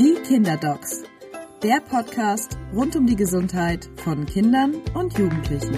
Die 0.00 0.14
Kinderdocs, 0.14 1.02
der 1.62 1.82
Podcast 1.82 2.56
rund 2.74 2.96
um 2.96 3.06
die 3.06 3.16
Gesundheit 3.16 3.90
von 3.96 4.24
Kindern 4.24 4.76
und 4.94 5.18
Jugendlichen. 5.18 5.76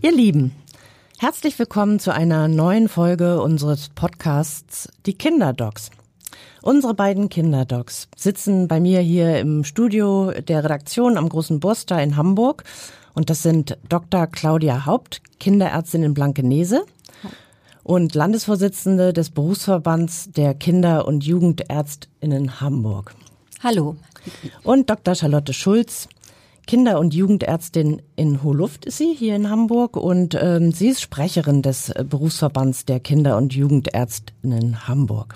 Ihr 0.00 0.12
Lieben, 0.12 0.52
herzlich 1.18 1.58
willkommen 1.58 1.98
zu 1.98 2.10
einer 2.14 2.48
neuen 2.48 2.88
Folge 2.88 3.42
unseres 3.42 3.90
Podcasts 3.90 4.88
Die 5.04 5.12
Kinderdocs. 5.12 5.90
Unsere 6.62 6.94
beiden 6.94 7.28
Kinderdocs 7.28 8.08
sitzen 8.16 8.68
bei 8.68 8.80
mir 8.80 9.00
hier 9.00 9.38
im 9.38 9.62
Studio 9.62 10.30
der 10.30 10.64
Redaktion 10.64 11.18
am 11.18 11.28
Großen 11.28 11.60
Burster 11.60 12.02
in 12.02 12.16
Hamburg. 12.16 12.64
Und 13.12 13.28
das 13.28 13.42
sind 13.42 13.76
Dr. 13.90 14.28
Claudia 14.28 14.86
Haupt, 14.86 15.20
Kinderärztin 15.38 16.04
in 16.04 16.14
Blankenese 16.14 16.86
und 17.82 18.14
Landesvorsitzende 18.14 19.12
des 19.12 19.30
Berufsverbands 19.30 20.30
der 20.30 20.54
Kinder- 20.54 21.06
und 21.06 21.24
Jugendärztinnen 21.24 22.60
Hamburg. 22.60 23.14
Hallo. 23.62 23.96
Und 24.62 24.90
Dr. 24.90 25.14
Charlotte 25.14 25.52
Schulz, 25.52 26.08
Kinder- 26.66 26.98
und 27.00 27.12
Jugendärztin 27.12 28.02
in 28.16 28.42
Hohluft 28.42 28.84
ist 28.84 28.98
sie 28.98 29.14
hier 29.14 29.34
in 29.34 29.50
Hamburg 29.50 29.96
und 29.96 30.38
ähm, 30.40 30.72
sie 30.72 30.88
ist 30.88 31.00
Sprecherin 31.00 31.62
des 31.62 31.92
Berufsverbands 32.08 32.84
der 32.84 33.00
Kinder- 33.00 33.36
und 33.36 33.52
Jugendärztinnen 33.52 34.86
Hamburg. 34.86 35.34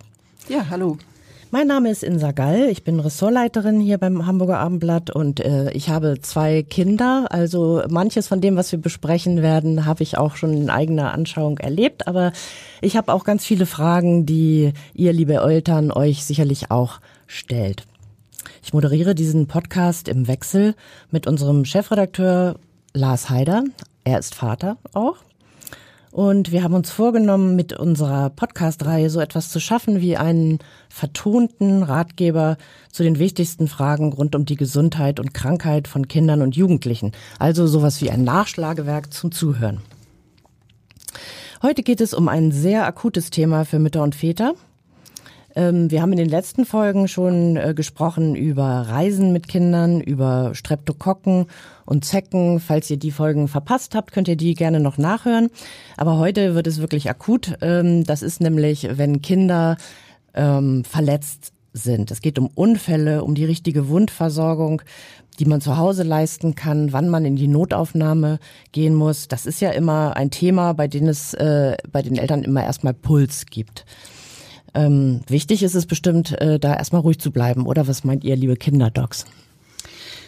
Ja, 0.48 0.66
hallo. 0.70 0.98
Mein 1.52 1.68
Name 1.68 1.90
ist 1.90 2.02
Insa 2.02 2.32
Gall, 2.32 2.68
ich 2.70 2.82
bin 2.82 2.98
Ressortleiterin 2.98 3.80
hier 3.80 3.98
beim 3.98 4.26
Hamburger 4.26 4.58
Abendblatt 4.58 5.10
und 5.10 5.38
äh, 5.38 5.70
ich 5.70 5.88
habe 5.88 6.20
zwei 6.20 6.64
Kinder. 6.64 7.28
Also 7.30 7.84
manches 7.88 8.26
von 8.26 8.40
dem, 8.40 8.56
was 8.56 8.72
wir 8.72 8.80
besprechen 8.80 9.42
werden, 9.42 9.86
habe 9.86 10.02
ich 10.02 10.18
auch 10.18 10.34
schon 10.34 10.52
in 10.52 10.70
eigener 10.70 11.14
Anschauung 11.14 11.58
erlebt. 11.58 12.08
Aber 12.08 12.32
ich 12.80 12.96
habe 12.96 13.12
auch 13.12 13.22
ganz 13.22 13.44
viele 13.44 13.64
Fragen, 13.64 14.26
die 14.26 14.72
ihr, 14.92 15.12
liebe 15.12 15.34
Eltern, 15.34 15.92
euch 15.92 16.24
sicherlich 16.24 16.72
auch 16.72 16.98
stellt. 17.28 17.86
Ich 18.64 18.72
moderiere 18.72 19.14
diesen 19.14 19.46
Podcast 19.46 20.08
im 20.08 20.26
Wechsel 20.26 20.74
mit 21.12 21.28
unserem 21.28 21.64
Chefredakteur 21.64 22.56
Lars 22.92 23.30
Heider. 23.30 23.62
Er 24.02 24.18
ist 24.18 24.34
Vater 24.34 24.78
auch. 24.94 25.18
Und 26.16 26.50
wir 26.50 26.62
haben 26.62 26.72
uns 26.72 26.90
vorgenommen, 26.90 27.56
mit 27.56 27.74
unserer 27.74 28.30
Podcast-Reihe 28.30 29.10
so 29.10 29.20
etwas 29.20 29.50
zu 29.50 29.60
schaffen 29.60 30.00
wie 30.00 30.16
einen 30.16 30.60
vertonten 30.88 31.82
Ratgeber 31.82 32.56
zu 32.90 33.02
den 33.02 33.18
wichtigsten 33.18 33.68
Fragen 33.68 34.14
rund 34.14 34.34
um 34.34 34.46
die 34.46 34.56
Gesundheit 34.56 35.20
und 35.20 35.34
Krankheit 35.34 35.88
von 35.88 36.08
Kindern 36.08 36.40
und 36.40 36.56
Jugendlichen. 36.56 37.12
Also 37.38 37.66
sowas 37.66 38.00
wie 38.00 38.10
ein 38.10 38.24
Nachschlagewerk 38.24 39.12
zum 39.12 39.30
Zuhören. 39.30 39.82
Heute 41.60 41.82
geht 41.82 42.00
es 42.00 42.14
um 42.14 42.28
ein 42.28 42.50
sehr 42.50 42.86
akutes 42.86 43.28
Thema 43.28 43.66
für 43.66 43.78
Mütter 43.78 44.02
und 44.02 44.14
Väter. 44.14 44.54
Ähm, 45.56 45.90
wir 45.90 46.02
haben 46.02 46.12
in 46.12 46.18
den 46.18 46.28
letzten 46.28 46.66
Folgen 46.66 47.08
schon 47.08 47.56
äh, 47.56 47.72
gesprochen 47.74 48.36
über 48.36 48.64
Reisen 48.64 49.32
mit 49.32 49.48
Kindern, 49.48 50.02
über 50.02 50.54
Streptokokken 50.54 51.46
und 51.86 52.04
Zecken. 52.04 52.60
Falls 52.60 52.90
ihr 52.90 52.98
die 52.98 53.10
Folgen 53.10 53.48
verpasst 53.48 53.94
habt, 53.94 54.12
könnt 54.12 54.28
ihr 54.28 54.36
die 54.36 54.54
gerne 54.54 54.80
noch 54.80 54.98
nachhören. 54.98 55.48
Aber 55.96 56.18
heute 56.18 56.54
wird 56.54 56.66
es 56.66 56.78
wirklich 56.78 57.08
akut. 57.08 57.56
Ähm, 57.62 58.04
das 58.04 58.20
ist 58.20 58.42
nämlich, 58.42 58.86
wenn 58.92 59.22
Kinder 59.22 59.78
ähm, 60.34 60.84
verletzt 60.84 61.54
sind. 61.72 62.10
Es 62.10 62.20
geht 62.20 62.38
um 62.38 62.48
Unfälle, 62.54 63.24
um 63.24 63.34
die 63.34 63.44
richtige 63.44 63.88
Wundversorgung, 63.88 64.82
die 65.38 65.46
man 65.46 65.60
zu 65.62 65.78
Hause 65.78 66.02
leisten 66.02 66.54
kann, 66.54 66.92
wann 66.92 67.08
man 67.08 67.24
in 67.24 67.36
die 67.36 67.48
Notaufnahme 67.48 68.40
gehen 68.72 68.94
muss. 68.94 69.28
Das 69.28 69.46
ist 69.46 69.60
ja 69.60 69.70
immer 69.70 70.16
ein 70.16 70.30
Thema, 70.30 70.74
bei 70.74 70.86
dem 70.86 71.08
es 71.08 71.34
äh, 71.34 71.76
bei 71.90 72.02
den 72.02 72.16
Eltern 72.16 72.42
immer 72.42 72.62
erstmal 72.62 72.94
Puls 72.94 73.46
gibt. 73.46 73.86
Ähm, 74.76 75.22
wichtig 75.26 75.62
ist 75.62 75.74
es 75.74 75.86
bestimmt, 75.86 76.40
äh, 76.40 76.58
da 76.58 76.76
erstmal 76.76 77.00
ruhig 77.00 77.18
zu 77.18 77.30
bleiben. 77.30 77.66
Oder 77.66 77.88
was 77.88 78.04
meint 78.04 78.22
ihr, 78.22 78.36
liebe 78.36 78.56
Kinderdocs? 78.56 79.24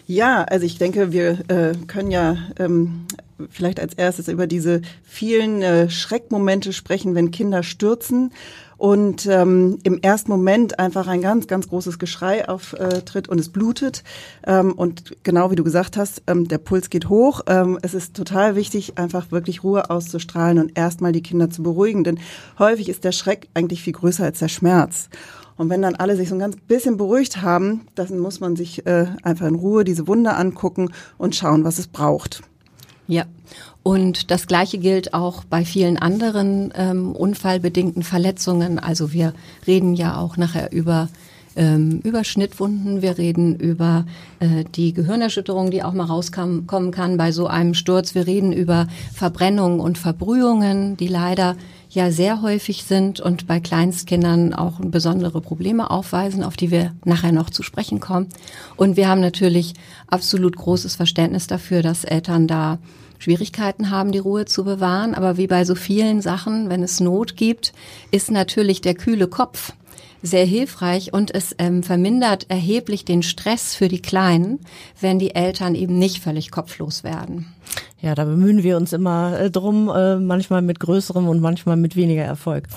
Ja, 0.07 0.45
also 0.45 0.65
ich 0.65 0.79
denke, 0.79 1.13
wir 1.13 1.39
äh, 1.49 1.75
können 1.87 2.11
ja 2.11 2.39
ähm, 2.59 3.05
vielleicht 3.51 3.79
als 3.79 3.93
erstes 3.93 4.29
über 4.29 4.47
diese 4.47 4.81
vielen 5.05 5.61
äh, 5.61 5.91
Schreckmomente 5.91 6.73
sprechen, 6.73 7.15
wenn 7.15 7.31
Kinder 7.31 7.63
stürzen 7.63 8.33
und 8.79 9.27
ähm, 9.27 9.79
im 9.83 9.99
ersten 9.99 10.31
Moment 10.31 10.79
einfach 10.79 11.09
ein 11.09 11.21
ganz, 11.21 11.49
ganz 11.49 11.69
großes 11.69 11.99
Geschrei 11.99 12.49
auftritt 12.49 13.29
und 13.29 13.39
es 13.39 13.51
blutet. 13.51 14.05
Ähm, 14.47 14.73
und 14.73 15.17
genau 15.25 15.51
wie 15.51 15.57
du 15.57 15.65
gesagt 15.65 15.97
hast, 15.97 16.23
ähm, 16.29 16.47
der 16.47 16.59
Puls 16.59 16.89
geht 16.89 17.09
hoch. 17.09 17.43
Ähm, 17.49 17.79
es 17.83 17.93
ist 17.93 18.15
total 18.15 18.55
wichtig, 18.55 18.97
einfach 18.97 19.33
wirklich 19.33 19.65
Ruhe 19.65 19.91
auszustrahlen 19.91 20.61
und 20.61 20.79
erstmal 20.79 21.13
die 21.13 21.23
Kinder 21.23 21.51
zu 21.51 21.63
beruhigen, 21.63 22.05
denn 22.05 22.21
häufig 22.59 22.89
ist 22.89 23.05
der 23.05 23.13
Schreck 23.13 23.49
eigentlich 23.53 23.83
viel 23.83 23.93
größer 23.93 24.25
als 24.25 24.39
der 24.39 24.49
Schmerz. 24.49 25.09
Und 25.57 25.71
wenn 25.71 25.83
dann 25.83 25.97
alle 25.97 26.15
sich 26.15 26.29
so 26.29 26.37
ein 26.37 26.39
ganz 26.39 26.57
bisschen 26.57 26.97
beruhigt 26.97 27.43
haben, 27.43 27.89
dann 27.97 28.17
muss 28.21 28.39
man 28.39 28.55
sich 28.55 28.87
äh, 28.87 29.07
einfach 29.25 29.47
in 29.47 29.57
Ruhe 29.57 29.83
diese 29.83 30.07
Wunde 30.07 30.35
angucken 30.35 30.93
und 31.19 31.35
schauen, 31.35 31.65
was 31.65 31.81
es 31.81 31.89
braucht. 31.89 32.43
Ja, 33.09 33.25
und 33.83 34.31
das 34.31 34.47
Gleiche 34.47 34.77
gilt 34.77 35.15
auch 35.15 35.43
bei 35.45 35.65
vielen 35.65 35.97
anderen 35.97 36.73
ähm, 36.77 37.13
unfallbedingten 37.13 38.03
Verletzungen. 38.03 38.79
Also 38.79 39.15
wir 39.15 39.33
reden 39.67 39.95
ja 39.95 40.19
auch 40.19 40.37
nachher 40.37 40.73
über 40.73 41.09
ähm, 41.57 42.01
über 42.05 42.23
Schnittwunden, 42.23 43.03
wir 43.03 43.19
reden 43.19 43.57
über 43.57 44.05
äh, 44.39 44.65
die 44.75 44.93
Gehirnerschütterung, 44.93 45.71
die 45.71 45.83
auch 45.83 45.93
mal 45.93 46.05
rauskommen 46.05 46.67
kann 46.67 47.17
bei 47.17 47.33
so 47.33 47.47
einem 47.47 47.75
Sturz. 47.75 48.15
Wir 48.15 48.27
reden 48.27 48.53
über 48.53 48.87
Verbrennungen 49.13 49.81
und 49.81 49.99
Verbrühungen, 49.99 50.97
die 50.97 51.09
leider 51.09 51.57
ja 51.99 52.13
sehr 52.13 52.43
häufig 52.43 52.85
sind 52.85 53.19
und 53.19 53.49
bei 53.49 53.59
Kleinstkindern 53.59 54.55
auch 54.55 54.79
besondere 54.81 55.41
Probleme 55.41 55.91
aufweisen, 55.91 56.45
auf 56.45 56.57
die 56.57 56.71
wir 56.71 56.95
nachher 57.05 57.33
noch 57.33 57.51
zu 57.51 57.65
sprechen 57.65 57.99
kommen. 57.99 58.29
Und 58.77 58.97
wir 58.97 59.09
haben 59.09 59.21
natürlich 59.21 59.75
absolut 60.07 60.57
großes 60.57 60.95
Verständnis 60.95 61.49
dafür, 61.49 61.83
dass 61.83 62.05
Eltern 62.05 62.47
da 62.47 62.79
Schwierigkeiten 63.19 63.91
haben, 63.91 64.13
die 64.13 64.21
Ruhe 64.21 64.45
zu 64.45 64.63
bewahren. 64.63 65.17
Aber 65.17 65.37
wie 65.37 65.49
bei 65.49 65.65
so 65.65 65.75
vielen 65.75 66.23
Sachen, 66.23 66.71
wenn 66.71 66.85
es 66.85 67.01
Not 67.01 67.37
gibt, 67.37 67.73
ist 68.13 68.31
natürlich 68.31 68.81
der 68.81 68.95
kühle 68.95 69.27
Kopf 69.27 69.73
sehr 70.23 70.45
hilfreich 70.45 71.13
und 71.13 71.35
es 71.35 71.55
ähm, 71.59 71.83
vermindert 71.83 72.51
erheblich 72.51 73.05
den 73.05 73.23
Stress 73.23 73.75
für 73.75 73.89
die 73.89 74.03
Kleinen, 74.03 74.61
wenn 75.01 75.19
die 75.19 75.35
Eltern 75.35 75.75
eben 75.75 75.99
nicht 75.99 76.23
völlig 76.23 76.51
kopflos 76.51 77.05
werden. 77.05 77.47
Ja, 78.01 78.15
da 78.15 78.25
bemühen 78.25 78.63
wir 78.63 78.77
uns 78.77 78.93
immer 78.93 79.39
äh, 79.39 79.51
drum, 79.51 79.89
äh, 79.89 80.17
manchmal 80.17 80.63
mit 80.63 80.81
größerem 80.81 81.29
und 81.29 81.41
manchmal 81.41 81.77
mit 81.77 81.97
weniger 81.97 82.25
Erfolg. 82.25 82.69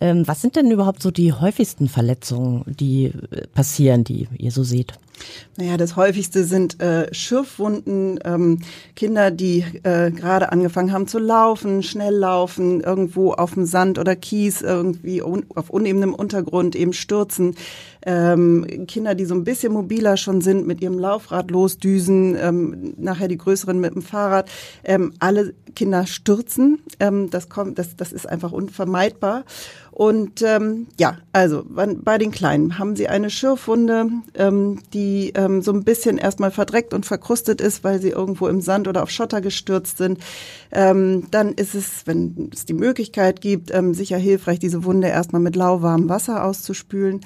Ähm, 0.00 0.26
was 0.26 0.40
sind 0.40 0.56
denn 0.56 0.70
überhaupt 0.70 1.02
so 1.02 1.10
die 1.10 1.32
häufigsten 1.32 1.88
Verletzungen, 1.88 2.64
die 2.66 3.06
äh, 3.06 3.46
passieren, 3.48 4.04
die 4.04 4.28
ihr 4.36 4.52
so 4.52 4.62
seht? 4.62 4.94
Naja, 5.56 5.76
das 5.76 5.96
häufigste 5.96 6.44
sind 6.44 6.80
äh, 6.80 7.12
Schürfwunden, 7.12 8.20
ähm, 8.24 8.60
Kinder, 8.94 9.30
die 9.30 9.64
äh, 9.82 10.10
gerade 10.12 10.52
angefangen 10.52 10.92
haben 10.92 11.08
zu 11.08 11.18
laufen, 11.18 11.82
schnell 11.82 12.14
laufen, 12.14 12.80
irgendwo 12.80 13.32
auf 13.32 13.54
dem 13.54 13.66
Sand 13.66 13.98
oder 13.98 14.14
Kies, 14.14 14.62
irgendwie 14.62 15.20
un 15.22 15.46
auf 15.54 15.70
unebenem 15.70 16.14
Untergrund 16.14 16.76
eben 16.76 16.92
stürzen. 16.92 17.56
Ähm, 18.06 18.86
Kinder, 18.86 19.14
die 19.14 19.24
so 19.24 19.34
ein 19.34 19.44
bisschen 19.44 19.72
mobiler 19.72 20.16
schon 20.16 20.40
sind, 20.40 20.66
mit 20.66 20.80
ihrem 20.80 20.98
Laufrad 20.98 21.50
losdüsen, 21.50 22.36
ähm, 22.40 22.94
nachher 22.96 23.28
die 23.28 23.38
größeren 23.38 23.80
mit 23.80 23.94
dem 23.94 24.02
Fahrrad. 24.02 24.48
Ähm, 24.84 25.12
alle 25.18 25.54
Kinder 25.74 26.06
stürzen. 26.06 26.78
Ähm, 27.00 27.30
das 27.30 27.48
kommt, 27.48 27.78
das, 27.78 27.96
das 27.96 28.12
ist 28.12 28.28
einfach 28.28 28.52
unvermeidbar. 28.52 29.44
Und 29.98 30.42
ähm, 30.42 30.86
ja, 30.96 31.18
also 31.32 31.64
bei 31.68 32.18
den 32.18 32.30
Kleinen 32.30 32.78
haben 32.78 32.94
sie 32.94 33.08
eine 33.08 33.30
Schürfwunde, 33.30 34.06
ähm, 34.34 34.78
die 34.94 35.32
ähm, 35.34 35.60
so 35.60 35.72
ein 35.72 35.82
bisschen 35.82 36.18
erstmal 36.18 36.52
verdreckt 36.52 36.94
und 36.94 37.04
verkrustet 37.04 37.60
ist, 37.60 37.82
weil 37.82 38.00
sie 38.00 38.10
irgendwo 38.10 38.46
im 38.46 38.60
Sand 38.60 38.86
oder 38.86 39.02
auf 39.02 39.10
Schotter 39.10 39.40
gestürzt 39.40 39.98
sind. 39.98 40.20
Ähm, 40.70 41.26
dann 41.32 41.52
ist 41.52 41.74
es, 41.74 42.06
wenn 42.06 42.48
es 42.54 42.64
die 42.64 42.74
Möglichkeit 42.74 43.40
gibt, 43.40 43.74
ähm, 43.74 43.92
sicher 43.92 44.18
hilfreich, 44.18 44.60
diese 44.60 44.84
Wunde 44.84 45.08
erstmal 45.08 45.42
mit 45.42 45.56
lauwarmem 45.56 46.08
Wasser 46.08 46.44
auszuspülen. 46.44 47.22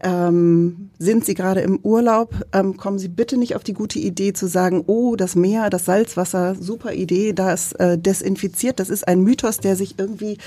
Ähm, 0.00 0.90
sind 1.00 1.24
Sie 1.24 1.34
gerade 1.34 1.62
im 1.62 1.80
Urlaub, 1.82 2.32
ähm, 2.52 2.76
kommen 2.76 3.00
Sie 3.00 3.08
bitte 3.08 3.36
nicht 3.36 3.56
auf 3.56 3.64
die 3.64 3.74
gute 3.74 3.98
Idee 3.98 4.32
zu 4.32 4.46
sagen, 4.46 4.84
oh, 4.86 5.16
das 5.16 5.34
Meer, 5.34 5.68
das 5.68 5.86
Salzwasser, 5.86 6.54
super 6.54 6.92
Idee, 6.92 7.32
das 7.32 7.72
äh, 7.72 7.98
desinfiziert. 7.98 8.78
Das 8.78 8.88
ist 8.88 9.08
ein 9.08 9.22
Mythos, 9.22 9.58
der 9.58 9.74
sich 9.74 9.98
irgendwie 9.98 10.38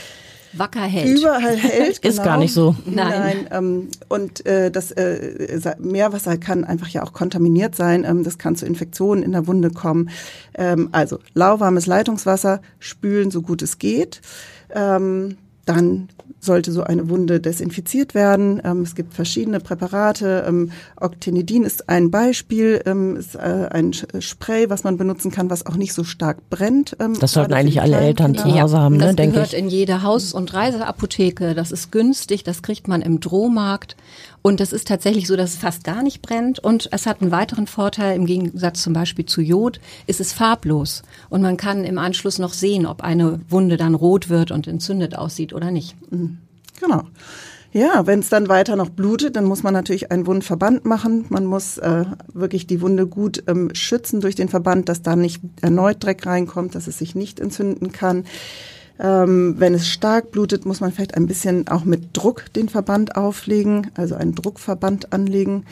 wacker 0.59 0.81
hält. 0.81 1.19
Überall 1.19 1.55
hält. 1.55 2.01
Genau. 2.01 2.13
Ist 2.15 2.23
gar 2.23 2.37
nicht 2.37 2.53
so. 2.53 2.75
Nein. 2.85 2.95
Nein 3.09 3.47
ähm, 3.51 3.87
und 4.07 4.45
äh, 4.45 4.71
das 4.71 4.91
äh, 4.91 5.75
Meerwasser 5.79 6.37
kann 6.37 6.63
einfach 6.63 6.89
ja 6.89 7.03
auch 7.03 7.13
kontaminiert 7.13 7.75
sein. 7.75 8.03
Ähm, 8.03 8.23
das 8.23 8.37
kann 8.37 8.55
zu 8.55 8.65
Infektionen 8.65 9.23
in 9.23 9.31
der 9.31 9.47
Wunde 9.47 9.71
kommen. 9.71 10.09
Ähm, 10.55 10.89
also 10.91 11.19
lauwarmes 11.33 11.85
Leitungswasser 11.85 12.61
spülen, 12.79 13.31
so 13.31 13.41
gut 13.41 13.61
es 13.61 13.77
geht. 13.79 14.21
Ähm, 14.73 15.37
dann 15.65 16.09
sollte 16.39 16.71
so 16.71 16.83
eine 16.83 17.09
Wunde 17.09 17.39
desinfiziert 17.39 18.13
werden. 18.13 18.61
Ähm, 18.63 18.81
es 18.81 18.95
gibt 18.95 19.13
verschiedene 19.13 19.59
Präparate. 19.59 20.45
Ähm, 20.47 20.71
Octinidin 20.99 21.63
ist 21.63 21.89
ein 21.89 22.11
Beispiel, 22.11 22.81
ähm, 22.85 23.15
ist 23.17 23.35
äh, 23.35 23.67
ein 23.71 23.93
Spray, 23.93 24.69
was 24.69 24.83
man 24.83 24.97
benutzen 24.97 25.31
kann, 25.31 25.49
was 25.49 25.65
auch 25.65 25.75
nicht 25.75 25.93
so 25.93 26.03
stark 26.03 26.49
brennt. 26.49 26.95
Ähm, 26.99 27.17
das 27.19 27.33
sollten 27.33 27.53
eigentlich 27.53 27.81
alle 27.81 27.97
Eltern 27.97 28.35
zu 28.35 28.45
Hause 28.45 28.77
haben, 28.77 28.97
ne, 28.97 29.13
denke 29.15 29.37
ich. 29.37 29.41
Das 29.41 29.51
gehört 29.51 29.53
in 29.53 29.69
jede 29.69 30.03
Haus- 30.03 30.33
und 30.33 30.53
Reiseapotheke. 30.53 31.55
Das 31.55 31.71
ist 31.71 31.91
günstig, 31.91 32.43
das 32.43 32.61
kriegt 32.61 32.87
man 32.87 33.01
im 33.01 33.19
Drohmarkt. 33.19 33.95
Und 34.47 34.61
es 34.61 34.71
ist 34.71 34.87
tatsächlich 34.87 35.27
so, 35.27 35.35
dass 35.35 35.55
es 35.55 35.55
fast 35.57 35.83
gar 35.83 36.03
nicht 36.03 36.21
brennt. 36.21 36.59
Und 36.59 36.87
es 36.93 37.05
hat 37.05 37.21
einen 37.21 37.31
weiteren 37.31 37.67
Vorteil, 37.67 38.15
im 38.15 38.25
Gegensatz 38.25 38.81
zum 38.81 38.93
Beispiel 38.93 39.25
zu 39.25 39.41
Jod, 39.41 39.81
ist 40.05 40.21
es 40.21 40.31
farblos. 40.31 41.01
Und 41.29 41.41
man 41.41 41.57
kann 41.57 41.83
im 41.83 41.97
Anschluss 41.97 42.39
noch 42.39 42.53
sehen, 42.53 42.85
ob 42.85 43.01
eine 43.01 43.41
Wunde 43.49 43.75
dann 43.75 43.93
rot 43.93 44.29
wird 44.29 44.51
und 44.51 44.67
entzündet 44.67 45.17
aussieht 45.17 45.51
oder 45.51 45.69
nicht. 45.69 45.95
Mhm. 46.17 46.37
Genau. 46.79 47.03
Ja, 47.73 48.07
wenn 48.07 48.19
es 48.19 48.29
dann 48.29 48.47
weiter 48.47 48.75
noch 48.75 48.89
blutet, 48.89 49.35
dann 49.35 49.45
muss 49.45 49.61
man 49.61 49.73
natürlich 49.73 50.11
einen 50.11 50.25
Wundverband 50.25 50.85
machen. 50.85 51.25
Man 51.29 51.45
muss 51.45 51.77
äh, 51.77 52.05
wirklich 52.33 52.65
die 52.65 52.81
Wunde 52.81 53.07
gut 53.07 53.43
ähm, 53.47 53.69
schützen 53.73 54.21
durch 54.21 54.35
den 54.35 54.49
Verband, 54.49 54.89
dass 54.89 55.01
da 55.01 55.15
nicht 55.15 55.41
erneut 55.61 56.03
Dreck 56.03 56.25
reinkommt, 56.25 56.75
dass 56.75 56.87
es 56.87 56.97
sich 56.97 57.13
nicht 57.13 57.39
entzünden 57.39 57.91
kann. 57.91 58.25
Ähm, 58.99 59.55
wenn 59.57 59.73
es 59.73 59.87
stark 59.87 60.31
blutet, 60.31 60.65
muss 60.65 60.79
man 60.79 60.91
vielleicht 60.91 61.15
ein 61.15 61.27
bisschen 61.27 61.67
auch 61.67 61.83
mit 61.83 62.17
Druck 62.17 62.51
den 62.53 62.69
Verband 62.69 63.15
auflegen, 63.15 63.91
also 63.95 64.15
einen 64.15 64.33
Druckverband 64.33 65.13
anlegen. 65.13 65.65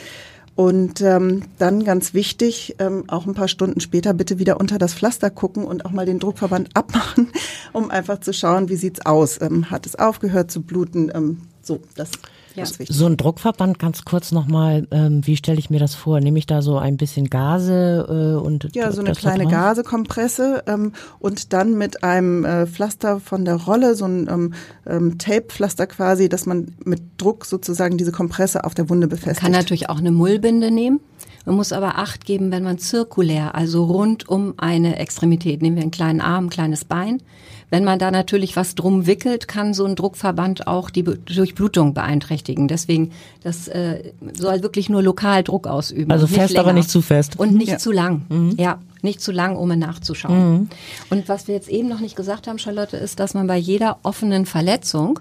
Und 0.56 1.02
ähm, 1.02 1.44
dann 1.58 1.84
ganz 1.84 2.14
wichtig, 2.14 2.78
ähm, 2.80 3.04
auch 3.08 3.26
ein 3.26 3.34
paar 3.34 3.50
Stunden 3.50 3.82
später 3.82 4.14
bitte 4.14 4.40
wieder 4.40 4.58
unter 4.60 4.78
das 4.78 4.94
Pflaster 4.94 5.30
gucken 5.30 5.66
und 5.66 5.86
auch 5.86 5.92
mal 5.92 6.06
den 6.06 6.20
Druckverband 6.20 6.70
abmachen, 6.76 7.30
um 7.74 7.92
einfach 7.92 8.22
zu 8.22 8.34
schauen, 8.34 8.70
wie 8.70 8.78
sieht's 8.78 9.06
aus. 9.06 9.42
Ähm, 9.42 9.70
hat 9.70 9.86
es 9.86 9.96
aufgehört 9.96 10.52
zu 10.52 10.62
bluten? 10.62 11.12
Ähm, 11.14 11.42
so, 11.62 11.82
das 11.96 12.12
ja. 12.56 12.66
So 12.66 13.06
ein 13.06 13.18
Druckverband, 13.18 13.80
ganz 13.80 14.06
kurz 14.06 14.32
nochmal, 14.32 14.88
ähm, 14.92 15.26
wie 15.26 15.36
stelle 15.36 15.60
ich 15.60 15.70
mir 15.70 15.80
das 15.80 15.96
vor? 15.96 16.20
Nehme 16.20 16.40
ich 16.40 16.46
da 16.46 16.62
so 16.62 16.78
ein 16.78 16.98
bisschen 16.98 17.30
Gase 17.30 18.06
äh, 18.40 18.46
und 18.46 18.70
Ja, 18.76 18.92
so 18.92 19.02
eine 19.02 19.14
kleine 19.14 19.48
Gasekompresse 19.48 20.64
ähm, 20.68 20.94
und 21.20 21.54
dann 21.54 21.78
mit 21.78 22.04
einem 22.04 22.46
äh, 22.46 22.68
Pflaster 22.68 23.20
von 23.20 23.46
der 23.46 23.56
Rolle, 23.56 23.96
so 23.96 24.06
ein 24.06 24.28
ähm, 24.30 24.54
ähm, 24.86 25.18
Tape-Pflaster 25.18 25.88
quasi, 25.88 26.30
dass 26.30 26.46
man 26.46 26.74
mit 26.84 27.02
Druck 27.18 27.46
sozusagen 27.46 27.98
diese 27.98 28.12
Kompresse 28.12 28.64
auf 28.64 28.74
der 28.74 28.90
Wunde 28.90 29.08
befestigt. 29.08 29.44
Man 29.44 29.52
kann 29.52 29.60
natürlich 29.60 29.90
auch 29.90 30.00
eine 30.00 30.12
Mullbinde 30.12 30.72
nehmen. 30.72 31.00
Man 31.46 31.56
muss 31.56 31.72
aber 31.72 31.98
Acht 31.98 32.26
geben, 32.26 32.52
wenn 32.52 32.64
man 32.64 32.78
zirkulär, 32.78 33.56
also 33.56 33.86
rund 33.86 34.28
um 34.28 34.56
eine 34.58 34.98
Extremität, 34.98 35.62
nehmen 35.62 35.76
wir 35.76 35.84
einen 35.84 35.92
kleinen 35.92 36.22
Arm, 36.22 36.46
ein 36.46 36.50
kleines 36.50 36.86
Bein, 36.86 37.22
wenn 37.70 37.84
man 37.84 38.00
da 38.00 38.12
natürlich 38.12 38.56
was 38.56 38.76
drum 38.76 39.08
wickelt, 39.08 39.48
kann 39.48 39.74
so 39.74 39.86
ein 39.86 39.96
Druckverband 39.96 40.68
auch 40.68 40.90
die 40.90 41.04
Durchblutung 41.04 41.94
beeinträchtigen. 41.94 42.68
Deswegen, 42.68 43.12
das 43.44 43.68
äh, 43.68 44.14
soll 44.34 44.62
wirklich 44.62 44.88
nur 44.90 45.02
lokal 45.02 45.44
Druck 45.44 45.68
ausüben. 45.68 46.12
Also 46.12 46.28
fest, 46.28 46.54
länger. 46.54 46.62
aber 46.62 46.74
nicht 46.74 46.90
zu 46.90 47.02
fest. 47.02 47.40
Und 47.40 47.56
nicht 47.56 47.70
ja. 47.70 47.78
zu 47.78 47.92
lang. 47.92 48.26
Mhm. 48.30 48.56
Ja, 48.58 48.80
nicht 49.02 49.22
zu 49.22 49.32
lang, 49.32 49.56
um 49.56 49.68
nachzuschauen. 49.78 50.54
Mhm. 50.54 50.70
Und 51.10 51.28
was 51.28 51.48
wir 51.48 51.56
jetzt 51.56 51.70
eben 51.70 51.90
noch 51.90 52.00
nicht 52.00 52.16
gesagt 52.16 52.48
haben, 52.48 52.60
Charlotte, 52.60 52.98
ist, 52.98 53.20
dass 53.20 53.34
man 53.34 53.48
bei 53.48 53.58
jeder 53.58 53.98
offenen 54.04 54.46
Verletzung 54.46 55.20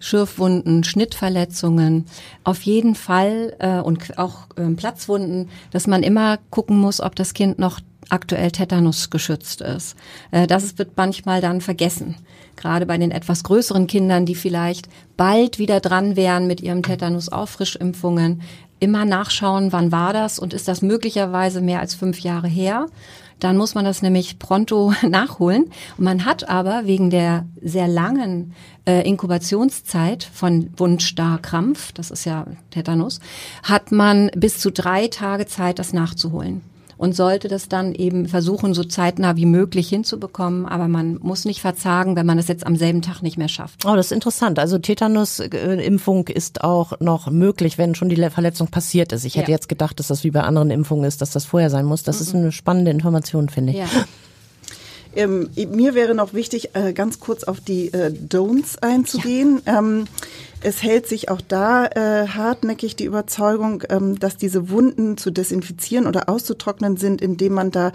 Schürfwunden, 0.00 0.82
Schnittverletzungen, 0.82 2.06
auf 2.42 2.62
jeden 2.62 2.96
Fall 2.96 3.54
äh, 3.60 3.78
und 3.78 4.18
auch 4.18 4.48
äh, 4.56 4.68
Platzwunden, 4.74 5.48
dass 5.70 5.86
man 5.86 6.02
immer 6.02 6.38
gucken 6.50 6.78
muss, 6.78 7.00
ob 7.00 7.14
das 7.14 7.34
Kind 7.34 7.58
noch 7.60 7.78
aktuell 8.08 8.50
Tetanus 8.50 9.10
geschützt 9.10 9.60
ist. 9.60 9.94
Äh, 10.30 10.46
das 10.46 10.78
wird 10.78 10.96
manchmal 10.96 11.40
dann 11.40 11.60
vergessen. 11.60 12.16
Gerade 12.56 12.86
bei 12.86 12.98
den 12.98 13.10
etwas 13.10 13.44
größeren 13.44 13.86
Kindern, 13.86 14.26
die 14.26 14.34
vielleicht 14.34 14.88
bald 15.16 15.58
wieder 15.58 15.80
dran 15.80 16.16
wären 16.16 16.46
mit 16.46 16.60
ihrem 16.60 16.82
Tetanus-Auffrischimpfungen, 16.82 18.42
immer 18.80 19.04
nachschauen, 19.04 19.72
wann 19.72 19.92
war 19.92 20.12
das 20.12 20.38
und 20.38 20.54
ist 20.54 20.66
das 20.66 20.82
möglicherweise 20.82 21.60
mehr 21.60 21.80
als 21.80 21.94
fünf 21.94 22.20
Jahre 22.20 22.48
her. 22.48 22.86
Dann 23.38 23.56
muss 23.56 23.74
man 23.74 23.84
das 23.84 24.02
nämlich 24.02 24.38
pronto 24.38 24.92
nachholen. 25.08 25.70
Und 25.96 26.04
man 26.04 26.24
hat 26.24 26.48
aber 26.48 26.86
wegen 26.86 27.10
der 27.10 27.46
sehr 27.62 27.88
langen 27.88 28.54
äh, 28.90 29.02
Inkubationszeit 29.02 30.24
von 30.24 30.70
Wundstarkrampf, 30.76 31.92
das 31.92 32.10
ist 32.10 32.24
ja 32.24 32.46
Tetanus, 32.70 33.20
hat 33.62 33.92
man 33.92 34.30
bis 34.34 34.58
zu 34.58 34.72
drei 34.72 35.06
Tage 35.06 35.46
Zeit, 35.46 35.78
das 35.78 35.92
nachzuholen 35.92 36.62
und 36.96 37.16
sollte 37.16 37.48
das 37.48 37.68
dann 37.68 37.94
eben 37.94 38.28
versuchen, 38.28 38.74
so 38.74 38.84
zeitnah 38.84 39.36
wie 39.36 39.46
möglich 39.46 39.88
hinzubekommen. 39.88 40.66
Aber 40.66 40.86
man 40.86 41.18
muss 41.22 41.46
nicht 41.46 41.62
verzagen, 41.62 42.14
wenn 42.14 42.26
man 42.26 42.38
es 42.38 42.46
jetzt 42.46 42.66
am 42.66 42.76
selben 42.76 43.00
Tag 43.00 43.22
nicht 43.22 43.38
mehr 43.38 43.48
schafft. 43.48 43.86
Oh, 43.86 43.96
das 43.96 44.06
ist 44.06 44.12
interessant. 44.12 44.58
Also 44.58 44.78
Tetanus-Impfung 44.78 46.28
ist 46.28 46.62
auch 46.62 47.00
noch 47.00 47.30
möglich, 47.30 47.78
wenn 47.78 47.94
schon 47.94 48.10
die 48.10 48.16
Verletzung 48.28 48.68
passiert 48.68 49.12
ist. 49.12 49.24
Ich 49.24 49.36
hätte 49.36 49.50
ja. 49.50 49.56
jetzt 49.56 49.70
gedacht, 49.70 49.98
dass 49.98 50.08
das 50.08 50.24
wie 50.24 50.30
bei 50.30 50.42
anderen 50.42 50.70
Impfungen 50.70 51.04
ist, 51.04 51.22
dass 51.22 51.30
das 51.30 51.46
vorher 51.46 51.70
sein 51.70 51.86
muss. 51.86 52.02
Das 52.02 52.16
mhm. 52.16 52.22
ist 52.22 52.34
eine 52.34 52.52
spannende 52.52 52.90
Information, 52.90 53.48
finde 53.48 53.72
ich. 53.72 53.78
Ja. 53.78 53.86
Ähm, 55.14 55.50
mir 55.56 55.94
wäre 55.94 56.14
noch 56.14 56.34
wichtig, 56.34 56.70
äh, 56.74 56.92
ganz 56.92 57.20
kurz 57.20 57.44
auf 57.44 57.60
die 57.60 57.92
äh, 57.92 58.10
Don'ts 58.10 58.80
einzugehen. 58.80 59.60
Ja. 59.66 59.78
Ähm, 59.78 60.04
es 60.62 60.82
hält 60.82 61.06
sich 61.06 61.30
auch 61.30 61.40
da 61.40 61.86
äh, 61.86 62.28
hartnäckig 62.28 62.96
die 62.96 63.04
Überzeugung, 63.04 63.82
ähm, 63.88 64.18
dass 64.18 64.36
diese 64.36 64.70
Wunden 64.70 65.16
zu 65.16 65.30
desinfizieren 65.30 66.06
oder 66.06 66.28
auszutrocknen 66.28 66.96
sind, 66.96 67.22
indem 67.22 67.54
man 67.54 67.70
da 67.70 67.92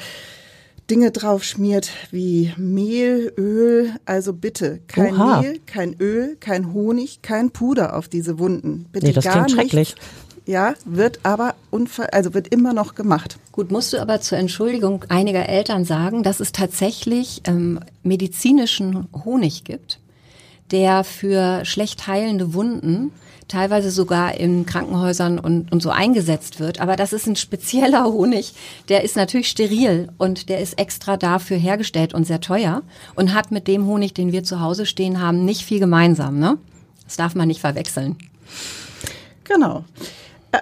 Dinge 0.90 1.12
drauf 1.12 1.44
schmiert 1.44 1.90
wie 2.12 2.54
Mehl, 2.58 3.34
Öl. 3.38 3.92
Also 4.06 4.34
bitte 4.34 4.82
kein 4.88 5.16
Oha. 5.16 5.42
Mehl, 5.42 5.60
kein 5.66 5.96
Öl, 6.00 6.38
kein 6.40 6.74
Honig, 6.74 7.22
kein 7.22 7.52
Puder 7.52 7.96
auf 7.96 8.08
diese 8.08 8.38
Wunden. 8.38 8.86
Bitte 8.92 9.08
nee, 9.08 9.14
das 9.14 9.24
gar 9.24 9.46
klingt 9.46 9.52
schrecklich. 9.52 9.96
Ja, 10.46 10.76
wird 10.86 11.20
aber 11.24 11.56
unfall, 11.72 12.08
also 12.12 12.34
wird 12.34 12.50
immer 12.50 12.74
noch 12.74 12.94
gemacht. 12.96 13.38
Gut, 13.52 13.72
musst 13.72 13.94
du 13.94 14.02
aber 14.02 14.22
zur 14.22 14.38
Entschuldigung 14.38 15.04
einiger 15.10 15.50
Eltern 15.50 15.86
sagen, 15.86 16.22
dass 16.22 16.40
es 16.40 16.52
tatsächlich 16.52 17.42
ähm, 17.46 17.80
medizinischen 18.04 19.08
Honig 19.26 19.64
gibt 19.64 20.00
der 20.72 21.04
für 21.04 21.64
schlecht 21.66 22.08
heilende 22.08 22.54
Wunden 22.54 23.12
teilweise 23.48 23.92
sogar 23.92 24.36
in 24.36 24.66
Krankenhäusern 24.66 25.38
und, 25.38 25.72
und 25.72 25.80
so 25.80 25.92
eingesetzt 25.92 26.60
wird. 26.60 26.82
Aber 26.82 26.96
das 26.96 27.14
ist 27.14 27.28
ein 27.28 27.36
spezieller 27.36 28.06
Honig, 28.12 28.54
der 28.90 29.04
ist 29.04 29.16
natürlich 29.16 29.50
steril 29.50 30.10
und 30.18 30.50
der 30.50 30.60
ist 30.60 30.80
extra 30.80 31.16
dafür 31.16 31.58
hergestellt 31.58 32.16
und 32.16 32.26
sehr 32.26 32.42
teuer 32.42 32.82
und 33.14 33.36
hat 33.36 33.52
mit 33.52 33.68
dem 33.68 33.86
Honig, 33.86 34.16
den 34.16 34.32
wir 34.32 34.44
zu 34.44 34.62
Hause 34.62 34.88
stehen 34.88 35.22
haben, 35.22 35.46
nicht 35.46 35.62
viel 35.62 35.80
gemeinsam. 35.80 36.40
Ne? 36.40 36.58
Das 37.04 37.18
darf 37.18 37.36
man 37.36 37.48
nicht 37.48 37.62
verwechseln. 37.62 38.18
Genau. 39.44 39.86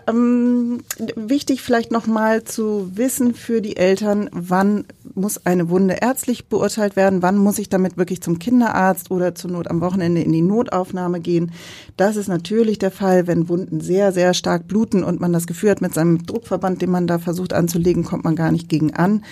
Ähm, 0.07 0.83
wichtig 1.15 1.61
vielleicht 1.61 1.91
nochmal 1.91 2.43
zu 2.43 2.91
wissen 2.95 3.33
für 3.33 3.61
die 3.61 3.77
Eltern, 3.77 4.29
wann 4.31 4.85
muss 5.13 5.45
eine 5.45 5.69
Wunde 5.69 5.95
ärztlich 6.01 6.47
beurteilt 6.47 6.95
werden, 6.95 7.21
wann 7.21 7.37
muss 7.37 7.59
ich 7.59 7.69
damit 7.69 7.97
wirklich 7.97 8.21
zum 8.21 8.39
Kinderarzt 8.39 9.11
oder 9.11 9.35
zur 9.35 9.51
Not 9.51 9.69
am 9.69 9.81
Wochenende 9.81 10.21
in 10.21 10.31
die 10.31 10.41
Notaufnahme 10.41 11.19
gehen. 11.19 11.51
Das 11.97 12.15
ist 12.15 12.27
natürlich 12.27 12.79
der 12.79 12.91
Fall, 12.91 13.27
wenn 13.27 13.49
Wunden 13.49 13.81
sehr, 13.81 14.11
sehr 14.11 14.33
stark 14.33 14.67
bluten 14.67 15.03
und 15.03 15.19
man 15.19 15.33
das 15.33 15.47
Gefühl 15.47 15.71
hat, 15.71 15.81
mit 15.81 15.93
seinem 15.93 16.25
Druckverband, 16.25 16.81
den 16.81 16.91
man 16.91 17.07
da 17.07 17.19
versucht 17.19 17.53
anzulegen, 17.53 18.03
kommt 18.03 18.23
man 18.23 18.35
gar 18.35 18.51
nicht 18.51 18.69
gegen 18.69 18.93
an. 18.93 19.23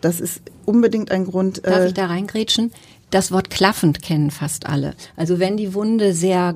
Das 0.00 0.20
ist 0.20 0.42
unbedingt 0.64 1.10
ein 1.10 1.26
Grund. 1.26 1.66
Darf 1.66 1.80
äh, 1.80 1.86
ich 1.88 1.94
da 1.94 2.06
reingrätschen? 2.06 2.72
Das 3.10 3.32
Wort 3.32 3.50
klaffend 3.50 4.02
kennen 4.02 4.30
fast 4.30 4.66
alle. 4.66 4.94
Also 5.16 5.38
wenn 5.38 5.56
die 5.56 5.74
Wunde 5.74 6.12
sehr 6.12 6.54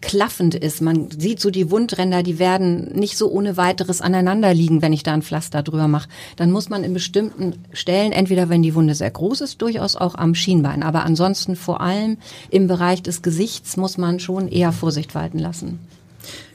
klaffend 0.00 0.54
ist. 0.54 0.80
Man 0.80 1.10
sieht 1.10 1.40
so 1.40 1.50
die 1.50 1.70
Wundränder, 1.70 2.22
die 2.22 2.38
werden 2.38 2.92
nicht 2.94 3.16
so 3.16 3.30
ohne 3.30 3.56
weiteres 3.56 4.00
aneinander 4.00 4.54
liegen, 4.54 4.82
wenn 4.82 4.92
ich 4.92 5.02
da 5.02 5.12
ein 5.12 5.22
Pflaster 5.22 5.62
drüber 5.62 5.88
mache. 5.88 6.08
Dann 6.36 6.50
muss 6.50 6.68
man 6.68 6.84
in 6.84 6.94
bestimmten 6.94 7.64
Stellen, 7.72 8.12
entweder 8.12 8.48
wenn 8.48 8.62
die 8.62 8.74
Wunde 8.74 8.94
sehr 8.94 9.10
groß 9.10 9.42
ist, 9.42 9.62
durchaus 9.62 9.96
auch 9.96 10.14
am 10.14 10.34
Schienbein. 10.34 10.82
Aber 10.82 11.04
ansonsten 11.04 11.56
vor 11.56 11.80
allem 11.80 12.16
im 12.50 12.66
Bereich 12.66 13.02
des 13.02 13.22
Gesichts 13.22 13.76
muss 13.76 13.98
man 13.98 14.20
schon 14.20 14.48
eher 14.48 14.72
Vorsicht 14.72 15.14
walten 15.14 15.38
lassen. 15.38 15.78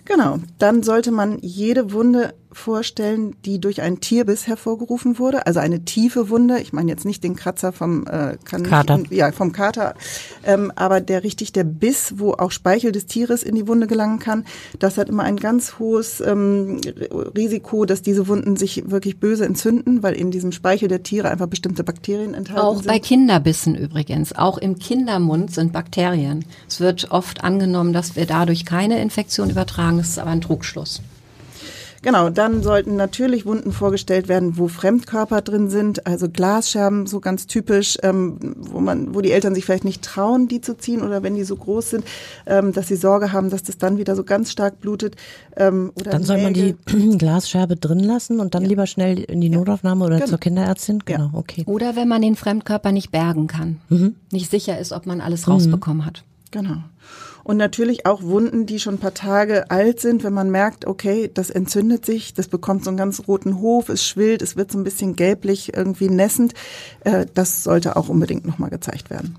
Genau, 0.06 0.38
dann 0.60 0.84
sollte 0.84 1.12
man 1.12 1.40
jede 1.42 1.92
Wunde 1.92 2.36
vorstellen, 2.56 3.36
die 3.44 3.60
durch 3.60 3.82
einen 3.82 4.00
Tierbiss 4.00 4.48
hervorgerufen 4.48 5.20
wurde, 5.20 5.46
also 5.46 5.60
eine 5.60 5.84
tiefe 5.84 6.30
Wunde. 6.30 6.60
Ich 6.60 6.74
meine 6.74 6.90
jetzt 6.90 7.06
nicht 7.06 7.24
den 7.24 7.36
Kratzer 7.36 7.72
vom 7.72 8.08
äh, 8.08 8.38
Kater, 8.44 9.04
ja 9.10 9.32
vom 9.32 9.52
Kater, 9.52 9.96
ähm, 10.44 10.72
aber 10.76 11.02
der 11.02 11.24
richtig 11.24 11.52
der 11.52 11.66
Biss, 11.66 12.14
wo 12.18 12.32
auch 12.32 12.52
Speichel 12.52 12.92
des 12.92 13.06
Tieres 13.06 13.44
in 13.44 13.56
die 13.56 13.68
Wunde 13.68 13.88
gelangen 13.88 14.20
kann. 14.20 14.46
Das 14.80 14.98
hat 14.98 15.10
immer 15.10 15.24
ein 15.24 15.38
ganz 15.38 15.80
hohes 15.80 16.22
ähm, 16.22 16.80
Risiko, 17.36 17.86
dass 17.86 18.02
diese 18.02 18.28
Wunden 18.28 18.56
sich 18.56 18.90
wirklich 18.90 19.20
böse 19.20 19.46
entzünden, 19.46 20.02
weil 20.02 20.14
in 20.14 20.32
diesem 20.32 20.52
Speichel 20.52 20.88
der 20.88 21.04
Tiere 21.04 21.30
einfach 21.30 21.48
bestimmte 21.48 21.84
Bakterien 21.84 22.34
enthalten 22.34 22.62
auch 22.62 22.78
sind. 22.78 22.90
Auch 22.90 22.94
bei 22.94 23.00
Kinderbissen 23.00 23.76
übrigens, 23.76 24.34
auch 24.34 24.58
im 24.58 24.80
Kindermund 24.80 25.54
sind 25.54 25.74
Bakterien. 25.74 26.46
Es 26.68 26.80
wird 26.80 27.12
oft 27.12 27.44
angenommen, 27.44 27.92
dass 27.92 28.16
wir 28.16 28.26
dadurch 28.26 28.66
keine 28.66 29.02
Infektion 29.02 29.50
übertragen. 29.50 29.98
Das 29.98 30.10
ist 30.10 30.20
aber 30.20 30.32
ein 30.32 30.42
Trugschluss. 30.42 31.02
Genau, 32.06 32.30
dann 32.30 32.62
sollten 32.62 32.98
natürlich 32.98 33.48
Wunden 33.48 33.72
vorgestellt 33.72 34.28
werden, 34.28 34.60
wo 34.60 34.68
Fremdkörper 34.68 35.42
drin 35.42 35.72
sind, 35.72 36.06
also 36.06 36.30
Glasscherben, 36.30 37.08
so 37.08 37.20
ganz 37.20 37.48
typisch, 37.48 37.98
ähm, 38.04 38.38
wo 38.58 38.80
man, 38.80 39.16
wo 39.16 39.22
die 39.22 39.32
Eltern 39.32 39.56
sich 39.56 39.66
vielleicht 39.66 39.86
nicht 39.86 40.04
trauen, 40.04 40.48
die 40.48 40.62
zu 40.62 40.78
ziehen 40.78 41.02
oder 41.02 41.24
wenn 41.24 41.34
die 41.34 41.44
so 41.44 41.56
groß 41.56 41.90
sind, 41.90 42.06
ähm, 42.46 42.74
dass 42.74 42.90
sie 42.90 42.96
Sorge 42.96 43.32
haben, 43.32 43.50
dass 43.50 43.64
das 43.64 43.80
dann 43.80 43.98
wieder 43.98 44.16
so 44.16 44.24
ganz 44.24 44.52
stark 44.52 44.80
blutet. 44.82 45.16
Ähm, 45.58 45.94
oder 45.96 46.12
dann 46.12 46.24
soll 46.24 46.44
man 46.44 46.54
die 46.54 46.76
Glasscherbe 47.18 47.76
drin 47.76 48.02
lassen 48.02 48.40
und 48.40 48.54
dann 48.54 48.62
ja. 48.62 48.70
lieber 48.70 48.86
schnell 48.86 49.24
in 49.24 49.42
die 49.42 49.50
Notaufnahme 49.50 50.06
oder 50.06 50.18
genau. 50.18 50.28
zur 50.30 50.38
Kinderärztin. 50.38 51.00
Genau, 51.06 51.32
ja. 51.34 51.40
okay. 51.40 51.64
Oder 51.66 51.96
wenn 51.96 52.08
man 52.08 52.22
den 52.22 52.36
Fremdkörper 52.36 52.92
nicht 52.92 53.10
bergen 53.10 53.48
kann, 53.48 53.82
mhm. 53.90 54.14
nicht 54.32 54.52
sicher 54.52 54.78
ist, 54.78 54.92
ob 54.92 55.08
man 55.08 55.22
alles 55.22 55.48
rausbekommen 55.48 56.04
mhm. 56.04 56.06
hat. 56.06 56.24
Genau. 56.56 56.78
Und 57.44 57.58
natürlich 57.58 58.06
auch 58.06 58.24
Wunden, 58.24 58.66
die 58.66 58.80
schon 58.80 58.96
ein 58.96 59.00
paar 59.00 59.14
Tage 59.14 59.70
alt 59.70 60.00
sind, 60.00 60.24
wenn 60.24 60.34
man 60.34 60.50
merkt, 60.50 60.88
okay, 60.88 61.30
das 61.32 61.50
entzündet 61.50 62.06
sich, 62.06 62.34
das 62.34 62.48
bekommt 62.48 62.86
so 62.86 62.90
einen 62.90 62.98
ganz 62.98 63.28
roten 63.28 63.60
Hof, 63.60 63.90
es 63.90 64.08
schwillt, 64.08 64.42
es 64.42 64.56
wird 64.56 64.72
so 64.72 64.78
ein 64.78 64.86
bisschen 64.86 65.18
gelblich, 65.18 65.76
irgendwie 65.76 66.10
nässend. 66.10 66.54
Äh, 67.02 67.26
das 67.34 67.66
sollte 67.66 67.98
auch 67.98 68.08
unbedingt 68.08 68.48
nochmal 68.48 68.70
gezeigt 68.70 69.10
werden. 69.10 69.36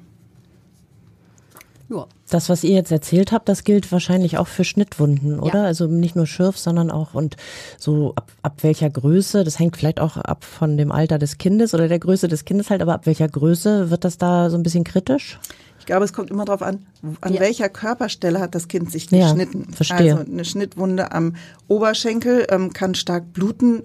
Ja. 1.89 2.07
Das, 2.29 2.49
was 2.51 2.65
ihr 2.65 2.75
jetzt 2.75 2.93
erzählt 2.93 3.33
habt, 3.33 3.49
das 3.49 3.65
gilt 3.65 3.91
wahrscheinlich 3.91 4.37
auch 4.37 4.49
für 4.49 4.65
Schnittwunden, 4.65 5.41
oder? 5.41 5.61
Ja. 5.61 5.65
Also 5.65 5.87
nicht 5.87 6.17
nur 6.17 6.27
Schürf, 6.27 6.59
sondern 6.59 6.91
auch 6.91 7.15
und 7.15 7.37
so 7.79 8.13
ab, 8.17 8.31
ab 8.43 8.63
welcher 8.63 8.91
Größe, 8.91 9.43
das 9.43 9.59
hängt 9.59 9.77
vielleicht 9.77 10.01
auch 10.01 10.19
ab 10.19 10.45
von 10.45 10.77
dem 10.77 10.93
Alter 10.93 11.19
des 11.19 11.39
Kindes 11.39 11.73
oder 11.73 11.89
der 11.89 12.01
Größe 12.01 12.29
des 12.29 12.45
Kindes 12.45 12.69
halt, 12.69 12.83
aber 12.83 12.95
ab 12.95 13.07
welcher 13.07 13.29
Größe 13.29 13.91
wird 13.91 14.05
das 14.05 14.19
da 14.19 14.51
so 14.51 14.57
ein 14.57 14.63
bisschen 14.63 14.85
kritisch? 14.85 15.39
Ich 15.87 15.89
glaube, 15.89 16.05
es 16.05 16.13
kommt 16.13 16.33
immer 16.33 16.45
darauf 16.45 16.63
an, 16.63 16.85
an 17.21 17.35
ja. 17.35 17.39
welcher 17.39 17.69
Körperstelle 17.69 18.41
hat 18.41 18.57
das 18.57 18.67
Kind 18.67 18.91
sich 18.91 19.07
geschnitten. 19.07 19.67
Ja, 19.69 19.77
verstehe. 19.77 20.17
Also 20.17 20.33
eine 20.33 20.45
Schnittwunde 20.45 21.13
am 21.13 21.37
Oberschenkel 21.69 22.45
ähm, 22.51 22.73
kann 22.73 22.97
stark 22.97 23.33
bluten, 23.33 23.85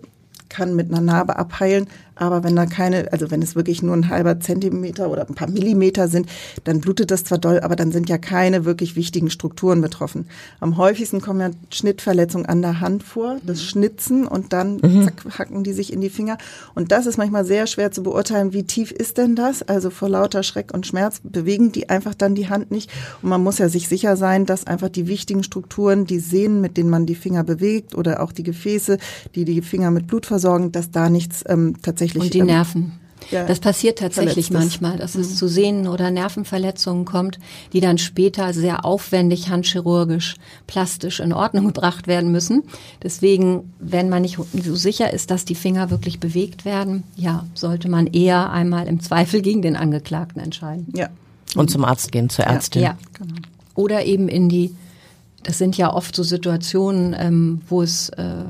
kann 0.50 0.76
mit 0.76 0.92
einer 0.92 1.00
Narbe 1.00 1.36
abheilen. 1.36 1.86
Aber 2.22 2.44
wenn 2.44 2.56
da 2.56 2.68
keine, 2.68 3.12
also 3.12 3.32
wenn 3.32 3.42
es 3.42 3.56
wirklich 3.56 3.82
nur 3.82 3.96
ein 3.96 4.08
halber 4.08 4.40
Zentimeter 4.40 5.10
oder 5.10 5.28
ein 5.28 5.34
paar 5.34 5.50
Millimeter 5.50 6.08
sind, 6.08 6.28
dann 6.66 6.80
blutet 6.80 7.10
das 7.10 7.24
zwar 7.24 7.40
doll, 7.40 7.60
aber 7.62 7.76
dann 7.76 7.92
sind 7.92 8.10
ja 8.10 8.20
keine 8.20 8.64
wirklich 8.64 8.96
wichtigen 8.96 9.32
Strukturen 9.32 9.82
betroffen. 9.82 10.28
Am 10.60 10.78
häufigsten 10.78 11.20
kommen 11.20 11.40
ja 11.40 11.50
Schnittverletzungen 11.72 12.46
an 12.46 12.62
der 12.62 12.80
Hand 12.80 13.02
vor, 13.02 13.38
das 13.44 13.58
mhm. 13.58 13.64
Schnitzen 13.64 14.28
und 14.28 14.54
dann 14.54 14.78
mhm. 14.84 15.04
zack, 15.06 15.40
hacken 15.40 15.64
die 15.64 15.74
sich 15.74 15.92
in 15.92 16.00
die 16.00 16.12
Finger. 16.12 16.38
Und 16.76 16.92
das 16.92 17.08
ist 17.08 17.18
manchmal 17.18 17.44
sehr 17.44 17.66
schwer 17.66 17.92
zu 17.92 18.04
beurteilen, 18.04 18.54
wie 18.54 18.66
tief 18.66 18.92
ist 18.92 19.18
denn 19.18 19.36
das? 19.36 19.64
Also 19.64 19.90
vor 19.90 20.08
lauter 20.08 20.44
Schreck 20.44 20.76
und 20.76 20.86
Schmerz 20.86 21.22
bewegen 21.24 21.72
die 21.72 21.90
einfach 21.90 22.14
dann 22.14 22.36
die 22.36 22.50
Hand 22.50 22.70
nicht. 22.70 22.92
Und 23.24 23.30
man 23.30 23.42
muss 23.42 23.58
ja 23.58 23.68
sich 23.68 23.88
sicher 23.88 24.16
sein, 24.16 24.46
dass 24.46 24.68
einfach 24.68 24.90
die 24.90 25.08
wichtigen 25.08 25.44
Strukturen, 25.44 26.06
die 26.06 26.20
Sehnen, 26.20 26.62
mit 26.62 26.78
denen 26.78 26.92
man 26.92 27.08
die 27.08 27.16
Finger 27.16 27.44
bewegt 27.44 27.96
oder 27.96 28.22
auch 28.22 28.32
die 28.32 28.44
Gefäße, 28.44 29.00
die 29.34 29.44
die 29.44 29.64
Finger 29.64 29.90
mit 29.90 30.06
Blut 30.06 30.28
versorgen, 30.28 30.72
dass 30.72 30.92
da 30.92 31.10
nichts 31.10 31.44
ähm, 31.48 31.78
tatsächlich 31.82 32.11
tatsächlich. 32.14 32.42
Und 32.42 32.48
die 32.48 32.54
Nerven. 32.54 33.02
Ja, 33.30 33.46
das 33.46 33.60
passiert 33.60 34.00
tatsächlich 34.00 34.50
manchmal, 34.50 34.98
dass 34.98 35.16
mhm. 35.16 35.22
es 35.22 35.36
zu 35.36 35.48
Sehnen- 35.48 35.88
oder 35.88 36.10
Nervenverletzungen 36.12 37.06
kommt, 37.06 37.40
die 37.74 37.80
dann 37.80 37.98
später 37.98 38.54
sehr 38.54 38.84
aufwendig 38.84 39.50
handchirurgisch, 39.50 40.36
plastisch 40.68 41.20
in 41.20 41.34
Ordnung 41.34 41.68
gebracht 41.74 42.08
werden 42.08 42.32
müssen. 42.32 42.64
Deswegen, 43.04 43.74
wenn 43.80 44.10
man 44.10 44.24
nicht 44.24 44.38
so 44.38 44.76
sicher 44.76 45.14
ist, 45.14 45.32
dass 45.32 45.46
die 45.46 45.56
Finger 45.56 45.92
wirklich 45.92 46.20
bewegt 46.20 46.66
werden, 46.66 47.04
ja, 47.16 47.46
sollte 47.54 47.90
man 47.90 48.08
eher 48.08 48.52
einmal 48.52 48.88
im 48.88 49.00
Zweifel 49.00 49.42
gegen 49.42 49.62
den 49.62 49.76
Angeklagten 49.76 50.42
entscheiden. 50.42 50.88
Ja. 50.96 51.10
Und 51.56 51.70
zum 51.70 51.86
Arzt 51.86 52.12
gehen, 52.12 52.30
zur 52.30 52.46
Ärztin. 52.46 52.82
Ja, 52.82 52.90
ja. 52.90 52.98
Genau. 53.14 53.36
Oder 53.76 54.06
eben 54.06 54.30
in 54.30 54.50
die, 54.50 54.74
das 55.44 55.58
sind 55.58 55.78
ja 55.78 55.94
oft 55.94 56.16
so 56.16 56.24
Situationen, 56.24 57.16
ähm, 57.18 57.62
wo 57.68 57.82
es 57.82 58.10
äh, 58.10 58.46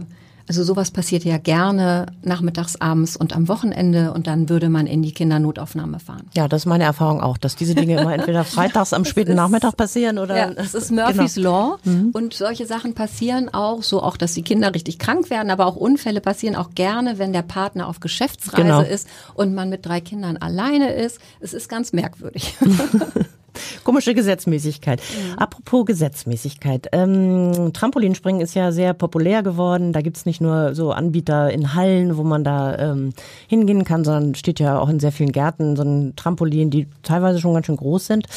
also 0.51 0.65
sowas 0.65 0.91
passiert 0.91 1.23
ja 1.23 1.37
gerne 1.37 2.07
nachmittags, 2.23 2.75
abends 2.81 3.15
und 3.15 3.33
am 3.33 3.47
Wochenende 3.47 4.11
und 4.11 4.27
dann 4.27 4.49
würde 4.49 4.67
man 4.67 4.85
in 4.85 5.01
die 5.01 5.13
Kindernotaufnahme 5.13 5.97
fahren. 6.01 6.23
Ja, 6.35 6.49
das 6.49 6.63
ist 6.63 6.65
meine 6.65 6.83
Erfahrung 6.83 7.21
auch, 7.21 7.37
dass 7.37 7.55
diese 7.55 7.73
Dinge 7.73 8.01
immer 8.01 8.13
entweder 8.13 8.43
freitags 8.43 8.91
am 8.91 9.05
späten 9.05 9.33
Nachmittag 9.33 9.77
passieren 9.77 10.17
oder. 10.17 10.35
Ja, 10.35 10.53
das 10.53 10.73
ist 10.73 10.91
Murphy's 10.91 11.35
genau. 11.35 11.49
Law 11.49 11.77
mhm. 11.85 12.09
und 12.11 12.33
solche 12.33 12.65
Sachen 12.65 12.95
passieren 12.95 13.47
auch, 13.53 13.81
so 13.81 14.03
auch, 14.03 14.17
dass 14.17 14.33
die 14.33 14.41
Kinder 14.41 14.75
richtig 14.75 14.99
krank 14.99 15.29
werden, 15.29 15.51
aber 15.51 15.67
auch 15.67 15.77
Unfälle 15.77 16.19
passieren 16.19 16.57
auch 16.57 16.71
gerne, 16.75 17.17
wenn 17.17 17.31
der 17.31 17.43
Partner 17.43 17.87
auf 17.87 18.01
Geschäftsreise 18.01 18.61
genau. 18.63 18.81
ist 18.81 19.07
und 19.33 19.55
man 19.55 19.69
mit 19.69 19.85
drei 19.85 20.01
Kindern 20.01 20.35
alleine 20.35 20.91
ist. 20.91 21.21
Es 21.39 21.53
ist 21.53 21.69
ganz 21.69 21.93
merkwürdig. 21.93 22.57
Komische 23.83 24.13
Gesetzmäßigkeit. 24.13 25.01
Mhm. 25.01 25.39
Apropos 25.39 25.85
Gesetzmäßigkeit. 25.85 26.87
Ähm, 26.91 27.71
Trampolinspringen 27.73 28.41
ist 28.41 28.53
ja 28.53 28.71
sehr 28.71 28.93
populär 28.93 29.43
geworden. 29.43 29.93
Da 29.93 30.01
gibt's 30.01 30.25
nicht 30.25 30.41
nur 30.41 30.75
so 30.75 30.91
Anbieter 30.91 31.51
in 31.51 31.73
Hallen, 31.73 32.17
wo 32.17 32.23
man 32.23 32.43
da 32.43 32.77
ähm, 32.77 33.13
hingehen 33.47 33.83
kann, 33.83 34.03
sondern 34.03 34.35
steht 34.35 34.59
ja 34.59 34.79
auch 34.79 34.89
in 34.89 34.99
sehr 34.99 35.11
vielen 35.11 35.31
Gärten 35.31 35.75
so 35.75 35.83
ein 35.83 36.15
Trampolin, 36.15 36.69
die 36.69 36.87
teilweise 37.03 37.39
schon 37.39 37.53
ganz 37.53 37.65
schön 37.65 37.77
groß 37.77 38.07
sind. 38.07 38.27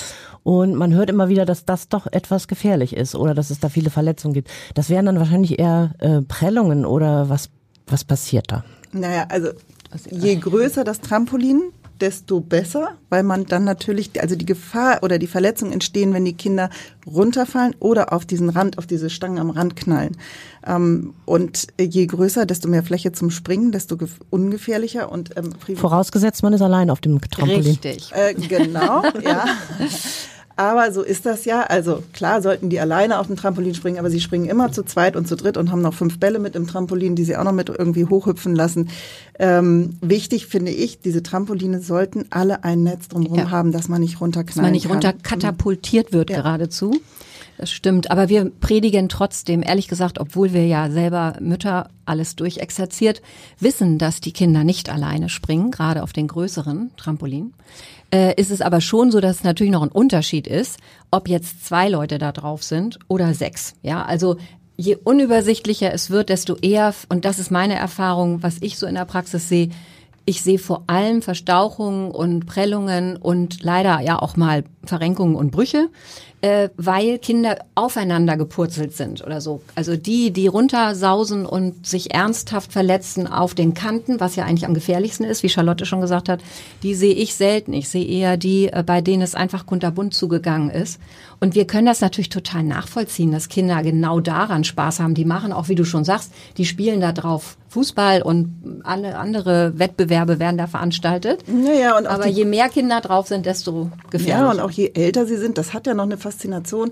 Und 0.43 0.75
man 0.75 0.93
hört 0.93 1.09
immer 1.11 1.29
wieder, 1.29 1.47
dass 1.47 1.65
das 1.65 1.89
doch 1.89 2.07
etwas 2.07 2.49
gefährlich 2.49 2.95
ist 2.95 3.15
oder 3.15 3.35
dass 3.35 3.51
es 3.51 3.61
da 3.61 3.69
viele 3.69 3.91
Verletzungen 3.91 4.35
gibt. 4.35 4.51
Das 4.75 4.91
wären 4.91 5.07
dann 5.07 5.19
wahrscheinlich 5.19 5.59
eher 5.59 5.93
äh, 5.99 6.21
Prellungen 6.21 6.85
oder 6.85 7.29
was, 7.31 7.49
was 7.87 8.05
passiert 8.05 8.53
da? 8.53 8.65
Naja, 8.93 9.27
also 9.29 9.49
je 10.11 10.37
größer 10.37 10.85
das 10.85 11.01
Trampolin, 11.01 11.73
desto 12.01 12.41
besser, 12.41 12.93
weil 13.09 13.23
man 13.23 13.47
dann 13.47 13.65
natürlich, 13.65 14.21
also 14.21 14.37
die 14.37 14.47
Gefahr 14.47 15.03
oder 15.03 15.19
die 15.19 15.27
Verletzungen 15.27 15.73
entstehen, 15.73 16.13
wenn 16.13 16.25
die 16.25 16.35
Kinder 16.35 16.71
runterfallen 17.07 17.75
oder 17.81 18.13
auf 18.13 18.27
diesen 18.27 18.49
Rand, 18.49 18.79
auf 18.79 18.87
diese 18.87 19.11
Stangen 19.11 19.39
am 19.39 19.51
Rand 19.51 19.77
knallen. 19.77 20.17
Ähm, 20.67 21.15
und 21.25 21.69
je 21.81 22.07
größer, 22.07 22.47
desto 22.47 22.69
mehr 22.69 22.83
Fläche 22.83 23.13
zum 23.13 23.31
Springen, 23.31 23.73
desto 23.73 23.97
ungefährlicher 24.31 25.11
und 25.11 25.37
ähm, 25.37 25.55
vorausgesetzt, 25.77 26.43
man 26.43 26.53
ist 26.53 26.63
allein 26.63 26.91
auf 26.91 27.01
dem 27.01 27.21
Trampolin. 27.21 27.63
Richtig. 27.63 28.13
Äh, 28.13 28.35
genau, 28.35 29.03
ja. 29.23 29.45
Aber 30.57 30.93
so 30.93 31.03
ist 31.03 31.27
das 31.27 31.45
ja. 31.45 31.63
Also 31.63 32.03
klar 32.13 32.41
sollten 32.41 32.71
die 32.71 32.79
alleine 32.79 33.19
auf 33.19 33.27
dem 33.27 33.37
Trampolin 33.37 33.75
springen, 33.75 33.99
aber 33.99 34.11
sie 34.11 34.21
springen 34.21 34.47
immer 34.47 34.71
zu 34.71 34.85
zweit 34.85 35.17
und 35.17 35.27
zu 35.27 35.37
dritt 35.37 35.57
und 35.57 35.73
haben 35.73 35.83
noch 35.83 35.95
fünf 35.95 36.21
Bälle 36.21 36.39
mit 36.39 36.55
im 36.55 36.67
Trampolin, 36.67 37.17
die 37.17 37.25
sie 37.25 37.37
auch 37.37 37.45
noch 37.45 37.53
mit 37.53 37.69
irgendwie 37.69 38.05
hochhüpfen 38.05 38.55
lassen. 38.55 38.89
Ähm, 39.39 39.97
wichtig 40.01 40.47
finde 40.47 40.71
ich, 40.71 41.01
diese 41.01 41.23
Trampoline 41.23 41.81
sollten 41.81 42.27
alle 42.31 42.63
ein 42.63 42.85
Netz 42.85 43.09
drumherum 43.09 43.39
ja. 43.39 43.51
haben, 43.51 43.73
dass 43.73 43.89
man 43.89 44.01
nicht 44.01 44.21
runterknallt. 44.21 44.57
Dass 44.57 44.63
man 44.63 44.73
nicht 44.73 44.89
runterkatapultiert 44.89 46.13
wird 46.13 46.31
ja. 46.31 46.37
geradezu. 46.37 47.01
Das 47.57 47.71
stimmt. 47.71 48.11
Aber 48.11 48.29
wir 48.29 48.51
predigen 48.61 49.09
trotzdem, 49.09 49.63
ehrlich 49.63 49.89
gesagt, 49.89 50.19
obwohl 50.19 50.53
wir 50.53 50.67
ja 50.67 50.91
selber 50.91 51.37
Mütter 51.41 51.89
alles 52.05 52.37
durchexerziert, 52.37 53.23
wissen, 53.61 53.99
dass 53.99 54.21
die 54.21 54.33
Kinder 54.33 54.65
nicht 54.65 54.91
alleine 54.91 55.29
springen, 55.29 55.71
gerade 55.71 56.03
auf 56.03 56.13
den 56.13 56.27
größeren 56.27 56.91
Trampolin 56.97 57.55
äh, 58.15 58.41
ist 58.41 58.53
es 58.53 58.61
aber 58.61 58.81
schon 58.81 59.11
so, 59.11 59.21
dass 59.21 59.39
es 59.39 59.45
natürlich 59.45 59.73
noch 59.73 59.83
ein 59.83 59.89
Unterschied 59.89 60.47
ist, 60.47 60.79
ob 61.11 61.29
jetzt 61.29 61.67
zwei 61.67 61.89
Leute 61.89 62.19
da 62.19 62.31
drauf 62.31 62.63
sind 62.63 63.01
oder 63.09 63.35
sechs. 63.35 63.75
Ja, 63.83 64.05
also 64.05 64.37
je 64.77 64.97
unübersichtlicher 65.03 65.93
es 65.93 66.11
wird, 66.11 66.29
desto 66.29 66.57
eher, 66.57 66.95
und 67.09 67.25
das 67.25 67.41
ist 67.41 67.51
meine 67.51 67.75
Erfahrung, 67.75 68.43
was 68.43 68.59
ich 68.61 68.79
so 68.79 68.87
in 68.87 68.95
der 68.95 69.05
Praxis 69.05 69.49
sehe, 69.49 69.71
ich 70.27 70.43
sehe 70.43 70.59
vor 70.59 70.85
allem 70.87 71.23
Verstauchungen 71.23 72.11
und 72.11 72.47
Prellungen 72.47 73.17
und 73.17 73.63
leider 73.63 74.01
ja 74.01 74.19
auch 74.19 74.37
mal 74.37 74.65
Verrenkungen 74.87 75.37
und 75.37 75.51
Brüche 75.51 75.89
äh, 76.45 76.69
weil 76.77 77.19
Kinder 77.19 77.57
aufeinander 77.75 78.37
gepurzelt 78.37 78.95
sind 78.95 79.25
oder 79.25 79.41
so. 79.41 79.63
Also 79.77 79.97
die, 79.97 80.31
die 80.31 80.47
runtersausen 80.47 81.47
und 81.47 81.87
sich 81.87 82.13
ernsthaft 82.13 82.71
verletzen 82.71 83.27
auf 83.27 83.55
den 83.55 83.73
Kanten, 83.73 84.21
was 84.21 84.37
ja 84.37 84.45
eigentlich 84.45 84.67
am 84.67 84.75
gefährlichsten 84.75 85.25
ist, 85.25 85.43
wie 85.43 85.49
Charlotte 85.49 85.87
schon 85.87 86.03
gesagt 86.03 86.29
hat, 86.29 86.41
die 86.83 86.95
sehe 86.95 87.15
ich 87.15 87.35
selten. 87.35 87.73
Ich 87.73 87.89
sehe 87.89 88.05
eher 88.05 88.37
die, 88.37 88.71
äh, 88.71 88.83
bei 88.85 89.01
denen 89.01 89.23
es 89.23 89.35
einfach 89.35 89.65
kunterbunt 89.65 90.13
zugegangen 90.13 90.69
ist. 90.69 91.01
Und 91.41 91.55
wir 91.55 91.67
können 91.67 91.87
das 91.87 92.03
natürlich 92.03 92.29
total 92.29 92.63
nachvollziehen, 92.63 93.33
dass 93.33 93.49
Kinder 93.49 93.83
genau 93.83 94.21
daran 94.21 94.65
Spaß 94.65 95.01
haben. 95.01 95.15
Die 95.15 95.25
machen 95.25 95.51
auch, 95.51 95.71
wie 95.71 95.77
du 95.77 95.85
schon 95.87 96.05
sagst, 96.05 96.31
die 96.59 96.67
spielen 96.67 97.01
da 97.01 97.13
drauf 97.13 97.57
Fußball 97.75 98.23
und 98.23 98.83
alle 98.85 99.19
andere 99.19 99.77
Wettbewerbe 99.79 100.39
werden 100.39 100.57
da 100.57 100.69
veranstaltet. 100.69 101.43
Naja, 101.49 101.99
und 101.99 102.07
Aber 102.07 102.29
je 102.29 102.45
mehr 102.45 102.69
Kinder 102.69 103.01
drauf 103.01 103.27
sind, 103.27 103.47
desto 103.47 103.91
gefährlicher. 104.11 104.45
Ja, 104.45 104.51
und 104.53 104.61
auch 104.61 104.71
je 104.77 104.93
älter 104.95 105.27
sie 105.27 105.37
sind, 105.37 105.59
das 105.59 105.73
hat 105.73 105.87
ja 105.87 105.95
noch 105.95 106.05
eine 106.05 106.19
Faszination. 106.19 106.91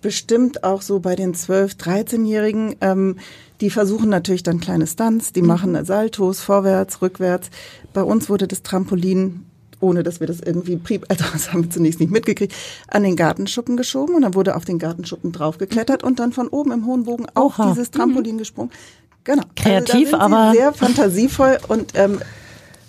Bestimmt 0.00 0.64
auch 0.64 0.82
so 0.82 1.00
bei 1.00 1.16
den 1.16 1.34
12-, 1.34 1.78
13-Jährigen. 1.78 2.76
Ähm, 2.80 3.16
die 3.60 3.70
versuchen 3.70 4.08
natürlich 4.08 4.42
dann 4.42 4.60
kleine 4.60 4.86
Stunts, 4.86 5.32
die 5.32 5.42
mhm. 5.42 5.48
machen 5.48 5.84
Saltos 5.84 6.40
vorwärts, 6.40 7.02
rückwärts. 7.02 7.50
Bei 7.92 8.02
uns 8.02 8.28
wurde 8.28 8.48
das 8.48 8.62
Trampolin 8.62 9.46
ohne 9.82 10.04
dass 10.04 10.20
wir 10.20 10.28
das 10.28 10.40
irgendwie, 10.40 10.80
also 11.08 11.24
das 11.32 11.52
haben 11.52 11.64
wir 11.64 11.70
zunächst 11.70 12.00
nicht 12.00 12.12
mitgekriegt, 12.12 12.54
an 12.86 13.02
den 13.02 13.16
Gartenschuppen 13.16 13.76
geschoben 13.76 14.14
und 14.14 14.22
dann 14.22 14.34
wurde 14.34 14.56
auf 14.56 14.64
den 14.64 14.78
Gartenschuppen 14.78 15.32
draufgeklettert 15.32 16.04
und 16.04 16.20
dann 16.20 16.32
von 16.32 16.48
oben 16.48 16.70
im 16.70 16.86
hohen 16.86 17.04
Bogen 17.04 17.26
auf 17.34 17.58
Oha. 17.58 17.70
dieses 17.70 17.90
Trampolin 17.90 18.36
mhm. 18.36 18.38
gesprungen. 18.38 18.70
Genau. 19.24 19.42
Kreativ, 19.56 20.14
also 20.14 20.18
aber 20.18 20.52
sehr 20.52 20.72
fantasievoll 20.72 21.58
und 21.68 21.92
ähm, 21.94 22.20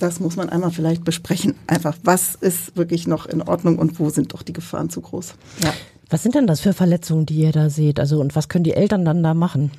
das 0.03 0.19
muss 0.19 0.35
man 0.35 0.49
einmal 0.49 0.71
vielleicht 0.71 1.05
besprechen. 1.05 1.55
Einfach, 1.65 1.97
was 2.03 2.35
ist 2.35 2.75
wirklich 2.75 3.07
noch 3.07 3.25
in 3.25 3.41
Ordnung 3.41 3.79
und 3.79 3.99
wo 3.99 4.09
sind 4.09 4.33
doch 4.33 4.41
die 4.41 4.53
Gefahren 4.53 4.89
zu 4.89 5.01
groß? 5.01 5.35
Ja. 5.63 5.73
Was 6.09 6.21
sind 6.21 6.35
denn 6.35 6.45
das 6.45 6.59
für 6.59 6.73
Verletzungen, 6.73 7.25
die 7.25 7.35
ihr 7.35 7.53
da 7.53 7.69
seht? 7.69 7.99
Also 7.99 8.19
und 8.19 8.35
was 8.35 8.49
können 8.49 8.65
die 8.65 8.73
Eltern 8.73 9.05
dann 9.05 9.23
da 9.23 9.33
machen? 9.33 9.71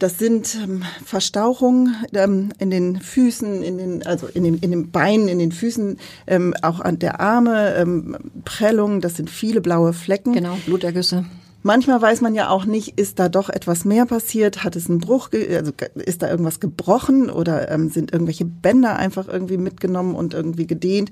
das 0.00 0.18
sind 0.18 0.56
ähm, 0.62 0.82
Verstauchungen 1.04 1.94
ähm, 2.14 2.50
in 2.58 2.70
den 2.70 3.00
Füßen, 3.00 3.62
in 3.62 3.76
den, 3.76 4.06
also 4.06 4.26
in 4.28 4.44
den, 4.44 4.56
in 4.58 4.70
den 4.70 4.90
Beinen, 4.90 5.28
in 5.28 5.38
den 5.38 5.52
Füßen, 5.52 5.98
ähm, 6.26 6.54
auch 6.62 6.80
an 6.80 6.98
der 6.98 7.20
Arme, 7.20 7.74
ähm, 7.76 8.16
Prellungen, 8.44 9.02
das 9.02 9.16
sind 9.16 9.28
viele 9.28 9.60
blaue 9.60 9.92
Flecken. 9.92 10.32
Genau, 10.32 10.56
Blutergüsse. 10.64 11.26
Manchmal 11.62 12.00
weiß 12.00 12.22
man 12.22 12.34
ja 12.34 12.48
auch 12.48 12.64
nicht, 12.64 12.98
ist 12.98 13.18
da 13.18 13.28
doch 13.28 13.50
etwas 13.50 13.84
mehr 13.84 14.06
passiert, 14.06 14.64
hat 14.64 14.76
es 14.76 14.88
einen 14.88 15.00
Bruch, 15.00 15.30
also 15.32 15.72
ist 15.94 16.22
da 16.22 16.30
irgendwas 16.30 16.58
gebrochen 16.60 17.28
oder 17.28 17.70
ähm, 17.70 17.90
sind 17.90 18.12
irgendwelche 18.12 18.46
Bänder 18.46 18.96
einfach 18.96 19.28
irgendwie 19.28 19.58
mitgenommen 19.58 20.14
und 20.14 20.32
irgendwie 20.32 20.66
gedehnt. 20.66 21.10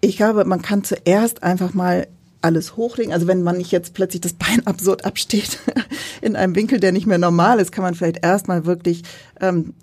Ich 0.00 0.16
glaube, 0.16 0.44
man 0.44 0.62
kann 0.62 0.82
zuerst 0.82 1.44
einfach 1.44 1.74
mal 1.74 2.08
alles 2.42 2.76
hochlegen. 2.76 3.12
Also 3.12 3.28
wenn 3.28 3.42
man 3.42 3.56
nicht 3.56 3.70
jetzt 3.70 3.94
plötzlich 3.94 4.20
das 4.20 4.34
Bein 4.34 4.60
absurd 4.66 5.04
absteht 5.04 5.58
in 6.20 6.36
einem 6.36 6.54
Winkel, 6.54 6.80
der 6.80 6.92
nicht 6.92 7.06
mehr 7.06 7.18
normal 7.18 7.60
ist, 7.60 7.72
kann 7.72 7.84
man 7.84 7.94
vielleicht 7.94 8.24
erstmal 8.24 8.66
wirklich 8.66 9.02
ähm, 9.40 9.74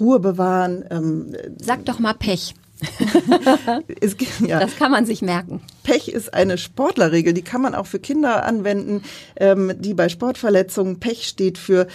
Ruhe 0.00 0.18
bewahren. 0.18 0.84
Ähm, 0.90 1.34
Sag 1.60 1.84
doch 1.84 2.00
mal 2.00 2.14
Pech. 2.14 2.54
es, 4.00 4.16
ja. 4.40 4.60
Das 4.60 4.76
kann 4.76 4.92
man 4.92 5.04
sich 5.04 5.22
merken. 5.22 5.60
Pech 5.82 6.08
ist 6.08 6.32
eine 6.32 6.58
Sportlerregel, 6.58 7.32
die 7.32 7.42
kann 7.42 7.60
man 7.60 7.74
auch 7.74 7.86
für 7.86 7.98
Kinder 7.98 8.44
anwenden, 8.44 9.02
ähm, 9.36 9.72
die 9.78 9.94
bei 9.94 10.08
Sportverletzungen, 10.08 11.00
Pech 11.00 11.26
steht 11.26 11.58
für 11.58 11.88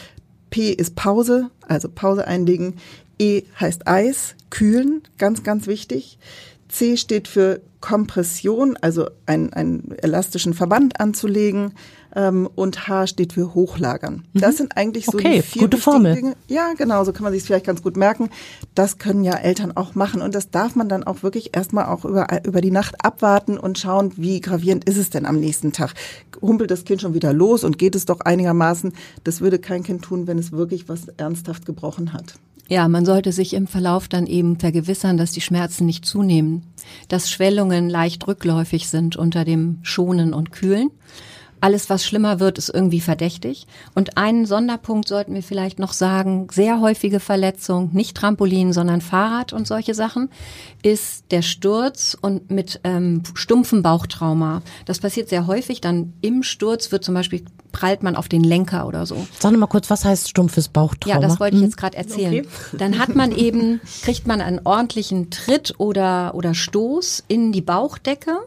P 0.49 0.71
ist 0.71 0.95
Pause, 0.95 1.49
also 1.67 1.89
Pause 1.89 2.27
einlegen. 2.27 2.75
E 3.19 3.43
heißt 3.59 3.87
Eis, 3.87 4.35
kühlen, 4.49 5.01
ganz, 5.17 5.43
ganz 5.43 5.67
wichtig. 5.67 6.19
C 6.67 6.97
steht 6.97 7.27
für 7.27 7.61
Kompression, 7.81 8.77
also 8.81 9.09
einen, 9.25 9.53
einen 9.53 9.95
elastischen 10.01 10.53
Verband 10.53 10.99
anzulegen. 10.99 11.73
Ähm, 12.15 12.47
und 12.55 12.87
H 12.87 13.07
steht 13.07 13.33
für 13.33 13.53
Hochlagern. 13.53 14.23
Mhm. 14.33 14.39
Das 14.39 14.57
sind 14.57 14.77
eigentlich 14.77 15.05
so 15.05 15.17
okay, 15.17 15.37
die 15.37 15.41
vier 15.41 15.61
gute 15.63 15.77
Formel. 15.77 16.15
Dinge. 16.15 16.35
Ja, 16.47 16.73
genau, 16.77 17.03
so 17.03 17.13
kann 17.13 17.23
man 17.23 17.33
sich 17.33 17.43
vielleicht 17.43 17.65
ganz 17.65 17.81
gut 17.81 17.97
merken. 17.97 18.29
Das 18.75 18.97
können 18.97 19.23
ja 19.23 19.33
Eltern 19.33 19.75
auch 19.75 19.95
machen 19.95 20.21
und 20.21 20.35
das 20.35 20.51
darf 20.51 20.75
man 20.75 20.89
dann 20.89 21.03
auch 21.03 21.23
wirklich 21.23 21.55
erstmal 21.55 21.85
auch 21.85 22.05
über, 22.05 22.27
über 22.45 22.61
die 22.61 22.71
Nacht 22.71 23.03
abwarten 23.03 23.57
und 23.57 23.79
schauen, 23.79 24.13
wie 24.15 24.41
gravierend 24.41 24.85
ist 24.85 24.97
es 24.97 25.09
denn 25.09 25.25
am 25.25 25.39
nächsten 25.39 25.71
Tag. 25.71 25.93
Humpelt 26.41 26.71
das 26.71 26.85
Kind 26.85 27.01
schon 27.01 27.13
wieder 27.13 27.33
los 27.33 27.63
und 27.63 27.77
geht 27.77 27.95
es 27.95 28.05
doch 28.05 28.19
einigermaßen? 28.19 28.93
Das 29.23 29.41
würde 29.41 29.59
kein 29.59 29.83
Kind 29.83 30.03
tun, 30.03 30.27
wenn 30.27 30.37
es 30.37 30.51
wirklich 30.51 30.89
was 30.89 31.07
ernsthaft 31.17 31.65
gebrochen 31.65 32.13
hat. 32.13 32.35
Ja, 32.69 32.87
man 32.87 33.05
sollte 33.05 33.31
sich 33.31 33.53
im 33.53 33.67
Verlauf 33.67 34.07
dann 34.07 34.25
eben 34.25 34.57
vergewissern, 34.57 35.17
dass 35.17 35.31
die 35.31 35.41
Schmerzen 35.41 35.85
nicht 35.85 36.05
zunehmen, 36.05 36.63
dass 37.09 37.29
Schwellungen 37.29 37.89
leicht 37.89 38.25
rückläufig 38.27 38.87
sind 38.87 39.15
unter 39.15 39.43
dem 39.43 39.79
Schonen 39.83 40.33
und 40.33 40.51
Kühlen. 40.51 40.89
Alles, 41.63 41.89
was 41.89 42.05
schlimmer 42.05 42.41
wird, 42.41 42.57
ist 42.57 42.67
irgendwie 42.67 42.99
verdächtig. 42.99 43.67
Und 43.95 44.17
einen 44.17 44.45
Sonderpunkt 44.45 45.07
sollten 45.07 45.33
wir 45.33 45.43
vielleicht 45.43 45.79
noch 45.79 45.93
sagen, 45.93 46.49
sehr 46.51 46.81
häufige 46.81 47.21
Verletzung, 47.21 47.91
nicht 47.93 48.17
Trampolin, 48.17 48.73
sondern 48.73 48.99
Fahrrad 48.99 49.53
und 49.53 49.65
solche 49.65 49.93
Sachen, 49.93 50.29
ist 50.81 51.23
der 51.31 51.41
Sturz 51.41 52.17
und 52.19 52.51
mit 52.51 52.81
ähm, 52.83 53.23
stumpfem 53.33 53.81
Bauchtrauma. 53.81 54.61
Das 54.83 54.99
passiert 54.99 55.29
sehr 55.29 55.47
häufig. 55.47 55.79
Dann 55.79 56.11
im 56.19 56.43
Sturz 56.43 56.91
wird 56.91 57.05
zum 57.05 57.13
Beispiel 57.13 57.45
prallt 57.71 58.03
man 58.03 58.17
auf 58.17 58.27
den 58.27 58.43
Lenker 58.43 58.85
oder 58.85 59.05
so. 59.05 59.25
Sag 59.39 59.51
mal 59.53 59.67
kurz, 59.67 59.89
was 59.89 60.03
heißt 60.03 60.29
stumpfes 60.29 60.67
Bauchtrauma? 60.67 61.21
Ja, 61.21 61.25
das 61.25 61.39
wollte 61.39 61.55
ich 61.55 61.63
jetzt 61.63 61.77
gerade 61.77 61.95
erzählen. 61.95 62.45
Okay. 62.45 62.77
Dann 62.77 62.99
hat 62.99 63.15
man 63.15 63.31
eben, 63.31 63.79
kriegt 64.03 64.27
man 64.27 64.41
einen 64.41 64.59
ordentlichen 64.65 65.29
Tritt 65.29 65.75
oder, 65.77 66.35
oder 66.35 66.53
Stoß 66.53 67.23
in 67.29 67.53
die 67.53 67.61
Bauchdecke 67.61 68.37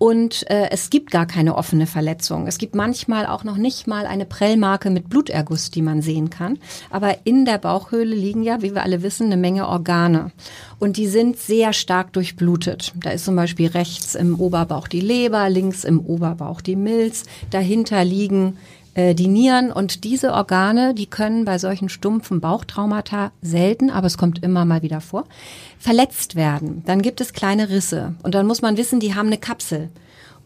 und 0.00 0.50
äh, 0.50 0.70
es 0.70 0.88
gibt 0.88 1.10
gar 1.10 1.26
keine 1.26 1.56
offene 1.56 1.86
Verletzung. 1.86 2.46
Es 2.46 2.56
gibt 2.56 2.74
manchmal 2.74 3.26
auch 3.26 3.44
noch 3.44 3.58
nicht 3.58 3.86
mal 3.86 4.06
eine 4.06 4.24
Prellmarke 4.24 4.88
mit 4.88 5.10
Bluterguss, 5.10 5.70
die 5.70 5.82
man 5.82 6.00
sehen 6.00 6.30
kann. 6.30 6.58
Aber 6.88 7.18
in 7.24 7.44
der 7.44 7.58
Bauchhöhle 7.58 8.14
liegen 8.14 8.42
ja, 8.42 8.62
wie 8.62 8.74
wir 8.74 8.82
alle 8.82 9.02
wissen, 9.02 9.26
eine 9.26 9.36
Menge 9.36 9.68
Organe. 9.68 10.32
Und 10.78 10.96
die 10.96 11.06
sind 11.06 11.36
sehr 11.36 11.74
stark 11.74 12.14
durchblutet. 12.14 12.94
Da 12.96 13.10
ist 13.10 13.26
zum 13.26 13.36
Beispiel 13.36 13.68
rechts 13.68 14.14
im 14.14 14.40
Oberbauch 14.40 14.88
die 14.88 15.02
Leber, 15.02 15.50
links 15.50 15.84
im 15.84 16.00
Oberbauch 16.00 16.62
die 16.62 16.76
Milz. 16.76 17.24
Dahinter 17.50 18.02
liegen 18.02 18.56
äh, 19.00 19.14
die 19.14 19.28
Nieren 19.28 19.72
und 19.72 20.04
diese 20.04 20.32
Organe, 20.32 20.94
die 20.94 21.06
können 21.06 21.44
bei 21.44 21.58
solchen 21.58 21.88
stumpfen 21.88 22.40
Bauchtraumata 22.40 23.32
selten, 23.40 23.90
aber 23.90 24.06
es 24.06 24.18
kommt 24.18 24.42
immer 24.42 24.64
mal 24.64 24.82
wieder 24.82 25.00
vor, 25.00 25.24
verletzt 25.78 26.36
werden. 26.36 26.82
Dann 26.84 27.00
gibt 27.00 27.20
es 27.20 27.32
kleine 27.32 27.70
Risse 27.70 28.14
und 28.22 28.34
dann 28.34 28.46
muss 28.46 28.62
man 28.62 28.76
wissen, 28.76 29.00
die 29.00 29.14
haben 29.14 29.28
eine 29.28 29.38
Kapsel. 29.38 29.88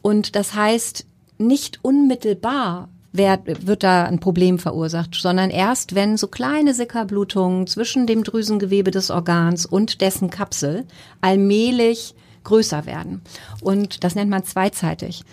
Und 0.02 0.36
das 0.36 0.54
heißt, 0.54 1.04
nicht 1.38 1.80
unmittelbar 1.82 2.88
wird, 3.12 3.66
wird 3.66 3.82
da 3.82 4.04
ein 4.04 4.20
Problem 4.20 4.58
verursacht, 4.58 5.14
sondern 5.14 5.50
erst 5.50 5.94
wenn 5.96 6.16
so 6.16 6.28
kleine 6.28 6.74
Sickerblutungen 6.74 7.66
zwischen 7.66 8.06
dem 8.06 8.22
Drüsengewebe 8.22 8.90
des 8.92 9.10
Organs 9.10 9.66
und 9.66 10.00
dessen 10.00 10.30
Kapsel 10.30 10.84
allmählich 11.20 12.14
größer 12.44 12.86
werden. 12.86 13.22
Und 13.62 14.04
das 14.04 14.14
nennt 14.14 14.30
man 14.30 14.44
zweizeitig. 14.44 15.24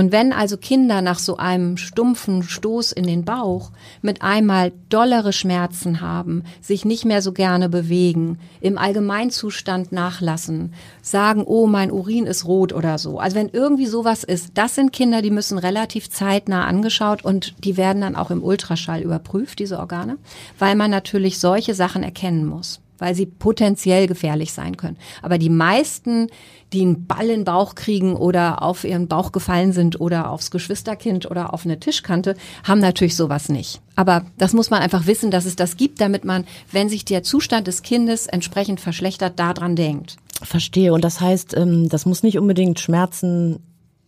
Und 0.00 0.12
wenn 0.12 0.32
also 0.32 0.56
Kinder 0.56 1.02
nach 1.02 1.18
so 1.18 1.36
einem 1.36 1.76
stumpfen 1.76 2.42
Stoß 2.42 2.92
in 2.92 3.04
den 3.04 3.26
Bauch 3.26 3.70
mit 4.00 4.22
einmal 4.22 4.72
dollere 4.88 5.34
Schmerzen 5.34 6.00
haben, 6.00 6.42
sich 6.62 6.86
nicht 6.86 7.04
mehr 7.04 7.20
so 7.20 7.32
gerne 7.32 7.68
bewegen, 7.68 8.38
im 8.62 8.78
Allgemeinzustand 8.78 9.92
nachlassen, 9.92 10.72
sagen, 11.02 11.44
oh, 11.44 11.66
mein 11.66 11.90
Urin 11.90 12.24
ist 12.24 12.46
rot 12.46 12.72
oder 12.72 12.96
so. 12.96 13.18
Also 13.18 13.36
wenn 13.36 13.50
irgendwie 13.50 13.84
sowas 13.84 14.24
ist, 14.24 14.52
das 14.54 14.74
sind 14.74 14.94
Kinder, 14.94 15.20
die 15.20 15.30
müssen 15.30 15.58
relativ 15.58 16.08
zeitnah 16.08 16.64
angeschaut 16.64 17.22
und 17.22 17.62
die 17.62 17.76
werden 17.76 18.00
dann 18.00 18.16
auch 18.16 18.30
im 18.30 18.42
Ultraschall 18.42 19.02
überprüft, 19.02 19.58
diese 19.58 19.78
Organe, 19.78 20.16
weil 20.58 20.76
man 20.76 20.90
natürlich 20.90 21.38
solche 21.38 21.74
Sachen 21.74 22.02
erkennen 22.02 22.46
muss 22.46 22.80
weil 23.00 23.14
sie 23.14 23.26
potenziell 23.26 24.06
gefährlich 24.06 24.52
sein 24.52 24.76
können. 24.76 24.98
Aber 25.22 25.38
die 25.38 25.48
meisten, 25.48 26.28
die 26.72 26.82
einen 26.82 27.06
Ball 27.06 27.28
in 27.28 27.40
den 27.40 27.44
Bauch 27.44 27.74
kriegen 27.74 28.14
oder 28.14 28.62
auf 28.62 28.84
ihren 28.84 29.08
Bauch 29.08 29.32
gefallen 29.32 29.72
sind 29.72 30.00
oder 30.00 30.30
aufs 30.30 30.50
Geschwisterkind 30.50 31.30
oder 31.30 31.52
auf 31.52 31.64
eine 31.64 31.80
Tischkante, 31.80 32.36
haben 32.64 32.80
natürlich 32.80 33.16
sowas 33.16 33.48
nicht. 33.48 33.80
Aber 33.96 34.24
das 34.38 34.52
muss 34.52 34.70
man 34.70 34.80
einfach 34.80 35.06
wissen, 35.06 35.30
dass 35.30 35.44
es 35.44 35.56
das 35.56 35.76
gibt, 35.76 36.00
damit 36.00 36.24
man, 36.24 36.44
wenn 36.70 36.88
sich 36.88 37.04
der 37.04 37.22
Zustand 37.22 37.66
des 37.66 37.82
Kindes 37.82 38.26
entsprechend 38.26 38.80
verschlechtert, 38.80 39.38
daran 39.38 39.76
denkt. 39.76 40.16
Verstehe. 40.42 40.92
Und 40.92 41.04
das 41.04 41.20
heißt, 41.20 41.56
ähm, 41.56 41.88
das 41.88 42.06
muss 42.06 42.22
nicht 42.22 42.38
unbedingt 42.38 42.80
Schmerzen, 42.80 43.60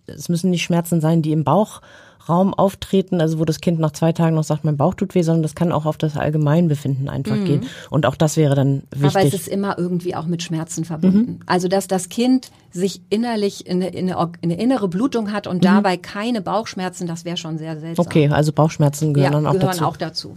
es 0.07 0.29
müssen 0.29 0.51
nicht 0.51 0.63
Schmerzen 0.63 1.01
sein, 1.01 1.23
die 1.23 1.33
im 1.33 1.45
Bauch 1.45 1.81
Raum 2.29 2.55
auftreten, 2.55 3.21
also 3.21 3.39
wo 3.39 3.45
das 3.45 3.61
Kind 3.61 3.79
nach 3.79 3.93
zwei 3.93 4.13
Tagen 4.13 4.37
noch 4.37 4.45
sagt, 4.45 4.65
mein 4.65 4.77
Bauch 4.77 4.95
tut 4.95 5.15
weh, 5.15 5.23
sondern 5.23 5.43
das 5.43 5.55
kann 5.55 5.73
auch 5.73 5.87
auf 5.87 5.97
das 5.97 6.17
Allgemeinbefinden 6.17 7.09
einfach 7.09 7.37
mhm. 7.37 7.45
gehen. 7.45 7.63
Und 7.91 8.07
auch 8.07 8.17
das 8.17 8.37
wäre 8.37 8.55
dann 8.55 8.83
wichtig. 8.91 9.17
Aber 9.17 9.25
es 9.27 9.35
ist 9.35 9.49
immer 9.49 9.79
irgendwie 9.79 10.15
auch 10.15 10.27
mit 10.27 10.43
Schmerzen 10.43 10.85
verbunden. 10.85 11.19
Mhm. 11.19 11.41
Also 11.47 11.69
dass 11.69 11.89
das 11.89 12.09
Kind 12.09 12.51
sich 12.71 13.03
innerlich 13.11 13.67
in 13.67 13.83
eine, 13.83 13.89
in 13.89 14.11
eine, 14.11 14.33
in 14.41 14.53
eine 14.53 14.63
innere 14.63 14.89
Blutung 14.89 15.33
hat 15.33 15.47
und 15.47 15.59
mhm. 15.59 15.61
dabei 15.61 15.97
keine 15.97 16.41
Bauchschmerzen, 16.41 17.07
das 17.07 17.25
wäre 17.25 17.37
schon 17.37 17.59
sehr 17.59 17.79
seltsam. 17.79 18.07
Okay, 18.07 18.29
also 18.29 18.53
Bauchschmerzen 18.53 19.15
gehören 19.15 19.33
ja, 19.33 19.39
dann 19.39 19.47
auch 19.47 19.53
gehören 19.53 19.69
dazu. 19.71 19.85
auch 19.85 19.97
dazu. 19.97 20.35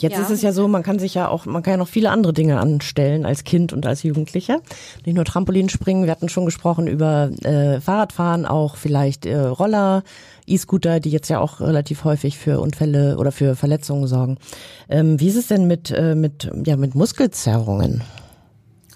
Jetzt 0.00 0.16
ja. 0.16 0.22
ist 0.22 0.30
es 0.30 0.40
ja 0.40 0.52
so, 0.52 0.66
man 0.66 0.82
kann 0.82 0.98
sich 0.98 1.14
ja 1.14 1.28
auch, 1.28 1.44
man 1.44 1.62
kann 1.62 1.72
ja 1.72 1.76
noch 1.76 1.88
viele 1.88 2.10
andere 2.10 2.32
Dinge 2.32 2.58
anstellen 2.58 3.26
als 3.26 3.44
Kind 3.44 3.72
und 3.74 3.86
als 3.86 4.02
Jugendlicher. 4.02 4.60
Nicht 5.04 5.14
nur 5.14 5.26
Trampolinspringen, 5.26 6.04
wir 6.04 6.10
hatten 6.10 6.30
schon 6.30 6.46
gesprochen 6.46 6.86
über 6.86 7.30
äh, 7.42 7.80
Fahrradfahren, 7.80 8.46
auch 8.46 8.76
vielleicht 8.76 9.26
äh, 9.26 9.36
Roller, 9.38 10.02
E-Scooter, 10.46 11.00
die 11.00 11.10
jetzt 11.10 11.28
ja 11.28 11.38
auch 11.38 11.60
relativ 11.60 12.04
häufig 12.04 12.38
für 12.38 12.60
Unfälle 12.60 13.18
oder 13.18 13.30
für 13.30 13.56
Verletzungen 13.56 14.06
sorgen. 14.06 14.38
Ähm, 14.88 15.20
wie 15.20 15.28
ist 15.28 15.36
es 15.36 15.48
denn 15.48 15.66
mit, 15.66 15.90
äh, 15.90 16.14
mit, 16.14 16.50
ja, 16.64 16.76
mit 16.76 16.94
Muskelzerrungen? 16.94 18.02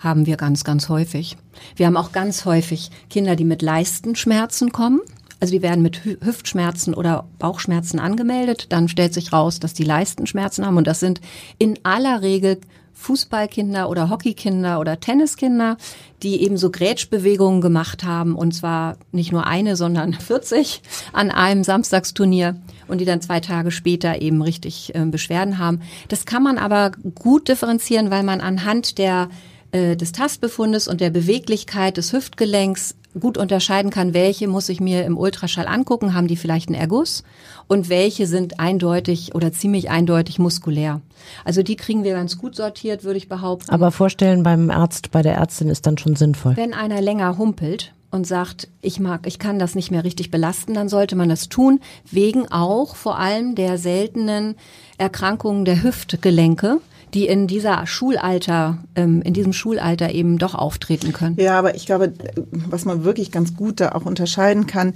Haben 0.01 0.27
wir 0.27 0.37
ganz, 0.37 0.65
ganz 0.65 0.89
häufig. 0.89 1.37
Wir 1.77 1.87
haben 1.87 1.97
auch 1.97 2.13
ganz 2.13 2.45
häufig 2.45 2.91
Kinder, 3.11 3.37
die 3.37 3.45
mit 3.45 3.63
Leistenschmerzen 3.63 4.73
kommen. 4.73 5.01
Also 5.45 5.53
die 5.53 5.61
werden 5.61 5.83
mit 5.83 6.07
Hüftschmerzen 6.07 6.95
oder 6.95 7.29
Bauchschmerzen 7.39 7.99
angemeldet. 7.99 8.69
Dann 8.71 8.89
stellt 8.89 9.13
sich 9.13 9.31
raus, 9.31 9.61
dass 9.61 9.75
die 9.75 9.85
Leistenschmerzen 9.85 10.65
haben. 10.65 10.79
Und 10.79 10.87
das 10.87 11.01
sind 11.01 11.21
in 11.59 11.79
aller 11.83 12.23
Regel 12.23 12.63
Fußballkinder 12.95 13.91
oder 13.91 14.09
Hockeykinder 14.09 14.81
oder 14.81 15.01
Tenniskinder, 15.01 15.77
die 16.23 16.41
eben 16.41 16.57
so 16.57 16.71
Grätschbewegungen 16.71 17.61
gemacht 17.61 18.05
haben. 18.05 18.37
Und 18.37 18.55
zwar 18.55 18.97
nicht 19.13 19.33
nur 19.33 19.47
eine, 19.47 19.77
sondern 19.77 20.15
40 20.19 20.81
an 21.13 21.31
einem 21.31 21.63
Samstagsturnier 21.63 22.57
und 22.89 23.03
die 23.03 23.05
dann 23.05 23.21
zwei 23.21 23.41
Tage 23.41 23.71
später 23.71 24.23
eben 24.23 24.41
richtig 24.41 24.95
äh, 24.95 25.05
Beschwerden 25.05 25.59
haben. 25.59 25.83
Das 26.09 26.25
kann 26.25 26.43
man 26.43 26.57
aber 26.57 26.93
gut 27.15 27.49
differenzieren, 27.51 28.11
weil 28.11 28.23
man 28.23 28.41
anhand 28.41 28.97
der 28.97 29.29
äh, 29.75 29.97
des 29.97 30.13
Tastbefundes 30.13 30.87
und 30.87 31.01
der 31.01 31.11
Beweglichkeit 31.11 31.97
des 31.97 32.13
Hüftgelenks 32.13 32.95
gut 33.19 33.37
unterscheiden 33.37 33.91
kann, 33.91 34.15
welche 34.15 34.47
muss 34.47 34.69
ich 34.69 34.81
mir 34.81 35.05
im 35.05 35.19
Ultraschall 35.19 35.67
angucken, 35.67 36.15
haben 36.15 36.29
die 36.29 36.37
vielleicht 36.37 36.69
einen 36.69 36.79
Erguss 36.79 37.25
und 37.67 37.89
welche 37.89 38.29
sind 38.29 38.61
eindeutig 38.61 39.35
oder 39.35 39.53
ziemlich 39.53 39.91
eindeutig 39.91 40.39
muskulär. 40.39 41.01
Also 41.45 41.65
die 41.65 41.75
kriegen 41.75 42.05
wir 42.05 42.15
ganz 42.15 42.39
gut 42.39 42.55
sortiert, 42.55 43.03
würde 43.03 43.19
ich 43.19 43.29
behaupten. 43.29 43.71
Aber 43.71 43.91
vorstellen 43.91 44.45
beim 44.45 44.71
Arzt, 44.71 45.11
bei 45.11 45.23
der 45.23 45.35
Ärztin 45.35 45.69
ist 45.69 45.87
dann 45.87 45.99
schon 45.99 46.15
sinnvoll. 46.15 46.57
Wenn 46.57 46.73
einer 46.73 47.01
länger 47.01 47.37
humpelt, 47.37 47.93
und 48.13 48.29
sagt, 48.29 48.69
ich 48.81 49.01
mag, 49.01 49.27
ich 49.27 49.41
kann 49.41 49.59
das 49.59 49.75
nicht 49.75 49.91
mehr 49.91 50.05
richtig 50.05 50.31
belasten, 50.31 50.75
dann 50.75 50.89
sollte 50.89 51.17
man 51.17 51.29
das 51.29 51.49
tun, 51.49 51.81
wegen 52.09 52.47
auch 52.47 52.95
vor 52.95 53.19
allem 53.19 53.57
der 53.57 53.77
seltenen 53.77 54.55
Erkrankungen 54.99 55.65
der 55.65 55.83
Hüftgelenke, 55.83 56.79
die 57.15 57.27
in 57.27 57.47
dieser 57.47 57.87
Schulalter, 57.87 58.79
ähm, 58.97 59.23
in 59.23 59.33
diesem 59.33 59.53
Schulalter 59.53 60.13
eben 60.13 60.39
doch 60.39 60.55
auftreten 60.55 61.13
können. 61.13 61.37
Ja, 61.39 61.59
aber 61.59 61.77
ich 61.77 61.87
glaube, 61.87 62.13
was 62.51 62.85
man 62.85 63.05
wirklich 63.05 63.31
ganz 63.31 63.57
gut 63.57 63.81
da 63.81 63.93
auch 63.93 64.05
unterscheiden 64.05 64.67
kann, 64.67 64.95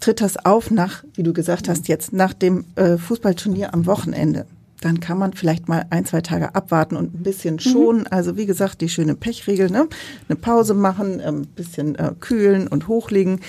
tritt 0.00 0.20
das 0.20 0.44
auf 0.44 0.70
nach, 0.70 1.02
wie 1.14 1.22
du 1.22 1.32
gesagt 1.32 1.68
hast, 1.68 1.88
jetzt 1.88 2.12
nach 2.12 2.34
dem 2.34 2.64
äh, 2.76 2.98
Fußballturnier 2.98 3.72
am 3.72 3.86
Wochenende. 3.86 4.44
Dann 4.82 5.00
kann 5.00 5.16
man 5.16 5.32
vielleicht 5.32 5.66
mal 5.66 5.86
ein, 5.88 6.04
zwei 6.04 6.20
Tage 6.20 6.54
abwarten 6.54 6.96
und 6.96 7.14
ein 7.14 7.22
bisschen 7.22 7.58
schonen. 7.58 8.02
Mhm. 8.02 8.08
Also 8.10 8.36
wie 8.36 8.44
gesagt, 8.44 8.82
die 8.82 8.90
schöne 8.90 9.14
Pechregel, 9.14 9.70
ne? 9.70 9.88
Eine 10.28 10.36
Pause 10.36 10.74
machen, 10.74 11.20
ein 11.22 11.28
ähm, 11.28 11.46
bisschen 11.56 11.94
äh, 11.94 12.12
kühlen 12.20 12.68
und 12.68 12.86
hochlegen. 12.86 13.40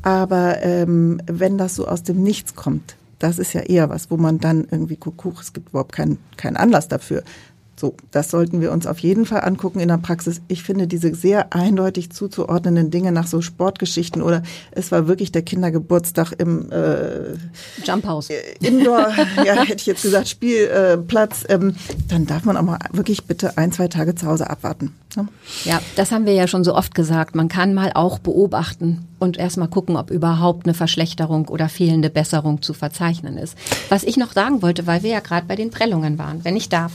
Aber 0.00 0.62
ähm, 0.62 1.20
wenn 1.26 1.58
das 1.58 1.74
so 1.74 1.86
aus 1.86 2.04
dem 2.04 2.22
Nichts 2.22 2.54
kommt, 2.54 2.96
das 3.18 3.38
ist 3.38 3.52
ja 3.52 3.62
eher 3.62 3.88
was, 3.88 4.10
wo 4.10 4.16
man 4.16 4.38
dann 4.38 4.66
irgendwie 4.70 4.96
guckt, 4.96 5.40
es 5.40 5.52
gibt 5.52 5.70
überhaupt 5.70 5.92
keinen 5.92 6.18
keinen 6.36 6.56
Anlass 6.56 6.88
dafür. 6.88 7.22
So, 7.78 7.94
das 8.10 8.30
sollten 8.30 8.60
wir 8.60 8.72
uns 8.72 8.88
auf 8.88 8.98
jeden 8.98 9.24
Fall 9.24 9.42
angucken 9.42 9.78
in 9.78 9.86
der 9.86 9.98
Praxis. 9.98 10.40
Ich 10.48 10.64
finde 10.64 10.88
diese 10.88 11.14
sehr 11.14 11.54
eindeutig 11.54 12.10
zuzuordnenden 12.10 12.90
Dinge 12.90 13.12
nach 13.12 13.28
so 13.28 13.40
Sportgeschichten 13.40 14.20
oder 14.20 14.42
es 14.72 14.90
war 14.90 15.06
wirklich 15.06 15.30
der 15.30 15.42
Kindergeburtstag 15.42 16.32
im 16.38 16.72
äh, 16.72 17.34
Jumphouse. 17.84 18.30
Äh, 18.30 18.66
Indoor, 18.66 19.10
ja, 19.44 19.62
hätte 19.62 19.76
ich 19.76 19.86
jetzt 19.86 20.02
gesagt, 20.02 20.28
Spielplatz, 20.28 21.44
äh, 21.44 21.54
ähm, 21.54 21.76
dann 22.08 22.26
darf 22.26 22.44
man 22.44 22.56
auch 22.56 22.62
mal 22.62 22.78
wirklich 22.90 23.26
bitte 23.26 23.56
ein, 23.56 23.70
zwei 23.70 23.86
Tage 23.86 24.16
zu 24.16 24.26
Hause 24.26 24.50
abwarten. 24.50 24.92
Ne? 25.14 25.28
Ja, 25.62 25.80
das 25.94 26.10
haben 26.10 26.26
wir 26.26 26.32
ja 26.32 26.48
schon 26.48 26.64
so 26.64 26.74
oft 26.74 26.96
gesagt. 26.96 27.36
Man 27.36 27.48
kann 27.48 27.74
mal 27.74 27.92
auch 27.94 28.18
beobachten 28.18 29.06
und 29.18 29.36
erstmal 29.36 29.68
gucken, 29.68 29.96
ob 29.96 30.10
überhaupt 30.10 30.66
eine 30.66 30.74
Verschlechterung 30.74 31.48
oder 31.48 31.68
fehlende 31.68 32.10
Besserung 32.10 32.62
zu 32.62 32.74
verzeichnen 32.74 33.36
ist. 33.36 33.56
Was 33.88 34.04
ich 34.04 34.16
noch 34.16 34.32
sagen 34.32 34.62
wollte, 34.62 34.86
weil 34.86 35.02
wir 35.02 35.10
ja 35.10 35.20
gerade 35.20 35.46
bei 35.46 35.56
den 35.56 35.70
Prellungen 35.70 36.18
waren, 36.18 36.44
wenn 36.44 36.56
ich 36.56 36.68
darf. 36.68 36.92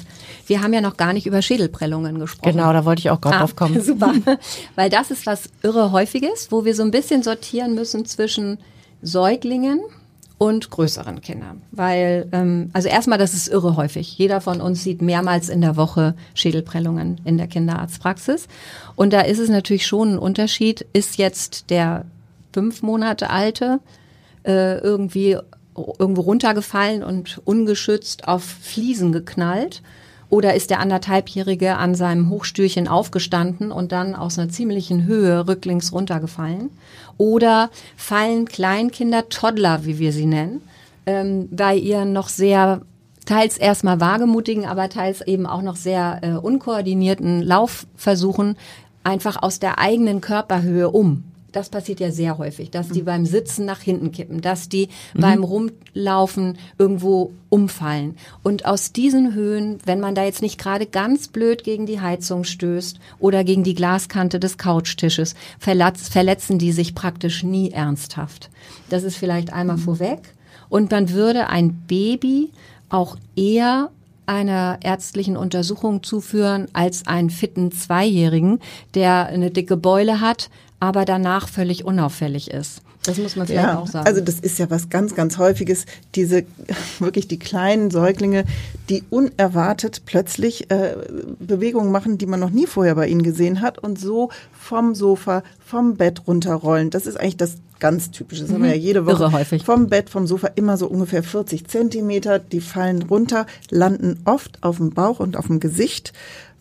Wir 0.47 0.61
haben 0.61 0.73
ja 0.73 0.81
noch 0.81 0.97
gar 0.97 1.13
nicht 1.13 1.25
über 1.25 1.41
Schädelprellungen 1.41 2.19
gesprochen. 2.19 2.51
Genau, 2.51 2.73
da 2.73 2.85
wollte 2.85 2.99
ich 2.99 3.09
auch 3.09 3.21
gerade 3.21 3.37
ah, 3.37 3.39
drauf 3.39 3.55
kommen. 3.55 3.81
Super. 3.83 4.13
weil 4.75 4.89
das 4.89 5.11
ist 5.11 5.25
was 5.25 5.49
irre 5.61 5.91
häufiges, 5.91 6.51
wo 6.51 6.65
wir 6.65 6.75
so 6.75 6.83
ein 6.83 6.91
bisschen 6.91 7.23
sortieren 7.23 7.75
müssen 7.75 8.05
zwischen 8.05 8.57
Säuglingen, 9.01 9.81
und 10.43 10.71
größeren 10.71 11.21
Kindern. 11.21 11.61
Weil, 11.71 12.27
ähm, 12.33 12.69
also 12.73 12.89
erstmal, 12.89 13.17
das 13.17 13.33
ist 13.33 13.47
irre 13.47 13.77
häufig. 13.77 14.17
Jeder 14.17 14.41
von 14.41 14.59
uns 14.59 14.83
sieht 14.83 15.01
mehrmals 15.01 15.47
in 15.47 15.61
der 15.61 15.77
Woche 15.77 16.15
Schädelprellungen 16.33 17.21
in 17.23 17.37
der 17.37 17.47
Kinderarztpraxis. 17.47 18.49
Und 18.97 19.13
da 19.13 19.21
ist 19.21 19.39
es 19.39 19.47
natürlich 19.47 19.85
schon 19.87 20.15
ein 20.15 20.19
Unterschied, 20.19 20.85
ist 20.91 21.17
jetzt 21.17 21.69
der 21.69 22.05
fünf 22.53 22.81
Monate 22.81 23.29
alte 23.29 23.79
äh, 24.43 24.77
irgendwie 24.77 25.37
irgendwo 25.75 26.21
runtergefallen 26.21 27.03
und 27.03 27.41
ungeschützt 27.45 28.27
auf 28.27 28.43
Fliesen 28.43 29.11
geknallt 29.11 29.81
oder 30.33 30.55
ist 30.55 30.71
der 30.71 30.79
anderthalbjährige 30.79 31.77
an 31.77 31.93
seinem 31.93 32.31
Hochstühlchen 32.31 32.87
aufgestanden 32.87 33.71
und 33.71 33.91
dann 33.91 34.15
aus 34.15 34.39
einer 34.39 34.49
ziemlichen 34.49 35.05
Höhe 35.05 35.47
rücklings 35.47 35.93
runtergefallen? 35.93 36.71
Oder 37.19 37.69
fallen 37.95 38.45
Kleinkinder, 38.45 39.29
Toddler, 39.29 39.85
wie 39.85 39.99
wir 39.99 40.11
sie 40.11 40.25
nennen, 40.25 40.61
ähm, 41.05 41.49
bei 41.51 41.75
ihren 41.75 42.13
noch 42.13 42.29
sehr 42.29 42.81
teils 43.25 43.59
erstmal 43.59 43.99
wagemutigen, 43.99 44.65
aber 44.65 44.89
teils 44.89 45.21
eben 45.21 45.45
auch 45.45 45.61
noch 45.61 45.75
sehr 45.75 46.19
äh, 46.23 46.31
unkoordinierten 46.31 47.43
Laufversuchen 47.43 48.57
einfach 49.03 49.39
aus 49.39 49.59
der 49.59 49.77
eigenen 49.77 50.19
Körperhöhe 50.19 50.89
um 50.89 51.25
das 51.53 51.69
passiert 51.69 51.99
ja 51.99 52.11
sehr 52.11 52.37
häufig, 52.37 52.71
dass 52.71 52.89
die 52.89 53.01
mhm. 53.01 53.05
beim 53.05 53.25
Sitzen 53.25 53.65
nach 53.65 53.79
hinten 53.79 54.11
kippen, 54.11 54.41
dass 54.41 54.67
die 54.67 54.89
mhm. 55.13 55.21
beim 55.21 55.43
Rumlaufen 55.43 56.57
irgendwo 56.77 57.31
umfallen. 57.49 58.17
Und 58.41 58.65
aus 58.65 58.91
diesen 58.91 59.33
Höhen, 59.33 59.77
wenn 59.85 59.99
man 59.99 60.15
da 60.15 60.25
jetzt 60.25 60.41
nicht 60.41 60.59
gerade 60.59 60.85
ganz 60.85 61.29
blöd 61.29 61.63
gegen 61.63 61.85
die 61.85 62.01
Heizung 62.01 62.43
stößt 62.43 62.99
oder 63.19 63.43
gegen 63.43 63.63
die 63.63 63.75
Glaskante 63.75 64.39
des 64.39 64.57
Couchtisches, 64.57 65.35
verletzen 65.59 66.57
die 66.57 66.71
sich 66.71 66.95
praktisch 66.95 67.43
nie 67.43 67.71
ernsthaft. 67.71 68.49
Das 68.89 69.03
ist 69.03 69.15
vielleicht 69.15 69.53
einmal 69.53 69.77
mhm. 69.77 69.81
vorweg. 69.81 70.33
Und 70.69 70.91
man 70.91 71.11
würde 71.11 71.49
ein 71.49 71.83
Baby 71.87 72.51
auch 72.89 73.15
eher 73.35 73.91
einer 74.25 74.79
ärztlichen 74.81 75.37
Untersuchung 75.37 76.03
zuführen 76.03 76.67
als 76.73 77.07
einen 77.07 77.29
fitten 77.29 77.71
Zweijährigen, 77.71 78.59
der 78.95 79.27
eine 79.27 79.51
dicke 79.51 79.77
Beule 79.77 80.21
hat, 80.21 80.49
aber 80.83 81.05
danach 81.05 81.47
völlig 81.47 81.85
unauffällig 81.85 82.51
ist. 82.51 82.81
Das 83.05 83.17
muss 83.17 83.37
man 83.37 83.47
vielleicht 83.47 83.65
ja, 83.65 83.79
auch 83.79 83.87
sagen. 83.87 84.05
Also 84.05 84.19
das 84.19 84.41
ist 84.41 84.59
ja 84.59 84.69
was 84.69 84.89
ganz, 84.89 85.15
ganz 85.15 85.37
häufiges. 85.37 85.85
Diese 86.13 86.43
wirklich 86.99 87.29
die 87.29 87.39
kleinen 87.39 87.89
Säuglinge, 87.89 88.43
die 88.89 89.01
unerwartet 89.09 90.01
plötzlich 90.05 90.69
äh, 90.71 90.97
Bewegungen 91.39 91.89
machen, 91.89 92.17
die 92.17 92.25
man 92.25 92.41
noch 92.41 92.49
nie 92.49 92.67
vorher 92.67 92.95
bei 92.95 93.07
ihnen 93.07 93.23
gesehen 93.23 93.61
hat 93.61 93.79
und 93.79 93.97
so 93.97 94.29
vom 94.51 94.93
Sofa, 94.93 95.43
vom 95.65 95.95
Bett 95.95 96.27
runterrollen. 96.27 96.89
Das 96.89 97.05
ist 97.05 97.17
eigentlich 97.17 97.37
das 97.37 97.55
ganz 97.79 98.11
typische. 98.11 98.41
Das 98.41 98.49
mhm. 98.49 98.55
haben 98.55 98.63
wir 98.63 98.71
ja 98.71 98.75
jede 98.75 99.05
Woche. 99.05 99.23
Irre 99.23 99.31
häufig. 99.31 99.63
Vom 99.63 99.87
Bett, 99.87 100.09
vom 100.09 100.27
Sofa 100.27 100.47
immer 100.55 100.75
so 100.75 100.87
ungefähr 100.87 101.23
40 101.23 101.65
Zentimeter. 101.65 102.39
Die 102.39 102.59
fallen 102.59 103.03
runter, 103.03 103.45
landen 103.69 104.19
oft 104.25 104.61
auf 104.61 104.77
dem 104.77 104.89
Bauch 104.89 105.21
und 105.21 105.37
auf 105.37 105.47
dem 105.47 105.61
Gesicht 105.61 106.11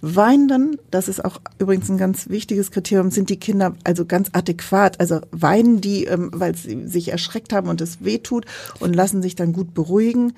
Weinen 0.04 0.78
das 0.90 1.06
ist 1.06 1.24
auch 1.24 1.40
übrigens 1.58 1.88
ein 1.88 1.96
ganz 1.96 2.28
wichtiges 2.28 2.72
Kriterium, 2.72 3.12
sind 3.12 3.30
die 3.30 3.38
Kinder 3.38 3.76
also 3.84 4.04
ganz 4.04 4.30
adäquat. 4.32 4.98
Also 4.98 5.20
weinen 5.30 5.80
die, 5.80 6.04
ähm, 6.06 6.30
weil 6.34 6.56
sie 6.56 6.88
sich 6.88 7.12
erschreckt 7.12 7.52
haben 7.52 7.68
und 7.68 7.80
es 7.80 8.04
weh 8.04 8.18
tut 8.18 8.44
und 8.80 8.94
lassen 8.94 9.22
sich 9.22 9.36
dann 9.36 9.52
gut 9.52 9.74
beruhigen. 9.74 10.32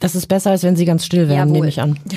Das 0.00 0.14
ist 0.14 0.28
besser, 0.28 0.50
als 0.50 0.62
wenn 0.62 0.76
sie 0.76 0.86
ganz 0.86 1.04
still 1.04 1.28
werden, 1.28 1.50
Jawohl. 1.50 1.52
nehme 1.52 1.68
ich 1.68 1.80
an. 1.80 1.98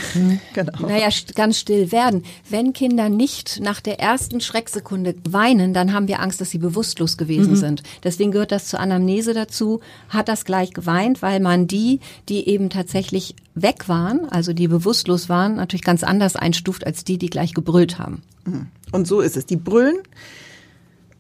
Genau. 0.54 0.88
Naja, 0.88 1.10
ganz 1.36 1.60
still 1.60 1.92
werden. 1.92 2.24
Wenn 2.50 2.74
Kinder 2.74 3.10
nicht 3.10 3.60
nach 3.62 3.82
der 3.82 4.00
ersten 4.00 4.40
Schrecksekunde 4.40 5.16
weinen, 5.30 5.74
dann 5.74 5.94
haben 5.94 6.08
wir 6.08 6.22
Angst, 6.22 6.40
dass 6.40 6.50
sie 6.50 6.60
bewusstlos 6.60 7.18
gewesen 7.18 7.52
mhm. 7.52 7.58
sind. 7.58 7.84
Deswegen 8.04 8.32
gehört 8.32 8.52
das 8.52 8.68
zur 8.68 8.80
Anamnese 8.80 9.34
dazu. 9.34 9.82
Hat 10.10 10.30
das 10.30 10.46
gleich 10.46 10.74
geweint, 10.74 11.22
weil 11.22 11.40
man 11.40 11.68
die, 11.68 12.00
die 12.30 12.48
eben 12.48 12.70
tatsächlich 12.70 13.36
weg 13.56 13.90
waren, 13.90 14.30
also 14.30 14.54
die 14.54 14.68
bewusstlos 14.68 15.28
waren, 15.28 15.56
natürlich 15.56 15.84
ganz 15.84 16.04
anders 16.04 16.36
einstuft 16.36 16.86
als 16.86 17.04
die, 17.04 17.18
die 17.18 17.30
gleich 17.30 17.54
gebrüllt 17.54 18.00
haben. 18.00 18.22
Mhm. 18.46 18.68
Und 18.92 19.08
so 19.08 19.20
ist 19.20 19.36
es. 19.36 19.46
Die 19.46 19.58
brüllen 19.58 19.98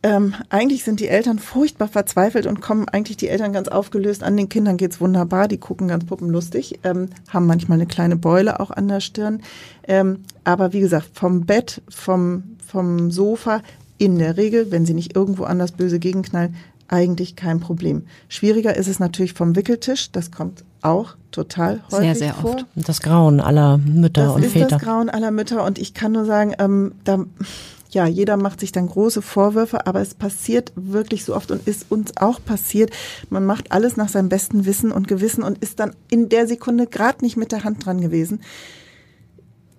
ähm, 0.03 0.35
eigentlich 0.49 0.83
sind 0.83 0.99
die 0.99 1.07
Eltern 1.07 1.39
furchtbar 1.39 1.87
verzweifelt 1.87 2.45
und 2.45 2.59
kommen 2.61 2.89
eigentlich 2.89 3.15
die 3.15 3.29
Eltern 3.29 3.53
ganz 3.53 3.69
aufgelöst 3.69 4.21
an. 4.21 4.35
Den 4.35 4.49
Kindern 4.49 4.75
geht's 4.75 4.99
wunderbar, 4.99 5.47
die 5.47 5.57
gucken 5.57 5.87
ganz 5.87 6.05
puppenlustig, 6.05 6.79
ähm, 6.83 7.09
haben 7.29 7.47
manchmal 7.47 7.77
eine 7.77 7.87
kleine 7.87 8.17
Beule 8.17 8.59
auch 8.59 8.71
an 8.71 8.89
der 8.89 8.99
Stirn. 8.99 9.41
Ähm, 9.87 10.19
aber 10.43 10.73
wie 10.73 10.81
gesagt, 10.81 11.11
vom 11.13 11.45
Bett, 11.45 11.81
vom, 11.89 12.43
vom 12.65 13.11
Sofa, 13.11 13.61
in 13.97 14.19
der 14.19 14.35
Regel, 14.35 14.71
wenn 14.71 14.85
sie 14.85 14.93
nicht 14.93 15.15
irgendwo 15.15 15.45
anders 15.45 15.71
böse 15.71 15.99
gegenknallen, 15.99 16.55
eigentlich 16.89 17.37
kein 17.37 17.61
Problem. 17.61 18.03
Schwieriger 18.27 18.75
ist 18.75 18.87
es 18.87 18.99
natürlich 18.99 19.33
vom 19.33 19.55
Wickeltisch. 19.55 20.11
Das 20.11 20.31
kommt 20.31 20.65
auch 20.81 21.15
total 21.31 21.81
häufig 21.91 21.99
Sehr, 21.99 22.15
sehr 22.15 22.33
vor. 22.33 22.55
oft. 22.55 22.65
Das 22.75 23.01
Grauen 23.01 23.39
aller 23.39 23.77
Mütter 23.77 24.25
das 24.25 24.35
und 24.35 24.45
Väter. 24.45 24.53
Das 24.53 24.63
ist 24.63 24.71
das 24.73 24.81
Grauen 24.81 25.09
aller 25.09 25.31
Mütter 25.31 25.63
und 25.63 25.79
ich 25.79 25.93
kann 25.93 26.11
nur 26.11 26.25
sagen, 26.25 26.53
ähm, 26.59 26.91
da 27.05 27.25
ja, 27.93 28.07
jeder 28.07 28.37
macht 28.37 28.59
sich 28.59 28.71
dann 28.71 28.87
große 28.87 29.21
Vorwürfe, 29.21 29.85
aber 29.87 30.01
es 30.01 30.13
passiert 30.13 30.71
wirklich 30.75 31.25
so 31.25 31.35
oft 31.35 31.51
und 31.51 31.67
ist 31.67 31.85
uns 31.89 32.17
auch 32.17 32.43
passiert. 32.43 32.91
Man 33.29 33.45
macht 33.45 33.71
alles 33.71 33.97
nach 33.97 34.09
seinem 34.09 34.29
besten 34.29 34.65
Wissen 34.65 34.91
und 34.91 35.07
Gewissen 35.07 35.43
und 35.43 35.59
ist 35.59 35.79
dann 35.79 35.95
in 36.09 36.29
der 36.29 36.47
Sekunde 36.47 36.87
gerade 36.87 37.23
nicht 37.23 37.37
mit 37.37 37.51
der 37.51 37.63
Hand 37.63 37.85
dran 37.85 38.01
gewesen. 38.01 38.41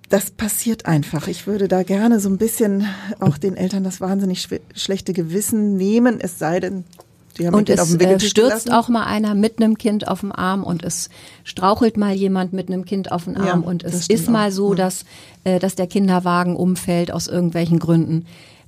Das 0.08 0.30
passiert 0.30 0.86
einfach. 0.86 1.28
Ich 1.28 1.46
würde 1.46 1.66
da 1.66 1.82
gerne 1.82 2.20
so 2.20 2.28
ein 2.28 2.38
bisschen 2.38 2.86
auch 3.20 3.38
den 3.38 3.56
Eltern 3.56 3.84
das 3.84 4.00
wahnsinnig 4.00 4.46
schlechte 4.74 5.12
Gewissen 5.12 5.76
nehmen, 5.76 6.20
es 6.20 6.38
sei 6.38 6.60
denn, 6.60 6.84
und 7.40 7.68
es 7.68 7.94
äh, 7.94 8.20
stürzt 8.20 8.72
auch 8.72 8.88
mal 8.88 9.04
einer 9.04 9.34
mit 9.34 9.60
einem 9.60 9.76
Kind 9.76 10.06
auf 10.06 10.20
dem 10.20 10.32
Arm 10.32 10.62
und 10.62 10.82
es 10.84 11.10
strauchelt 11.42 11.96
mal 11.96 12.14
jemand 12.14 12.52
mit 12.52 12.68
einem 12.68 12.84
Kind 12.84 13.10
auf 13.10 13.24
dem 13.24 13.36
Arm 13.36 13.62
ja, 13.62 13.68
und 13.68 13.82
es 13.82 14.08
ist 14.08 14.30
mal 14.30 14.52
so, 14.52 14.70
mhm. 14.70 14.76
dass, 14.76 15.04
äh, 15.44 15.58
dass 15.58 15.74
der 15.74 15.86
Kinderwagen 15.86 16.56
umfällt 16.56 17.12
aus 17.12 17.26
irgendwelchen 17.26 17.78
Gründen. 17.78 18.26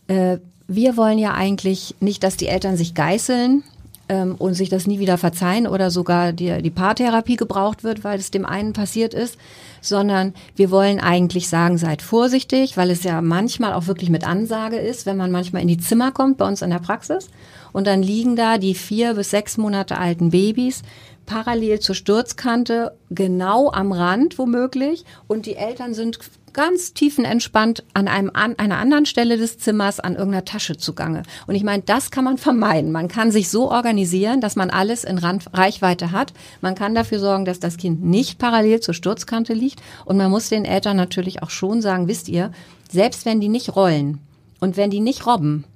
Äh, 0.09 0.39
wir 0.69 0.97
wollen 0.97 1.19
ja 1.19 1.35
eigentlich 1.35 1.95
nicht, 2.01 2.25
dass 2.25 2.37
die 2.37 2.49
Eltern 2.49 2.77
sich 2.77 2.95
geißeln 2.95 3.63
ähm, 4.09 4.35
und 4.37 4.55
sich 4.55 4.69
das 4.69 4.87
nie 4.87 4.99
wieder 4.99 5.19
verzeihen 5.19 5.67
oder 5.67 5.91
sogar 5.91 6.33
die, 6.33 6.61
die 6.63 6.71
Paartherapie 6.71 7.37
gebraucht 7.37 7.85
wird, 7.85 8.05
weil 8.05 8.19
es 8.19 8.31
dem 8.31 8.45
einen 8.45 8.73
passiert 8.73 9.15
ist, 9.15 9.39
sondern 9.81 10.35
wir 10.57 10.71
wollen 10.71 11.01
eigentlich 11.01 11.49
sagen, 11.49 11.79
seid 11.79 12.03
vorsichtig, 12.03 12.77
weil 12.77 12.91
es 12.91 13.05
ja 13.05 13.21
manchmal 13.21 13.73
auch 13.73 13.87
wirklich 13.87 14.11
mit 14.11 14.27
Ansage 14.27 14.77
ist, 14.77 15.07
wenn 15.07 15.17
man 15.17 15.31
manchmal 15.31 15.63
in 15.63 15.69
die 15.69 15.79
Zimmer 15.79 16.11
kommt 16.13 16.39
bei 16.39 16.47
uns 16.47 16.63
in 16.63 16.71
der 16.71 16.79
Praxis 16.79 17.29
und 17.77 17.87
dann 17.87 18.03
liegen 18.03 18.37
da 18.37 18.57
die 18.57 18.75
vier 18.75 19.13
bis 19.13 19.29
sechs 19.29 19.59
Monate 19.59 19.99
alten 19.99 20.31
Babys 20.31 20.81
parallel 21.27 21.79
zur 21.79 21.95
Sturzkante, 21.95 22.97
genau 23.11 23.71
am 23.71 23.93
Rand 23.93 24.39
womöglich. 24.39 25.05
Und 25.27 25.45
die 25.45 25.57
Eltern 25.57 25.93
sind 25.93 26.19
ganz 26.55 26.95
tiefenentspannt 26.95 27.85
an 27.93 28.09
einem 28.09 28.31
an 28.33 28.59
einer 28.59 28.79
anderen 28.79 29.05
Stelle 29.05 29.37
des 29.37 29.59
Zimmers 29.59 30.01
an 30.01 30.15
irgendeiner 30.15 30.47
Tasche 30.47 30.79
zugange. 30.79 31.25
Und 31.47 31.55
ich 31.55 31.65
meine, 31.65 31.83
das 31.83 32.11
kann 32.11 32.25
man 32.25 32.39
vermeiden. 32.39 32.93
Man 32.93 33.09
kann 33.09 33.31
sich 33.31 33.51
so 33.51 33.71
organisieren, 33.71 34.41
dass 34.41 34.57
man 34.57 34.71
alles 34.71 35.05
in 35.05 35.19
Rand 35.19 35.45
Reichweite 35.53 36.13
hat. 36.13 36.33
Man 36.63 36.77
kann 36.77 36.95
dafür 36.95 37.19
sorgen, 37.19 37.45
dass 37.45 37.61
das 37.61 37.77
Kind 37.77 38.03
nicht 38.03 38.39
parallel 38.39 38.81
zur 38.81 38.95
Sturzkante 38.95 39.53
liegt. 39.53 39.83
Und 40.07 40.17
man 40.17 40.31
muss 40.31 40.49
den 40.49 40.65
Eltern 40.65 40.97
natürlich 40.97 41.43
auch 41.43 41.51
schon 41.51 41.83
sagen, 41.83 42.09
wisst 42.09 42.31
ihr, 42.31 42.53
selbst 42.91 43.27
wenn 43.27 43.39
die 43.39 43.51
nicht 43.51 43.77
rollen 43.77 44.21
und 44.61 44.79
wenn 44.79 44.89
die 44.89 45.01
nicht 45.01 45.27
robben, 45.27 45.67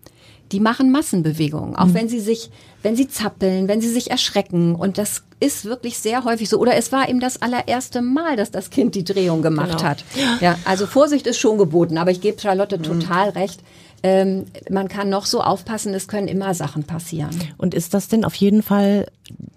die 0.52 0.60
machen 0.60 0.90
Massenbewegungen, 0.90 1.76
auch 1.76 1.86
mhm. 1.86 1.94
wenn 1.94 2.08
sie 2.08 2.20
sich, 2.20 2.50
wenn 2.82 2.96
sie 2.96 3.08
zappeln, 3.08 3.68
wenn 3.68 3.80
sie 3.80 3.88
sich 3.88 4.10
erschrecken 4.10 4.74
und 4.74 4.98
das 4.98 5.22
ist 5.40 5.64
wirklich 5.64 5.98
sehr 5.98 6.24
häufig 6.24 6.48
so. 6.48 6.58
Oder 6.58 6.76
es 6.76 6.92
war 6.92 7.08
eben 7.08 7.20
das 7.20 7.40
allererste 7.40 8.02
Mal, 8.02 8.36
dass 8.36 8.50
das 8.50 8.70
Kind 8.70 8.94
die 8.94 9.04
Drehung 9.04 9.40
gemacht 9.40 9.78
genau. 9.78 9.90
hat. 9.90 10.04
Ja, 10.40 10.58
also 10.64 10.86
Vorsicht 10.86 11.26
ist 11.26 11.38
schon 11.38 11.56
geboten, 11.56 11.96
aber 11.96 12.10
ich 12.10 12.20
gebe 12.20 12.40
Charlotte 12.40 12.78
mhm. 12.78 12.82
total 12.82 13.30
recht 13.30 13.60
ähm, 14.02 14.46
man 14.70 14.88
kann 14.88 15.10
noch 15.10 15.26
so 15.26 15.42
aufpassen, 15.42 15.92
es 15.94 16.08
können 16.08 16.28
immer 16.28 16.54
Sachen 16.54 16.84
passieren. 16.84 17.30
Und 17.58 17.74
ist 17.74 17.92
das 17.94 18.08
denn 18.08 18.24
auf 18.24 18.34
jeden 18.34 18.62
Fall 18.62 19.06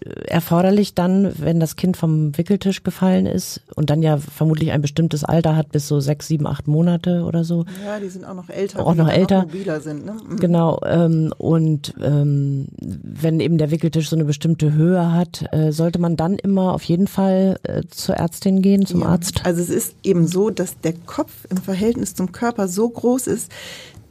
äh, 0.02 0.10
erforderlich 0.28 0.94
dann, 0.96 1.34
wenn 1.38 1.60
das 1.60 1.76
Kind 1.76 1.96
vom 1.96 2.38
Wickeltisch 2.38 2.84
gefallen 2.84 3.26
ist 3.26 3.62
und 3.76 3.90
dann 3.90 4.02
ja 4.04 4.18
vermutlich 4.18 4.72
ein 4.72 4.82
bestimmtes 4.82 5.24
Alter 5.24 5.56
hat, 5.56 5.72
bis 5.72 5.88
so 5.88 6.00
sechs, 6.00 6.28
sieben, 6.28 6.46
acht 6.46 6.68
Monate 6.68 7.24
oder 7.24 7.44
so? 7.44 7.66
Ja, 7.86 8.00
die 8.00 8.10
sind 8.10 8.26
auch 8.26 8.34
noch 8.34 8.50
älter. 8.50 8.86
Auch 8.86 8.96
noch 8.96 9.10
älter. 9.10 9.44
Mobiler 9.44 9.80
sind, 9.80 10.06
ne? 10.06 10.18
Mhm. 10.28 10.38
Genau. 10.38 10.80
Ähm, 10.86 11.34
und 11.38 11.94
ähm, 12.02 12.68
wenn 12.80 13.40
eben 13.40 13.58
der 13.58 13.72
Wickeltisch 13.72 14.10
so 14.10 14.16
eine 14.16 14.26
bestimmte 14.26 14.74
Höhe 14.74 15.14
hat, 15.14 15.46
äh, 15.54 15.72
sollte 15.72 16.00
man 16.00 16.18
dann 16.18 16.38
immer 16.38 16.74
auf 16.74 16.84
jeden 16.84 17.08
Fall 17.08 17.60
äh, 17.64 17.84
zur 17.90 18.16
Ärztin 18.16 18.62
gehen, 18.62 18.86
zum 18.86 19.02
ja. 19.02 19.08
Arzt? 19.08 19.42
Also 19.46 19.62
es 19.62 19.70
ist 19.70 19.96
eben 20.04 20.28
so, 20.28 20.50
dass 20.50 20.80
der 20.82 20.94
Kopf 20.94 21.46
im 21.50 21.58
Verhältnis 21.58 22.14
zum 22.14 22.32
Körper 22.32 22.68
so 22.68 22.90
groß 22.90 23.28
ist, 23.28 23.52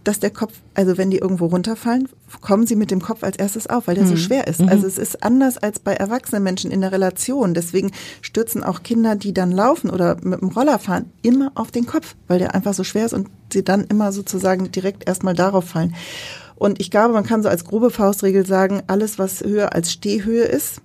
dass 0.04 0.20
der 0.20 0.30
Kopf, 0.30 0.54
also 0.74 0.98
wenn 0.98 1.10
die 1.10 1.18
irgendwo 1.18 1.46
runterfallen, 1.46 2.08
kommen 2.40 2.66
sie 2.66 2.76
mit 2.76 2.90
dem 2.90 3.00
Kopf 3.00 3.22
als 3.22 3.36
erstes 3.36 3.68
auf, 3.68 3.86
weil 3.86 3.94
der 3.94 4.04
mhm. 4.04 4.10
so 4.10 4.16
schwer 4.16 4.46
ist. 4.46 4.60
Mhm. 4.60 4.68
Also 4.68 4.86
es 4.86 4.98
ist 4.98 5.22
anders 5.22 5.58
als 5.58 5.78
bei 5.78 5.94
erwachsenen 5.94 6.42
Menschen 6.42 6.70
in 6.70 6.80
der 6.80 6.92
Relation. 6.92 7.54
Deswegen 7.54 7.92
stürzen 8.20 8.64
auch 8.64 8.82
Kinder, 8.82 9.16
die 9.16 9.32
dann 9.32 9.52
laufen 9.52 9.90
oder 9.90 10.16
mit 10.22 10.40
dem 10.40 10.48
Roller 10.48 10.78
fahren, 10.78 11.10
immer 11.22 11.52
auf 11.54 11.70
den 11.70 11.86
Kopf, 11.86 12.16
weil 12.26 12.38
der 12.38 12.54
einfach 12.54 12.74
so 12.74 12.84
schwer 12.84 13.06
ist 13.06 13.14
und 13.14 13.28
sie 13.52 13.62
dann 13.62 13.84
immer 13.84 14.12
sozusagen 14.12 14.70
direkt 14.72 15.06
erstmal 15.06 15.34
darauf 15.34 15.64
fallen. 15.68 15.94
Und 16.56 16.80
ich 16.80 16.90
glaube, 16.90 17.14
man 17.14 17.24
kann 17.24 17.42
so 17.42 17.48
als 17.48 17.64
grobe 17.64 17.90
Faustregel 17.90 18.46
sagen, 18.46 18.82
alles, 18.86 19.18
was 19.18 19.40
höher 19.40 19.74
als 19.74 19.92
Stehhöhe 19.92 20.44
ist, 20.44 20.80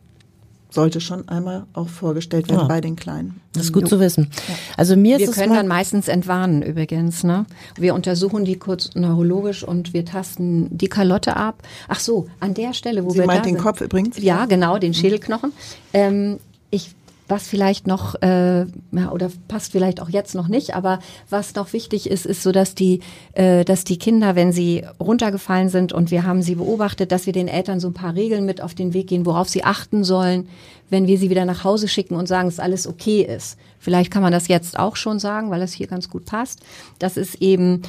sollte 0.69 0.99
schon 1.01 1.27
einmal 1.29 1.65
auch 1.73 1.87
vorgestellt 1.87 2.49
werden 2.49 2.61
ja. 2.61 2.67
bei 2.67 2.81
den 2.81 2.95
Kleinen. 2.95 3.39
Das 3.53 3.63
ist 3.63 3.73
gut 3.73 3.83
jo. 3.83 3.89
zu 3.89 3.99
wissen. 3.99 4.29
Also 4.75 4.95
mir 4.95 5.17
wir 5.17 5.29
ist 5.29 5.35
können 5.35 5.53
dann 5.53 5.67
meistens 5.67 6.07
entwarnen 6.07 6.61
übrigens. 6.61 7.23
Ne? 7.23 7.45
Wir 7.75 7.95
untersuchen 7.95 8.45
die 8.45 8.57
kurz 8.57 8.93
neurologisch 8.95 9.63
und 9.63 9.93
wir 9.93 10.05
tasten 10.05 10.67
die 10.77 10.89
Kalotte 10.89 11.35
ab. 11.35 11.63
Ach 11.87 11.99
so, 11.99 12.27
an 12.39 12.53
der 12.53 12.73
Stelle, 12.73 13.05
wo 13.05 13.11
Sie 13.11 13.19
wir 13.19 13.25
meint 13.25 13.39
da 13.39 13.43
den 13.43 13.55
sind. 13.55 13.63
Kopf 13.63 13.81
übrigens? 13.81 14.17
Ja, 14.19 14.45
genau, 14.45 14.77
den 14.77 14.93
Schädelknochen. 14.93 15.53
Ähm, 15.93 16.37
ich 16.69 16.96
was 17.27 17.47
vielleicht 17.47 17.87
noch 17.87 18.15
äh, 18.21 18.61
ja, 18.61 19.11
oder 19.11 19.29
passt 19.47 19.71
vielleicht 19.71 20.01
auch 20.01 20.09
jetzt 20.09 20.35
noch 20.35 20.47
nicht, 20.47 20.75
aber 20.75 20.99
was 21.29 21.55
noch 21.55 21.73
wichtig 21.73 22.09
ist, 22.09 22.25
ist 22.25 22.43
so, 22.43 22.51
dass 22.51 22.75
die, 22.75 23.01
äh, 23.33 23.65
dass 23.65 23.83
die 23.83 23.97
Kinder, 23.97 24.35
wenn 24.35 24.51
sie 24.51 24.83
runtergefallen 24.99 25.69
sind 25.69 25.93
und 25.93 26.11
wir 26.11 26.25
haben 26.25 26.41
sie 26.41 26.55
beobachtet, 26.55 27.11
dass 27.11 27.25
wir 27.25 27.33
den 27.33 27.47
Eltern 27.47 27.79
so 27.79 27.87
ein 27.87 27.93
paar 27.93 28.15
Regeln 28.15 28.45
mit 28.45 28.61
auf 28.61 28.75
den 28.75 28.93
Weg 28.93 29.07
gehen, 29.07 29.25
worauf 29.25 29.49
sie 29.49 29.63
achten 29.63 30.03
sollen, 30.03 30.47
wenn 30.89 31.07
wir 31.07 31.17
sie 31.17 31.29
wieder 31.29 31.45
nach 31.45 31.63
Hause 31.63 31.87
schicken 31.87 32.15
und 32.15 32.27
sagen, 32.27 32.47
dass 32.47 32.59
alles 32.59 32.87
okay 32.87 33.21
ist. 33.21 33.57
Vielleicht 33.79 34.11
kann 34.11 34.21
man 34.21 34.31
das 34.31 34.47
jetzt 34.47 34.79
auch 34.79 34.95
schon 34.95 35.19
sagen, 35.19 35.49
weil 35.51 35.59
das 35.59 35.73
hier 35.73 35.87
ganz 35.87 36.09
gut 36.09 36.25
passt. 36.25 36.61
Das 36.99 37.17
ist 37.17 37.35
eben 37.35 37.81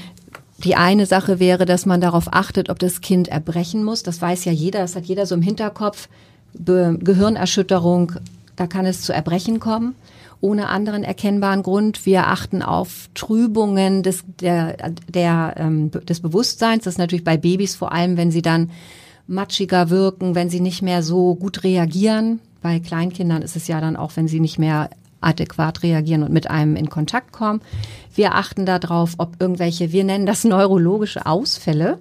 die 0.65 0.75
eine 0.75 1.07
Sache 1.07 1.39
wäre, 1.39 1.65
dass 1.65 1.87
man 1.87 2.01
darauf 2.01 2.33
achtet, 2.33 2.69
ob 2.69 2.81
das 2.81 3.01
Kind 3.01 3.29
erbrechen 3.29 3.85
muss. 3.85 4.03
Das 4.03 4.21
weiß 4.21 4.45
ja 4.45 4.53
jeder, 4.53 4.81
das 4.81 4.97
hat 4.97 5.05
jeder 5.05 5.27
so 5.27 5.35
im 5.35 5.43
Hinterkopf. 5.43 6.09
Be 6.55 6.99
Gehirnerschütterung, 7.01 8.15
da 8.59 8.67
kann 8.67 8.87
es 8.87 9.03
zu 9.03 9.13
Erbrechen 9.13 9.61
kommen 9.61 9.95
ohne 10.41 10.69
anderen 10.69 11.05
erkennbaren 11.05 11.63
Grund. 11.63 12.07
Wir 12.07 12.29
achten 12.29 12.63
auf 12.63 13.11
Trübungen 13.15 14.03
des, 14.03 14.25
der, 14.41 14.77
der, 15.09 15.55
ähm, 15.57 15.91
des 15.91 16.21
Bewusstseins. 16.21 16.85
Das 16.85 16.95
ist 16.95 16.99
natürlich 16.99 17.25
bei 17.25 17.37
Babys 17.37 17.75
vor 17.75 17.93
allem, 17.93 18.17
wenn 18.17 18.31
sie 18.31 18.43
dann 18.43 18.71
matschiger 19.27 19.91
wirken, 19.91 20.35
wenn 20.35 20.49
sie 20.49 20.61
nicht 20.61 20.83
mehr 20.83 21.03
so 21.03 21.35
gut 21.35 21.65
reagieren. 21.65 22.41
Bei 22.63 22.79
Kleinkindern 22.79 23.43
ist 23.43 23.57
es 23.57 23.69
ja 23.69 23.81
dann 23.81 23.97
auch, 23.97 24.13
wenn 24.17 24.29
sie 24.29 24.41
nicht 24.41 24.59
mehr 24.59 24.91
adäquat 25.21 25.83
reagieren 25.83 26.23
und 26.23 26.33
mit 26.33 26.49
einem 26.49 26.77
in 26.77 26.89
Kontakt 26.89 27.33
kommen. 27.33 27.61
Wir 28.15 28.37
achten 28.37 28.65
darauf, 28.65 29.15
ob 29.19 29.37
irgendwelche, 29.41 29.91
wir 29.93 30.05
nennen 30.05 30.27
das 30.27 30.45
neurologische 30.45 31.27
Ausfälle, 31.27 31.99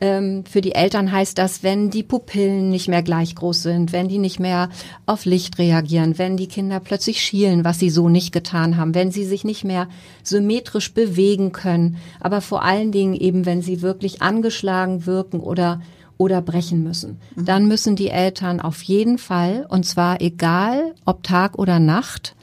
ähm, 0.00 0.44
für 0.44 0.60
die 0.60 0.74
Eltern 0.74 1.12
heißt 1.12 1.36
das, 1.38 1.62
wenn 1.62 1.90
die 1.90 2.02
Pupillen 2.02 2.70
nicht 2.70 2.88
mehr 2.88 3.02
gleich 3.02 3.34
groß 3.34 3.62
sind, 3.62 3.92
wenn 3.92 4.08
die 4.08 4.18
nicht 4.18 4.40
mehr 4.40 4.70
auf 5.06 5.24
Licht 5.24 5.58
reagieren, 5.58 6.18
wenn 6.18 6.36
die 6.36 6.46
Kinder 6.46 6.80
plötzlich 6.80 7.20
schielen, 7.20 7.64
was 7.64 7.78
sie 7.78 7.90
so 7.90 8.08
nicht 8.08 8.32
getan 8.32 8.76
haben, 8.76 8.94
wenn 8.94 9.10
sie 9.10 9.24
sich 9.24 9.44
nicht 9.44 9.64
mehr 9.64 9.88
symmetrisch 10.22 10.94
bewegen 10.94 11.52
können, 11.52 11.96
aber 12.20 12.40
vor 12.40 12.62
allen 12.64 12.92
Dingen 12.92 13.14
eben, 13.14 13.46
wenn 13.46 13.62
sie 13.62 13.82
wirklich 13.82 14.22
angeschlagen 14.22 15.06
wirken 15.06 15.40
oder 15.40 15.80
oder 16.16 16.42
brechen 16.42 16.82
müssen. 16.82 17.18
Mhm. 17.34 17.44
Dann 17.46 17.66
müssen 17.66 17.96
die 17.96 18.10
Eltern 18.10 18.60
auf 18.60 18.82
jeden 18.82 19.16
Fall, 19.16 19.64
und 19.70 19.86
zwar 19.86 20.20
egal 20.20 20.94
ob 21.06 21.22
Tag 21.22 21.58
oder 21.58 21.78
Nacht, 21.78 22.36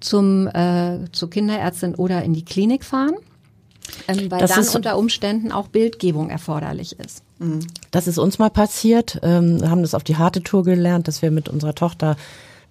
zum, 0.00 0.46
äh, 0.48 1.00
zur 1.12 1.28
Kinderärztin 1.28 1.94
oder 1.94 2.22
in 2.22 2.32
die 2.32 2.46
Klinik 2.46 2.82
fahren 2.82 3.14
ähm, 4.08 4.30
weil 4.30 4.40
das 4.40 4.54
dann 4.54 4.68
unter 4.76 4.98
Umständen 4.98 5.52
auch 5.52 5.68
Bildgebung 5.68 6.30
erforderlich 6.30 6.98
ist. 6.98 7.22
Mhm. 7.38 7.60
Das 7.90 8.06
ist 8.06 8.18
uns 8.18 8.38
mal 8.38 8.50
passiert. 8.50 9.18
Ähm, 9.22 9.68
haben 9.68 9.82
das 9.82 9.94
auf 9.94 10.04
die 10.04 10.16
harte 10.16 10.42
Tour 10.42 10.64
gelernt, 10.64 11.08
dass 11.08 11.22
wir 11.22 11.30
mit 11.30 11.48
unserer 11.48 11.74
Tochter 11.74 12.16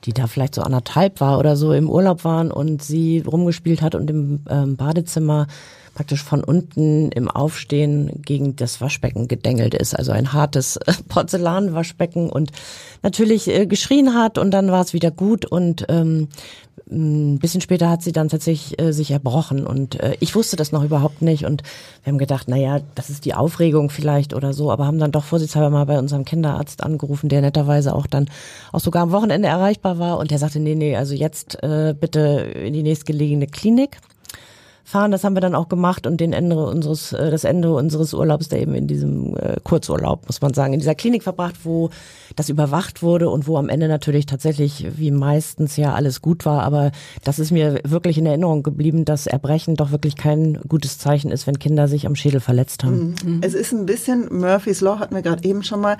die 0.05 0.13
da 0.13 0.27
vielleicht 0.27 0.55
so 0.55 0.62
anderthalb 0.62 1.19
war 1.19 1.39
oder 1.39 1.55
so 1.55 1.73
im 1.73 1.89
Urlaub 1.89 2.23
waren 2.23 2.51
und 2.51 2.82
sie 2.82 3.19
rumgespielt 3.25 3.82
hat 3.82 3.95
und 3.95 4.10
im 4.10 4.39
ähm, 4.49 4.77
Badezimmer 4.77 5.47
praktisch 5.93 6.23
von 6.23 6.43
unten 6.43 7.12
im 7.12 7.29
Aufstehen 7.29 8.21
gegen 8.23 8.55
das 8.55 8.79
Waschbecken 8.79 9.27
gedengelt 9.27 9.73
ist. 9.73 9.93
Also 9.93 10.13
ein 10.13 10.32
hartes 10.32 10.77
äh, 10.77 10.93
Porzellanwaschbecken 11.10 12.29
und 12.29 12.51
natürlich 13.03 13.49
äh, 13.49 13.65
geschrien 13.65 14.13
hat 14.13 14.38
und 14.38 14.51
dann 14.51 14.71
war 14.71 14.82
es 14.82 14.93
wieder 14.93 15.12
gut 15.12 15.45
und 15.45 15.86
ähm, 15.89 16.29
ein 16.91 17.38
bisschen 17.39 17.62
später 17.62 17.89
hat 17.89 18.02
sie 18.02 18.12
dann 18.12 18.30
tatsächlich 18.30 18.80
äh, 18.82 18.91
sich 18.91 19.12
erbrochen 19.12 19.67
und 19.67 19.99
äh, 19.99 20.15
ich 20.19 20.34
wusste 20.36 20.56
das 20.56 20.71
noch 20.71 20.84
überhaupt 20.84 21.21
nicht 21.21 21.45
und 21.45 21.62
wir 22.04 22.12
haben 22.12 22.17
gedacht, 22.17 22.47
na 22.47 22.58
ja, 22.58 22.80
das 22.95 23.10
ist 23.10 23.25
die 23.25 23.36
Aufregung 23.36 23.89
vielleicht 23.89 24.34
oder 24.34 24.54
so, 24.54 24.71
aber 24.71 24.88
haben 24.88 24.99
dann 24.99 25.12
doch 25.12 25.23
vorsichtshalber 25.23 25.69
mal 25.69 25.86
bei 25.86 25.99
unserem 25.99 26.25
Kinderarzt 26.25 26.84
angerufen, 26.84 27.30
der 27.30 27.41
netterweise 27.41 27.93
auch 27.93 28.08
dann 28.08 28.30
auch 28.71 28.80
sogar 28.80 29.04
am 29.04 29.12
Wochenende 29.12 29.47
erreichbar 29.47 29.99
war 29.99 30.17
und 30.17 30.32
der 30.32 30.39
sagte, 30.39 30.60
nee, 30.60 30.75
nee, 30.75 30.95
also 30.95 31.13
jetzt 31.13 31.62
äh, 31.63 31.93
bitte 31.99 32.19
in 32.19 32.73
die 32.73 32.84
nächstgelegene 32.84 33.45
Klinik 33.45 33.99
fahren. 34.89 35.12
Das 35.12 35.23
haben 35.23 35.36
wir 35.36 35.41
dann 35.41 35.56
auch 35.56 35.69
gemacht 35.69 36.08
und 36.08 36.19
den 36.19 36.34
Ende 36.34 36.58
unseres, 36.58 37.13
äh, 37.13 37.32
das 37.32 37.43
Ende 37.43 37.73
unseres 37.73 38.13
Urlaubs, 38.13 38.49
der 38.49 38.62
eben 38.62 38.73
in 38.73 38.88
diesem 38.88 39.38
äh, 39.38 39.58
Kurzurlaub, 39.63 40.28
muss 40.28 40.41
man 40.41 40.54
sagen, 40.54 40.73
in 40.73 40.80
dieser 40.80 40.95
Klinik 40.95 41.23
verbracht, 41.23 41.56
wo 41.63 41.89
das 42.36 42.49
überwacht 42.49 43.02
wurde 43.04 43.30
und 43.30 43.47
wo 43.47 43.58
am 43.58 43.69
Ende 43.69 43.88
natürlich 43.88 44.25
tatsächlich, 44.25 44.88
wie 44.97 45.12
meistens 45.12 45.78
ja 45.78 45.93
alles 45.93 46.21
gut 46.21 46.45
war. 46.45 46.63
Aber 46.63 46.91
das 47.23 47.39
ist 47.39 47.52
mir 47.52 47.80
wirklich 47.84 48.17
in 48.17 48.25
Erinnerung 48.25 48.63
geblieben, 48.63 49.06
dass 49.06 49.28
Erbrechen 49.28 49.75
doch 49.75 49.91
wirklich 49.91 50.15
kein 50.15 50.60
gutes 50.67 50.97
Zeichen 50.97 51.32
ist, 51.32 51.47
wenn 51.47 51.60
Kinder 51.60 51.88
sich 51.88 52.08
am 52.08 52.15
Schädel 52.15 52.39
verletzt 52.39 52.84
haben. 52.84 53.15
Mhm. 53.23 53.41
Es 53.41 53.54
ist 53.54 53.71
ein 53.71 53.86
bisschen, 53.86 54.28
Murphy's 54.32 54.82
Law 54.82 54.99
hatten 54.99 55.15
wir 55.15 55.21
gerade 55.21 55.43
eben 55.43 55.63
schon 55.63 55.82
mal, 55.82 55.97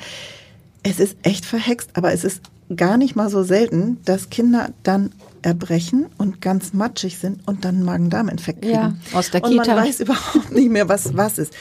es 0.84 0.99
ist 0.99 1.17
echt 1.23 1.45
verhext, 1.45 1.91
aber 1.93 2.13
es 2.13 2.23
ist 2.23 2.41
gar 2.75 2.97
nicht 2.97 3.15
mal 3.15 3.29
so 3.29 3.43
selten, 3.43 3.97
dass 4.05 4.29
Kinder 4.29 4.69
dann 4.84 5.12
erbrechen 5.41 6.08
und 6.17 6.41
ganz 6.41 6.73
matschig 6.73 7.17
sind 7.17 7.47
und 7.47 7.65
dann 7.65 7.84
Magen-Darm-Infekt 7.84 8.62
kriegen. 8.62 8.73
Ja, 8.73 8.95
aus 9.13 9.32
der 9.32 9.41
Kita. 9.41 9.62
Und 9.62 9.67
man 9.67 9.77
weiß 9.77 9.99
überhaupt 10.01 10.51
nicht 10.51 10.69
mehr, 10.69 10.89
was 10.89 11.15
was 11.15 11.38
ist. 11.38 11.53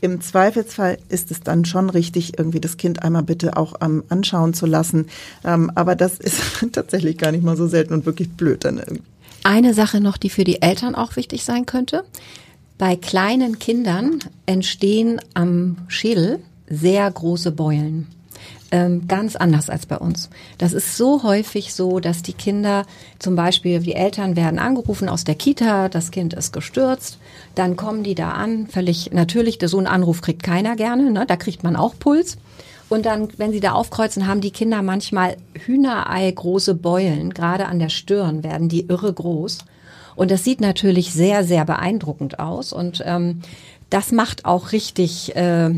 Im 0.00 0.20
Zweifelsfall 0.20 0.98
ist 1.08 1.30
es 1.30 1.40
dann 1.40 1.64
schon 1.64 1.88
richtig, 1.88 2.38
irgendwie 2.38 2.60
das 2.60 2.76
Kind 2.76 3.02
einmal 3.02 3.22
bitte 3.22 3.56
auch 3.56 3.76
ähm, 3.80 4.04
anschauen 4.10 4.52
zu 4.52 4.66
lassen. 4.66 5.06
Ähm, 5.44 5.70
aber 5.74 5.96
das 5.96 6.18
ist 6.18 6.42
tatsächlich 6.72 7.16
gar 7.16 7.32
nicht 7.32 7.42
mal 7.42 7.56
so 7.56 7.66
selten 7.66 7.94
und 7.94 8.04
wirklich 8.04 8.30
blöd 8.30 8.64
dann 8.64 8.78
irgendwie. 8.78 9.02
Eine 9.44 9.72
Sache 9.72 10.00
noch, 10.00 10.18
die 10.18 10.30
für 10.30 10.44
die 10.44 10.60
Eltern 10.60 10.94
auch 10.94 11.16
wichtig 11.16 11.44
sein 11.44 11.64
könnte. 11.64 12.04
Bei 12.76 12.96
kleinen 12.96 13.58
Kindern 13.58 14.18
entstehen 14.46 15.20
am 15.32 15.76
Schädel 15.88 16.40
sehr 16.68 17.10
große 17.10 17.52
Beulen 17.52 18.08
ähm, 18.70 19.06
ganz 19.06 19.36
anders 19.36 19.70
als 19.70 19.86
bei 19.86 19.98
uns. 19.98 20.30
Das 20.58 20.72
ist 20.72 20.96
so 20.96 21.22
häufig 21.22 21.74
so, 21.74 22.00
dass 22.00 22.22
die 22.22 22.32
Kinder 22.32 22.86
zum 23.18 23.36
Beispiel, 23.36 23.80
die 23.80 23.94
Eltern 23.94 24.36
werden 24.36 24.58
angerufen 24.58 25.08
aus 25.08 25.24
der 25.24 25.34
Kita, 25.34 25.88
das 25.88 26.10
Kind 26.10 26.34
ist 26.34 26.52
gestürzt, 26.52 27.18
dann 27.54 27.76
kommen 27.76 28.02
die 28.02 28.14
da 28.14 28.32
an, 28.32 28.66
völlig 28.66 29.12
natürlich, 29.12 29.58
so 29.64 29.78
einen 29.78 29.86
Anruf 29.86 30.20
kriegt 30.20 30.42
keiner 30.42 30.76
gerne, 30.76 31.10
ne? 31.10 31.24
da 31.26 31.36
kriegt 31.36 31.62
man 31.62 31.76
auch 31.76 31.94
Puls. 31.98 32.36
Und 32.88 33.06
dann, 33.06 33.28
wenn 33.38 33.52
sie 33.52 33.60
da 33.60 33.72
aufkreuzen, 33.72 34.26
haben 34.26 34.40
die 34.40 34.50
Kinder 34.50 34.82
manchmal 34.82 35.36
Hühnerei 35.54 36.30
große 36.30 36.74
Beulen, 36.74 37.32
gerade 37.32 37.66
an 37.66 37.78
der 37.78 37.88
Stirn 37.88 38.44
werden 38.44 38.68
die 38.68 38.86
irre 38.86 39.12
groß. 39.12 39.58
Und 40.16 40.30
das 40.30 40.44
sieht 40.44 40.60
natürlich 40.60 41.12
sehr, 41.12 41.44
sehr 41.44 41.64
beeindruckend 41.64 42.38
aus. 42.38 42.72
Und 42.72 43.02
ähm, 43.04 43.40
das 43.90 44.12
macht 44.12 44.44
auch 44.44 44.72
richtig 44.72 45.34
äh, 45.34 45.70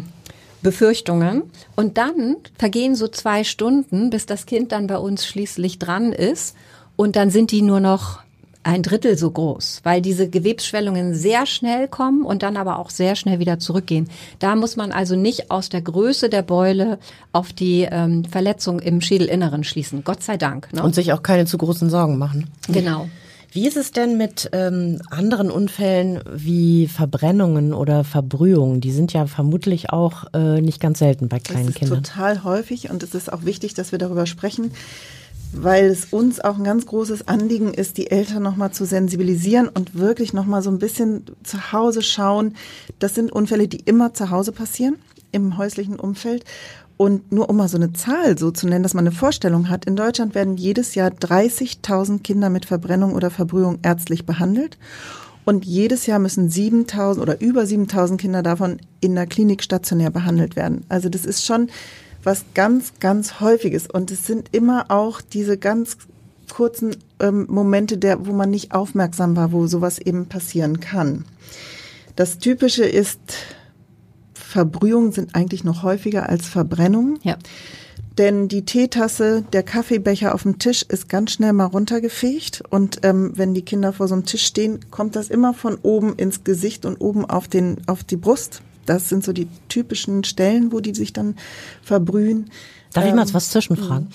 Befürchtungen. 0.66 1.44
Und 1.76 1.96
dann 1.96 2.38
vergehen 2.58 2.96
so 2.96 3.06
zwei 3.06 3.44
Stunden, 3.44 4.10
bis 4.10 4.26
das 4.26 4.46
Kind 4.46 4.72
dann 4.72 4.88
bei 4.88 4.98
uns 4.98 5.24
schließlich 5.24 5.78
dran 5.78 6.12
ist. 6.12 6.56
Und 6.96 7.14
dann 7.14 7.30
sind 7.30 7.52
die 7.52 7.62
nur 7.62 7.78
noch 7.78 8.18
ein 8.64 8.82
Drittel 8.82 9.16
so 9.16 9.30
groß, 9.30 9.82
weil 9.84 10.02
diese 10.02 10.28
Gewebsschwellungen 10.28 11.14
sehr 11.14 11.46
schnell 11.46 11.86
kommen 11.86 12.24
und 12.24 12.42
dann 12.42 12.56
aber 12.56 12.80
auch 12.80 12.90
sehr 12.90 13.14
schnell 13.14 13.38
wieder 13.38 13.60
zurückgehen. 13.60 14.10
Da 14.40 14.56
muss 14.56 14.74
man 14.74 14.90
also 14.90 15.14
nicht 15.14 15.52
aus 15.52 15.68
der 15.68 15.82
Größe 15.82 16.28
der 16.28 16.42
Beule 16.42 16.98
auf 17.32 17.52
die 17.52 17.86
ähm, 17.88 18.24
Verletzung 18.24 18.80
im 18.80 19.00
Schädelinneren 19.00 19.62
schließen. 19.62 20.02
Gott 20.02 20.24
sei 20.24 20.36
Dank. 20.36 20.72
Ne? 20.72 20.82
Und 20.82 20.96
sich 20.96 21.12
auch 21.12 21.22
keine 21.22 21.46
zu 21.46 21.58
großen 21.58 21.90
Sorgen 21.90 22.18
machen. 22.18 22.50
Genau. 22.66 23.08
Wie 23.52 23.66
ist 23.66 23.76
es 23.76 23.92
denn 23.92 24.16
mit 24.16 24.50
ähm, 24.52 25.00
anderen 25.10 25.50
Unfällen 25.50 26.20
wie 26.32 26.88
Verbrennungen 26.88 27.72
oder 27.72 28.04
Verbrühungen? 28.04 28.80
Die 28.80 28.92
sind 28.92 29.12
ja 29.12 29.26
vermutlich 29.26 29.90
auch 29.90 30.24
äh, 30.34 30.60
nicht 30.60 30.80
ganz 30.80 30.98
selten 30.98 31.28
bei 31.28 31.38
kleinen 31.38 31.66
das 31.66 31.74
ist 31.74 31.78
Kindern. 31.78 32.02
Total 32.02 32.44
häufig 32.44 32.90
und 32.90 33.02
es 33.02 33.14
ist 33.14 33.32
auch 33.32 33.44
wichtig, 33.44 33.74
dass 33.74 33.92
wir 33.92 33.98
darüber 33.98 34.26
sprechen 34.26 34.72
weil 35.52 35.86
es 35.86 36.06
uns 36.06 36.40
auch 36.40 36.56
ein 36.56 36.64
ganz 36.64 36.86
großes 36.86 37.28
Anliegen 37.28 37.72
ist, 37.72 37.96
die 37.96 38.10
Eltern 38.10 38.42
nochmal 38.42 38.72
zu 38.72 38.84
sensibilisieren 38.84 39.68
und 39.68 39.94
wirklich 39.94 40.32
nochmal 40.32 40.62
so 40.62 40.70
ein 40.70 40.78
bisschen 40.78 41.24
zu 41.42 41.72
Hause 41.72 42.02
schauen. 42.02 42.54
Das 42.98 43.14
sind 43.14 43.32
Unfälle, 43.32 43.68
die 43.68 43.80
immer 43.80 44.12
zu 44.12 44.30
Hause 44.30 44.52
passieren, 44.52 44.96
im 45.32 45.56
häuslichen 45.56 45.98
Umfeld. 45.98 46.44
Und 46.96 47.30
nur 47.30 47.50
um 47.50 47.56
mal 47.56 47.68
so 47.68 47.76
eine 47.76 47.92
Zahl 47.92 48.38
so 48.38 48.50
zu 48.50 48.66
nennen, 48.66 48.82
dass 48.82 48.94
man 48.94 49.06
eine 49.06 49.14
Vorstellung 49.14 49.68
hat, 49.68 49.84
in 49.84 49.96
Deutschland 49.96 50.34
werden 50.34 50.56
jedes 50.56 50.94
Jahr 50.94 51.10
30.000 51.10 52.22
Kinder 52.22 52.48
mit 52.48 52.64
Verbrennung 52.64 53.14
oder 53.14 53.30
Verbrühung 53.30 53.78
ärztlich 53.82 54.24
behandelt. 54.24 54.78
Und 55.44 55.64
jedes 55.64 56.06
Jahr 56.06 56.18
müssen 56.18 56.48
7000 56.48 57.22
oder 57.22 57.40
über 57.40 57.66
7000 57.66 58.20
Kinder 58.20 58.42
davon 58.42 58.78
in 59.00 59.14
der 59.14 59.26
Klinik 59.26 59.62
stationär 59.62 60.10
behandelt 60.10 60.56
werden. 60.56 60.84
Also 60.88 61.08
das 61.08 61.24
ist 61.24 61.44
schon 61.44 61.68
was 62.24 62.44
ganz, 62.54 62.94
ganz 62.98 63.40
häufiges. 63.40 63.86
Und 63.86 64.10
es 64.10 64.26
sind 64.26 64.48
immer 64.52 64.86
auch 64.90 65.20
diese 65.20 65.56
ganz 65.58 65.98
kurzen 66.50 66.96
ähm, 67.20 67.46
Momente, 67.48 67.98
der, 67.98 68.26
wo 68.26 68.32
man 68.32 68.50
nicht 68.50 68.72
aufmerksam 68.72 69.36
war, 69.36 69.52
wo 69.52 69.66
sowas 69.66 69.98
eben 69.98 70.26
passieren 70.26 70.80
kann. 70.80 71.24
Das 72.16 72.38
Typische 72.38 72.84
ist, 72.84 73.20
Verbrühungen 74.56 75.12
sind 75.12 75.34
eigentlich 75.34 75.64
noch 75.64 75.82
häufiger 75.82 76.30
als 76.30 76.46
Verbrennungen. 76.46 77.18
Ja. 77.22 77.36
Denn 78.16 78.48
die 78.48 78.64
Teetasse, 78.64 79.44
der 79.52 79.62
Kaffeebecher 79.62 80.34
auf 80.34 80.44
dem 80.44 80.58
Tisch 80.58 80.82
ist 80.82 81.10
ganz 81.10 81.32
schnell 81.32 81.52
mal 81.52 81.66
runtergefegt. 81.66 82.62
Und 82.70 83.00
ähm, 83.02 83.32
wenn 83.34 83.52
die 83.52 83.60
Kinder 83.60 83.92
vor 83.92 84.08
so 84.08 84.14
einem 84.14 84.24
Tisch 84.24 84.46
stehen, 84.46 84.80
kommt 84.90 85.14
das 85.14 85.28
immer 85.28 85.52
von 85.52 85.76
oben 85.82 86.14
ins 86.16 86.42
Gesicht 86.42 86.86
und 86.86 87.02
oben 87.02 87.26
auf, 87.26 87.48
den, 87.48 87.76
auf 87.86 88.02
die 88.02 88.16
Brust. 88.16 88.62
Das 88.86 89.08
sind 89.08 89.24
so 89.24 89.32
die 89.32 89.48
typischen 89.68 90.24
Stellen, 90.24 90.72
wo 90.72 90.80
die 90.80 90.94
sich 90.94 91.12
dann 91.12 91.36
verbrühen. 91.82 92.50
Darf 92.96 93.04
ich 93.04 93.14
mal 93.14 93.26
ähm, 93.26 93.34
was 93.34 93.50
zwischenfragen? 93.50 94.08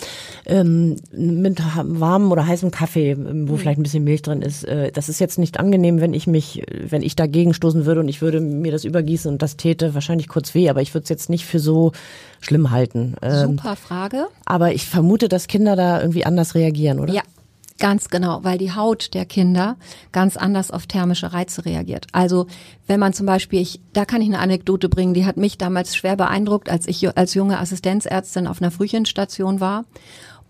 Ähm, 0.46 0.96
mit 1.12 1.62
warmem 1.84 2.32
oder 2.32 2.48
heißem 2.48 2.72
Kaffee, 2.72 3.12
ähm, 3.12 3.48
wo 3.48 3.54
mhm. 3.54 3.58
vielleicht 3.60 3.80
ein 3.80 3.84
bisschen 3.84 4.04
Milch 4.04 4.24
drin 4.24 4.42
ist, 4.42 4.64
äh, 4.64 4.92
das 4.92 5.08
ist 5.08 5.20
jetzt 5.20 5.38
nicht 5.38 5.60
angenehm, 5.60 6.02
wenn 6.02 6.14
ich 6.14 6.26
mich, 6.26 6.64
wenn 6.68 7.04
ich 7.04 7.16
dagegen 7.16 7.54
stoßen 7.54 7.86
würde 7.86 8.00
und 8.00 8.08
ich 8.08 8.22
würde 8.22 8.40
mir 8.40 8.72
das 8.72 8.84
übergießen 8.84 9.32
und 9.32 9.42
das 9.42 9.56
täte 9.56 9.94
wahrscheinlich 9.94 10.28
kurz 10.28 10.56
weh, 10.56 10.70
aber 10.70 10.82
ich 10.82 10.94
würde 10.96 11.04
es 11.04 11.10
jetzt 11.10 11.30
nicht 11.30 11.46
für 11.46 11.60
so 11.60 11.92
schlimm 12.40 12.72
halten. 12.72 13.16
Ähm, 13.22 13.52
Super 13.52 13.76
Frage. 13.76 14.26
Aber 14.46 14.74
ich 14.74 14.88
vermute, 14.88 15.30
dass 15.30 15.48
Kinder 15.48 15.76
da 15.76 16.02
irgendwie 16.02 16.26
anders 16.26 16.56
reagieren, 16.56 17.00
oder? 17.00 17.14
Ja, 17.14 17.22
Ganz 17.82 18.10
genau, 18.10 18.44
weil 18.44 18.60
die 18.60 18.76
Haut 18.76 19.16
der 19.16 19.26
Kinder 19.26 19.76
ganz 20.12 20.38
anders 20.38 20.70
auf 20.70 20.86
thermische 20.86 21.34
Reize 21.34 21.66
reagiert. 21.66 22.06
Also 22.12 22.46
wenn 22.86 23.00
man 23.00 23.12
zum 23.12 23.26
Beispiel, 23.26 23.60
ich, 23.60 23.82
da 23.92 24.06
kann 24.06 24.22
ich 24.22 24.28
eine 24.28 24.38
Anekdote 24.38 24.88
bringen, 24.88 25.16
die 25.16 25.26
hat 25.26 25.36
mich 25.36 25.58
damals 25.58 25.96
schwer 25.96 26.16
beeindruckt, 26.16 26.70
als 26.70 26.88
ich 26.88 27.18
als 27.18 27.34
junge 27.34 27.58
Assistenzärztin 27.58 28.46
auf 28.46 28.62
einer 28.62 28.70
Frühchenstation 28.70 29.60
war 29.62 29.86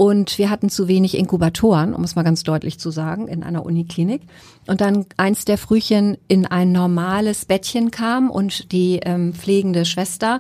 und 0.02 0.40
wir 0.40 0.50
hatten 0.50 0.70
zu 0.70 0.88
wenig 0.88 1.16
Inkubatoren, 1.16 1.94
um 1.94 2.04
es 2.04 2.16
mal 2.16 2.24
ganz 2.24 2.42
deutlich 2.42 2.80
zu 2.80 2.90
sagen, 2.90 3.28
in 3.28 3.44
einer 3.44 3.64
Uniklinik. 3.64 4.24
Und 4.66 4.82
dann 4.82 5.06
eins 5.18 5.46
der 5.46 5.60
Frühchen 5.60 6.18
in 6.28 6.48
ein 6.48 6.72
normales 6.72 7.46
Bettchen 7.46 7.92
kam 7.92 8.32
und 8.32 8.72
die 8.72 9.00
ähm, 9.04 9.32
pflegende 9.36 9.86
Schwester 9.86 10.40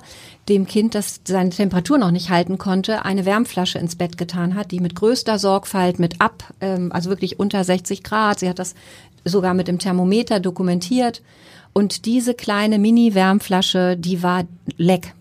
dem 0.50 0.66
Kind, 0.66 0.96
das 0.96 1.22
seine 1.28 1.52
Temperatur 1.52 2.00
noch 2.00 2.10
nicht 2.10 2.32
halten 2.32 2.58
konnte, 2.58 3.06
eine 3.06 3.24
Wärmflasche 3.24 3.78
ins 3.78 3.96
Bett 3.96 4.18
getan 4.18 4.56
hat, 4.56 4.72
die 4.72 4.80
mit 4.80 4.96
größter 4.96 5.38
Sorgfalt 5.38 6.00
mit 6.00 6.22
ab, 6.22 6.56
ähm, 6.60 6.92
also 6.92 7.12
wirklich 7.12 7.40
unter 7.40 7.64
60 7.64 8.02
Grad, 8.02 8.40
sie 8.40 8.50
hat 8.50 8.58
das 8.58 8.74
sogar 9.26 9.54
mit 9.54 9.68
dem 9.68 9.78
Thermometer 9.78 10.40
dokumentiert. 10.40 11.22
Und 11.72 12.08
diese 12.08 12.34
kleine 12.34 12.80
Mini-Wärmflasche, 12.80 13.96
die 13.96 14.24
war 14.24 14.46
leck. 14.78 15.14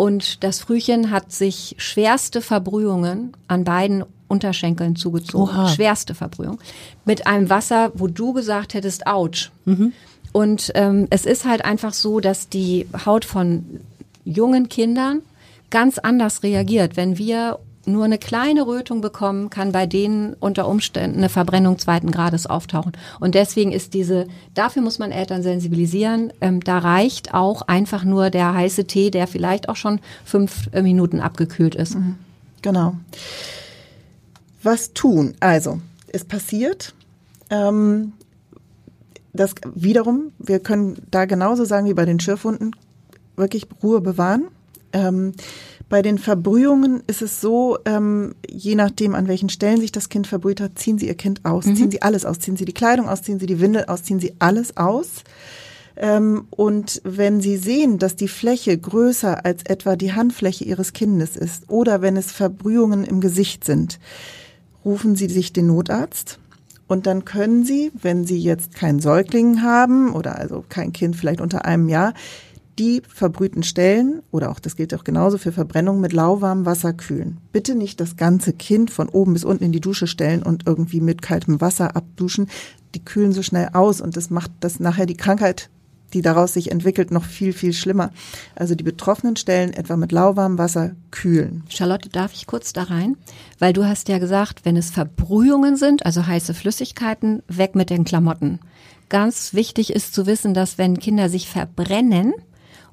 Und 0.00 0.44
das 0.44 0.60
Frühchen 0.60 1.10
hat 1.10 1.30
sich 1.30 1.74
schwerste 1.76 2.40
Verbrühungen 2.40 3.36
an 3.48 3.64
beiden 3.64 4.02
Unterschenkeln 4.28 4.96
zugezogen. 4.96 5.54
Oha. 5.54 5.68
Schwerste 5.68 6.14
Verbrühung. 6.14 6.58
Mit 7.04 7.26
einem 7.26 7.50
Wasser, 7.50 7.92
wo 7.94 8.06
du 8.06 8.32
gesagt 8.32 8.72
hättest, 8.72 9.06
ouch. 9.06 9.50
Mhm. 9.66 9.92
Und 10.32 10.72
ähm, 10.74 11.06
es 11.10 11.26
ist 11.26 11.44
halt 11.44 11.66
einfach 11.66 11.92
so, 11.92 12.20
dass 12.20 12.48
die 12.48 12.86
Haut 13.04 13.26
von 13.26 13.80
jungen 14.24 14.70
Kindern 14.70 15.20
ganz 15.68 15.98
anders 15.98 16.42
reagiert. 16.42 16.96
Wenn 16.96 17.18
wir 17.18 17.58
nur 17.92 18.04
eine 18.04 18.18
kleine 18.18 18.66
Rötung 18.66 19.00
bekommen, 19.00 19.50
kann 19.50 19.72
bei 19.72 19.86
denen 19.86 20.34
unter 20.34 20.68
Umständen 20.68 21.18
eine 21.18 21.28
Verbrennung 21.28 21.78
zweiten 21.78 22.10
Grades 22.10 22.46
auftauchen. 22.46 22.92
Und 23.20 23.34
deswegen 23.34 23.72
ist 23.72 23.94
diese, 23.94 24.26
dafür 24.54 24.82
muss 24.82 24.98
man 24.98 25.12
Eltern 25.12 25.42
sensibilisieren. 25.42 26.32
Ähm, 26.40 26.60
da 26.60 26.78
reicht 26.78 27.34
auch 27.34 27.62
einfach 27.62 28.04
nur 28.04 28.30
der 28.30 28.54
heiße 28.54 28.84
Tee, 28.86 29.10
der 29.10 29.26
vielleicht 29.26 29.68
auch 29.68 29.76
schon 29.76 30.00
fünf 30.24 30.68
äh, 30.72 30.82
Minuten 30.82 31.20
abgekühlt 31.20 31.74
ist. 31.74 31.94
Mhm. 31.94 32.16
Genau. 32.62 32.94
Was 34.62 34.92
tun? 34.92 35.34
Also, 35.40 35.80
es 36.12 36.24
passiert. 36.24 36.94
Ähm, 37.50 38.12
das 39.32 39.54
wiederum, 39.74 40.32
wir 40.38 40.58
können 40.58 41.02
da 41.10 41.24
genauso 41.24 41.64
sagen 41.64 41.86
wie 41.86 41.94
bei 41.94 42.04
den 42.04 42.20
Schürfwunden, 42.20 42.74
wirklich 43.36 43.66
Ruhe 43.82 44.00
bewahren. 44.00 44.48
Ähm, 44.92 45.34
bei 45.90 46.02
den 46.02 46.18
Verbrühungen 46.18 47.02
ist 47.08 47.20
es 47.20 47.40
so, 47.40 47.76
ähm, 47.84 48.36
je 48.48 48.76
nachdem, 48.76 49.16
an 49.16 49.26
welchen 49.26 49.48
Stellen 49.48 49.80
sich 49.80 49.90
das 49.90 50.08
Kind 50.08 50.28
verbrüht 50.28 50.60
hat, 50.60 50.78
ziehen 50.78 50.98
Sie 50.98 51.08
Ihr 51.08 51.16
Kind 51.16 51.44
aus. 51.44 51.66
Mhm. 51.66 51.76
Ziehen 51.76 51.90
Sie 51.90 52.00
alles 52.00 52.24
aus. 52.24 52.38
Ziehen 52.38 52.56
Sie 52.56 52.64
die 52.64 52.72
Kleidung 52.72 53.08
aus, 53.08 53.22
ziehen 53.22 53.40
Sie 53.40 53.46
die 53.46 53.60
Windel 53.60 53.84
aus, 53.86 54.04
ziehen 54.04 54.20
Sie 54.20 54.32
alles 54.38 54.76
aus. 54.76 55.24
Ähm, 55.96 56.46
und 56.50 57.02
wenn 57.04 57.40
Sie 57.40 57.56
sehen, 57.56 57.98
dass 57.98 58.14
die 58.14 58.28
Fläche 58.28 58.78
größer 58.78 59.44
als 59.44 59.64
etwa 59.64 59.96
die 59.96 60.12
Handfläche 60.12 60.64
Ihres 60.64 60.92
Kindes 60.92 61.36
ist 61.36 61.68
oder 61.68 62.00
wenn 62.00 62.16
es 62.16 62.30
Verbrühungen 62.30 63.04
im 63.04 63.20
Gesicht 63.20 63.64
sind, 63.64 63.98
rufen 64.84 65.16
Sie 65.16 65.28
sich 65.28 65.52
den 65.52 65.66
Notarzt. 65.66 66.38
Und 66.86 67.06
dann 67.06 67.24
können 67.24 67.64
Sie, 67.64 67.90
wenn 68.00 68.24
Sie 68.24 68.38
jetzt 68.38 68.74
keinen 68.76 69.00
Säugling 69.00 69.62
haben 69.62 70.12
oder 70.12 70.38
also 70.38 70.64
kein 70.68 70.92
Kind 70.92 71.16
vielleicht 71.16 71.40
unter 71.40 71.64
einem 71.64 71.88
Jahr, 71.88 72.14
die 72.80 73.02
verbrühten 73.06 73.62
Stellen 73.62 74.22
oder 74.30 74.50
auch 74.50 74.58
das 74.58 74.74
gilt 74.74 74.94
auch 74.94 75.04
genauso 75.04 75.36
für 75.36 75.52
Verbrennung 75.52 76.00
mit 76.00 76.14
lauwarmem 76.14 76.64
Wasser 76.64 76.94
kühlen. 76.94 77.36
Bitte 77.52 77.74
nicht 77.74 78.00
das 78.00 78.16
ganze 78.16 78.54
Kind 78.54 78.90
von 78.90 79.10
oben 79.10 79.34
bis 79.34 79.44
unten 79.44 79.64
in 79.64 79.72
die 79.72 79.82
Dusche 79.82 80.06
stellen 80.06 80.42
und 80.42 80.66
irgendwie 80.66 81.02
mit 81.02 81.20
kaltem 81.20 81.60
Wasser 81.60 81.94
abduschen. 81.94 82.48
Die 82.94 83.04
kühlen 83.04 83.32
so 83.32 83.42
schnell 83.42 83.68
aus 83.74 84.00
und 84.00 84.16
das 84.16 84.30
macht 84.30 84.50
das 84.60 84.80
nachher 84.80 85.04
die 85.04 85.16
Krankheit, 85.16 85.68
die 86.14 86.22
daraus 86.22 86.54
sich 86.54 86.72
entwickelt, 86.72 87.10
noch 87.10 87.24
viel, 87.24 87.52
viel 87.52 87.74
schlimmer. 87.74 88.12
Also 88.56 88.74
die 88.74 88.82
betroffenen 88.82 89.36
Stellen 89.36 89.74
etwa 89.74 89.98
mit 89.98 90.10
lauwarmem 90.10 90.56
Wasser 90.56 90.92
kühlen. 91.10 91.64
Charlotte, 91.68 92.08
darf 92.08 92.32
ich 92.32 92.46
kurz 92.46 92.72
da 92.72 92.84
rein? 92.84 93.18
Weil 93.58 93.74
du 93.74 93.84
hast 93.86 94.08
ja 94.08 94.18
gesagt, 94.18 94.64
wenn 94.64 94.78
es 94.78 94.90
Verbrühungen 94.90 95.76
sind, 95.76 96.06
also 96.06 96.26
heiße 96.26 96.54
Flüssigkeiten, 96.54 97.42
weg 97.46 97.74
mit 97.74 97.90
den 97.90 98.04
Klamotten. 98.04 98.58
Ganz 99.10 99.52
wichtig 99.52 99.92
ist 99.92 100.14
zu 100.14 100.24
wissen, 100.24 100.54
dass 100.54 100.78
wenn 100.78 100.98
Kinder 100.98 101.28
sich 101.28 101.46
verbrennen, 101.46 102.32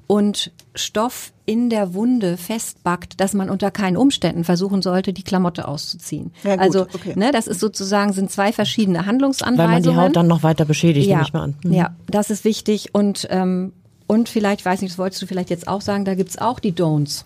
und 0.08 0.50
Stoff 0.74 1.32
in 1.44 1.70
der 1.70 1.94
Wunde 1.94 2.36
festbackt, 2.36 3.20
dass 3.20 3.34
man 3.34 3.50
unter 3.50 3.70
keinen 3.70 3.96
Umständen 3.96 4.42
versuchen 4.42 4.82
sollte, 4.82 5.12
die 5.12 5.22
Klamotte 5.22 5.68
auszuziehen. 5.68 6.32
Ja, 6.42 6.56
gut, 6.56 6.64
also, 6.64 6.82
okay. 6.82 7.12
ne, 7.14 7.30
das 7.30 7.46
ist 7.46 7.60
sozusagen 7.60 8.12
sind 8.12 8.30
zwei 8.30 8.52
verschiedene 8.52 9.06
Handlungsanweisungen. 9.06 9.68
Weil 9.68 9.80
man 9.80 9.82
die 9.82 9.96
Haut 9.96 10.16
dann 10.16 10.26
noch 10.26 10.42
weiter 10.42 10.64
beschädigt, 10.64 11.06
ja, 11.06 11.18
nehme 11.18 11.26
ich 11.26 11.32
mal 11.32 11.42
an. 11.42 11.54
Mhm. 11.62 11.72
Ja, 11.72 11.96
das 12.08 12.30
ist 12.30 12.44
wichtig 12.44 12.94
und 12.94 13.28
ähm, 13.30 13.72
und 14.06 14.30
vielleicht, 14.30 14.64
weiß 14.64 14.80
nicht, 14.80 14.92
das 14.92 14.98
wolltest 14.98 15.20
du 15.20 15.26
vielleicht 15.26 15.50
jetzt 15.50 15.68
auch 15.68 15.82
sagen, 15.82 16.06
da 16.06 16.14
gibt's 16.14 16.38
auch 16.38 16.58
die 16.58 16.72
Don'ts. 16.72 17.24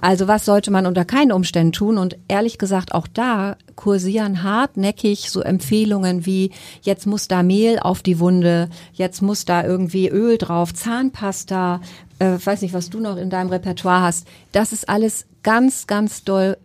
Also 0.00 0.28
was 0.28 0.44
sollte 0.44 0.70
man 0.70 0.86
unter 0.86 1.04
keinen 1.04 1.32
Umständen 1.32 1.72
tun? 1.72 1.98
Und 1.98 2.16
ehrlich 2.28 2.58
gesagt, 2.58 2.94
auch 2.94 3.06
da 3.06 3.56
kursieren 3.76 4.42
hartnäckig 4.42 5.30
so 5.30 5.40
Empfehlungen 5.40 6.26
wie, 6.26 6.52
jetzt 6.82 7.06
muss 7.06 7.28
da 7.28 7.42
Mehl 7.42 7.78
auf 7.78 8.02
die 8.02 8.18
Wunde, 8.18 8.68
jetzt 8.92 9.22
muss 9.22 9.44
da 9.44 9.64
irgendwie 9.64 10.08
Öl 10.08 10.38
drauf, 10.38 10.74
Zahnpasta, 10.74 11.80
äh, 12.18 12.38
weiß 12.42 12.62
nicht, 12.62 12.74
was 12.74 12.90
du 12.90 13.00
noch 13.00 13.16
in 13.16 13.30
deinem 13.30 13.50
Repertoire 13.50 14.02
hast. 14.02 14.26
Das 14.52 14.72
ist 14.72 14.88
alles 14.88 15.26
ganz, 15.42 15.86
ganz 15.86 16.24
doll 16.24 16.56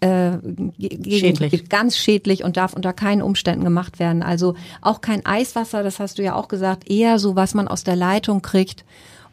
äh, 0.00 0.32
schädlich. 1.08 1.68
ganz 1.68 1.96
schädlich 1.96 2.44
und 2.44 2.56
darf 2.56 2.74
unter 2.74 2.92
keinen 2.92 3.22
Umständen 3.22 3.64
gemacht 3.64 3.98
werden. 3.98 4.22
Also 4.22 4.54
auch 4.82 5.00
kein 5.00 5.24
Eiswasser, 5.24 5.82
das 5.82 6.00
hast 6.00 6.18
du 6.18 6.22
ja 6.22 6.34
auch 6.34 6.48
gesagt, 6.48 6.90
eher 6.90 7.18
so, 7.18 7.36
was 7.36 7.54
man 7.54 7.68
aus 7.68 7.84
der 7.84 7.96
Leitung 7.96 8.42
kriegt. 8.42 8.84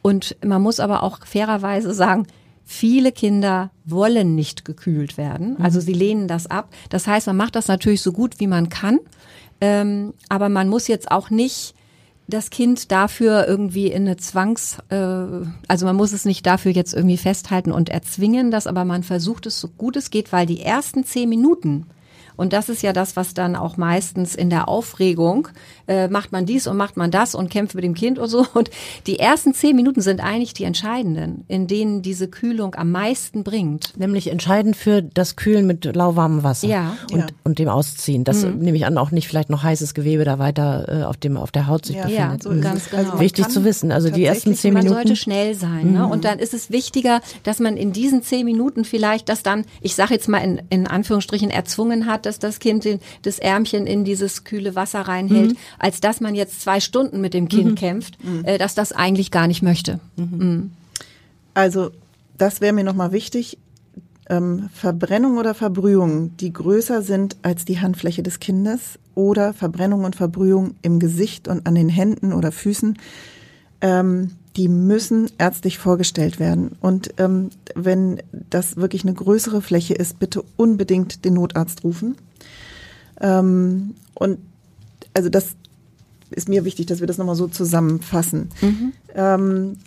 Und 0.02 0.36
man 0.44 0.62
muss 0.62 0.80
aber 0.80 1.04
auch 1.04 1.26
fairerweise 1.26 1.94
sagen, 1.94 2.28
Viele 2.66 3.12
Kinder 3.12 3.72
wollen 3.86 4.36
nicht 4.36 4.66
gekühlt 4.66 5.18
werden, 5.18 5.58
also 5.60 5.80
sie 5.80 5.94
lehnen 5.94 6.28
das 6.28 6.48
ab. 6.48 6.70
Das 6.90 7.08
heißt, 7.08 7.28
man 7.28 7.38
macht 7.38 7.56
das 7.56 7.68
natürlich 7.68 8.02
so 8.02 8.14
gut 8.14 8.40
wie 8.40 8.48
man 8.48 8.70
kann, 8.70 9.00
ähm, 9.62 10.14
aber 10.30 10.50
man 10.50 10.70
muss 10.70 10.88
jetzt 10.88 11.12
auch 11.12 11.30
nicht 11.30 11.76
das 12.28 12.50
Kind 12.50 12.92
dafür 12.92 13.48
irgendwie 13.48 13.88
in 13.88 14.04
eine 14.04 14.18
Zwangs, 14.18 14.78
äh, 14.90 14.96
also 15.68 15.86
man 15.86 15.96
muss 15.96 16.14
es 16.14 16.26
nicht 16.26 16.46
dafür 16.46 16.72
jetzt 16.72 16.94
irgendwie 16.94 17.18
festhalten 17.18 17.72
und 17.72 17.90
erzwingen 17.90 18.50
das, 18.50 18.66
aber 18.66 18.86
man 18.86 19.04
versucht 19.04 19.46
es 19.46 19.60
so 19.60 19.68
gut 19.68 19.98
es 19.98 20.10
geht, 20.10 20.32
weil 20.32 20.46
die 20.46 20.62
ersten 20.62 21.04
zehn 21.04 21.28
Minuten 21.28 21.88
und 22.36 22.54
das 22.54 22.70
ist 22.70 22.84
ja 22.84 22.94
das, 22.94 23.16
was 23.16 23.34
dann 23.34 23.56
auch 23.56 23.78
meistens 23.78 24.36
in 24.36 24.50
der 24.50 24.68
Aufregung 24.68 25.48
äh, 25.88 26.08
macht 26.08 26.32
man 26.32 26.46
dies 26.46 26.68
und 26.68 26.78
macht 26.78 26.98
man 26.98 27.12
das 27.12 27.36
und 27.36 27.50
kämpft 27.50 27.76
mit 27.76 27.84
dem 27.84 27.94
Kind 27.94 28.20
und 28.20 28.30
so. 28.30 28.46
Und 28.54 28.70
die 29.08 29.20
ersten 29.20 29.54
zehn 29.54 29.76
Minuten 29.76 30.02
sind 30.02 30.22
eigentlich 30.22 30.54
die 30.54 30.64
entscheidenden, 30.64 31.44
in 31.48 31.68
denen 31.68 32.02
diese 32.02 32.28
Kühlung 32.28 32.76
am 32.76 32.92
meisten 32.92 33.44
bringt. 33.44 33.98
Nämlich 33.98 34.30
entscheidend 34.30 34.76
für 34.76 35.02
das 35.02 35.36
Kühlen 35.36 35.68
mit 35.68 35.84
lauwarmem 35.96 36.44
Wasser. 36.44 36.68
Ja. 36.68 36.98
Und, 37.12 37.20
ja. 37.20 37.28
und 37.44 37.60
dem 37.60 37.68
Ausziehen. 37.68 38.24
Das 38.24 38.46
mhm. 38.46 38.60
nehme 38.60 38.78
ich 38.78 38.86
an, 38.86 38.98
auch 38.98 39.12
nicht 39.12 39.28
vielleicht 39.28 39.50
noch 39.50 39.64
heißes 39.64 39.94
Gewebe 39.94 40.24
da 40.24 40.40
weiter 40.40 41.02
äh, 41.02 41.04
auf 41.04 41.18
dem 41.18 41.38
auf 41.38 41.52
der 41.52 41.68
Haut 41.68 41.86
sich 41.86 41.96
ja. 41.96 42.04
befindet. 42.04 42.44
Ja, 42.44 42.50
so 42.50 42.50
mhm. 42.52 42.62
ganz 42.62 42.90
genau. 42.90 43.04
Also 43.04 43.20
Wichtig 43.20 43.50
zu 43.50 43.64
wissen. 43.64 43.92
Also 43.92 44.10
die 44.10 44.24
ersten 44.24 44.56
zehn 44.56 44.74
Minuten. 44.74 44.94
Man 44.94 45.04
sollte 45.04 45.16
schnell 45.16 45.56
sein. 45.56 45.94
Ne? 45.94 46.00
Mhm. 46.06 46.12
Und 46.12 46.26
dann 46.26 46.40
ist 46.40 46.54
es 46.54 46.70
wichtiger, 46.70 47.22
dass 47.44 47.60
man 47.60 47.78
in 47.78 47.92
diesen 47.92 48.24
zehn 48.24 48.46
Minuten 48.46 48.86
vielleicht 48.86 49.30
das 49.30 49.44
dann, 49.44 49.66
ich 49.82 49.96
sage 49.96 50.14
jetzt 50.14 50.30
mal 50.30 50.40
in, 50.40 50.62
in 50.70 50.88
Anführungsstrichen, 50.88 51.50
erzwungen 51.50 52.06
hat, 52.06 52.23
dass 52.26 52.40
das 52.40 52.60
Kind 52.60 52.86
den, 52.86 53.00
das 53.22 53.40
Ärmchen 53.40 53.88
in 53.88 54.04
dieses 54.04 54.44
kühle 54.44 54.76
Wasser 54.76 55.02
reinhält, 55.02 55.52
mhm. 55.52 55.58
als 55.80 56.02
dass 56.02 56.22
man 56.22 56.36
jetzt 56.36 56.62
zwei 56.62 56.80
Stunden 56.80 57.22
mit 57.22 57.34
dem 57.34 57.48
Kind 57.48 57.72
mhm. 57.72 57.76
kämpft, 57.76 58.24
mhm. 58.24 58.46
äh, 58.46 58.58
dass 58.58 58.76
das 58.76 58.92
eigentlich 58.92 59.32
gar 59.32 59.48
nicht 59.48 59.62
möchte. 59.62 60.00
Mhm. 60.16 60.38
Mhm. 60.38 60.72
Also 61.54 61.92
das 62.38 62.62
wäre 62.62 62.74
mir 62.74 62.84
nochmal 62.84 63.12
wichtig. 63.12 63.58
Ähm, 64.30 64.70
Verbrennung 64.74 65.38
oder 65.38 65.54
Verbrühung, 65.54 66.36
die 66.38 66.54
größer 66.54 67.02
sind 67.02 67.36
als 67.42 67.66
die 67.66 67.80
Handfläche 67.80 68.24
des 68.24 68.40
Kindes 68.40 68.98
oder 69.16 69.54
Verbrennung 69.54 70.06
und 70.06 70.16
Verbrühung 70.16 70.76
im 70.82 71.00
Gesicht 71.00 71.48
und 71.48 71.68
an 71.68 71.76
den 71.76 71.90
Händen 71.90 72.32
oder 72.32 72.52
Füßen, 72.52 72.98
ähm, 73.82 74.32
die 74.56 74.68
müssen 74.68 75.30
ärztlich 75.38 75.80
vorgestellt 75.80 76.40
werden. 76.40 76.76
Und 76.80 77.14
ähm, 77.18 77.50
wenn 77.76 78.22
das 78.50 78.78
wirklich 78.78 79.04
eine 79.04 79.14
größere 79.14 79.62
Fläche 79.62 79.96
ist, 79.96 80.20
bitte 80.20 80.44
unbedingt 80.58 81.26
den 81.26 81.34
Notarzt 81.34 81.84
rufen. 81.84 82.16
Ähm, 83.20 83.96
und 84.14 84.40
also 85.16 85.30
das 85.30 85.56
ist 86.32 86.50
mir 86.50 86.66
wichtig, 86.66 86.88
dass 86.88 87.00
wir 87.00 87.08
das 87.08 87.18
nochmal 87.18 87.36
so 87.36 87.48
zusammenfassen. 87.48 88.50
Mhm. 88.62 88.94
Ähm, 89.16 89.78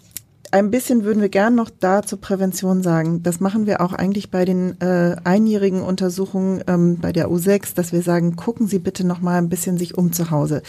ein 0.56 0.70
bisschen 0.70 1.04
würden 1.04 1.20
wir 1.20 1.28
gern 1.28 1.54
noch 1.54 1.68
da 1.68 2.02
zur 2.02 2.20
Prävention 2.20 2.82
sagen. 2.82 3.22
Das 3.22 3.40
machen 3.40 3.66
wir 3.66 3.82
auch 3.82 3.92
eigentlich 3.92 4.30
bei 4.30 4.44
den 4.46 4.80
äh, 4.80 5.16
einjährigen 5.22 5.82
Untersuchungen 5.82 6.64
ähm, 6.66 6.98
bei 6.98 7.12
der 7.12 7.28
U6, 7.28 7.74
dass 7.74 7.92
wir 7.92 8.00
sagen, 8.00 8.36
gucken 8.36 8.66
Sie 8.66 8.78
bitte 8.78 9.06
noch 9.06 9.20
mal 9.20 9.36
ein 9.36 9.50
bisschen 9.50 9.76
sich 9.76 9.98
um 9.98 10.12
zu 10.12 10.30
Hause. 10.30 10.62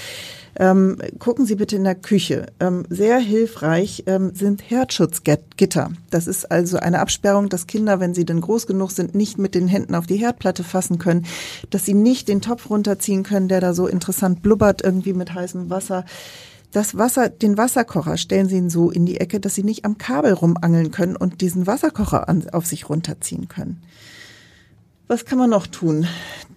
Ähm, 0.60 0.98
gucken 1.20 1.46
Sie 1.46 1.56
bitte 1.56 1.78
in 1.78 1.86
der 1.86 1.96
Küche. 1.96 2.48
Ähm, 2.60 2.84
sehr 2.90 3.20
hilfreich 3.20 4.04
ähm, 4.08 4.32
sind 4.34 4.70
Herzschutzgitter. 4.70 5.92
Das 6.10 6.28
ist 6.28 6.52
also 6.52 6.78
eine 6.78 7.00
Absperrung, 7.00 7.48
dass 7.48 7.68
Kinder, 7.68 8.00
wenn 8.02 8.14
sie 8.14 8.26
denn 8.26 8.42
groß 8.42 8.68
genug 8.68 8.92
sind, 8.92 9.16
nicht 9.16 9.38
mit 9.38 9.56
den 9.56 9.68
Händen 9.68 9.96
auf 9.96 10.06
die 10.06 10.18
Herdplatte 10.18 10.64
fassen 10.64 10.98
können, 10.98 11.26
dass 11.70 11.86
sie 11.86 11.94
nicht 11.94 12.28
den 12.28 12.42
Topf 12.42 12.70
runterziehen 12.70 13.24
können, 13.24 13.48
der 13.48 13.62
da 13.62 13.74
so 13.74 13.88
interessant 13.88 14.42
blubbert 14.42 14.84
irgendwie 14.84 15.14
mit 15.14 15.34
heißem 15.34 15.70
Wasser. 15.70 16.04
Das 16.72 16.98
Wasser, 16.98 17.30
den 17.30 17.58
Wasserkocher 17.58 18.18
stellen 18.18 18.50
Sie 18.50 18.58
ihn 18.58 18.70
so 18.70 18.92
in 18.92 19.06
die 19.06 19.20
Ecke, 19.20 19.40
dass 19.40 19.56
Sie 19.56 19.64
nicht 19.64 19.86
am 19.86 19.98
Kabel 19.98 20.34
rumangeln 20.34 20.92
können 20.92 21.16
und 21.16 21.42
diesen 21.42 21.66
Wasserkocher 21.66 22.28
an, 22.28 22.50
auf 22.50 22.66
sich 22.66 22.90
runterziehen 22.90 23.48
können. 23.48 23.82
Was 25.08 25.24
kann 25.24 25.38
man 25.38 25.50
noch 25.50 25.68
tun? 25.68 26.06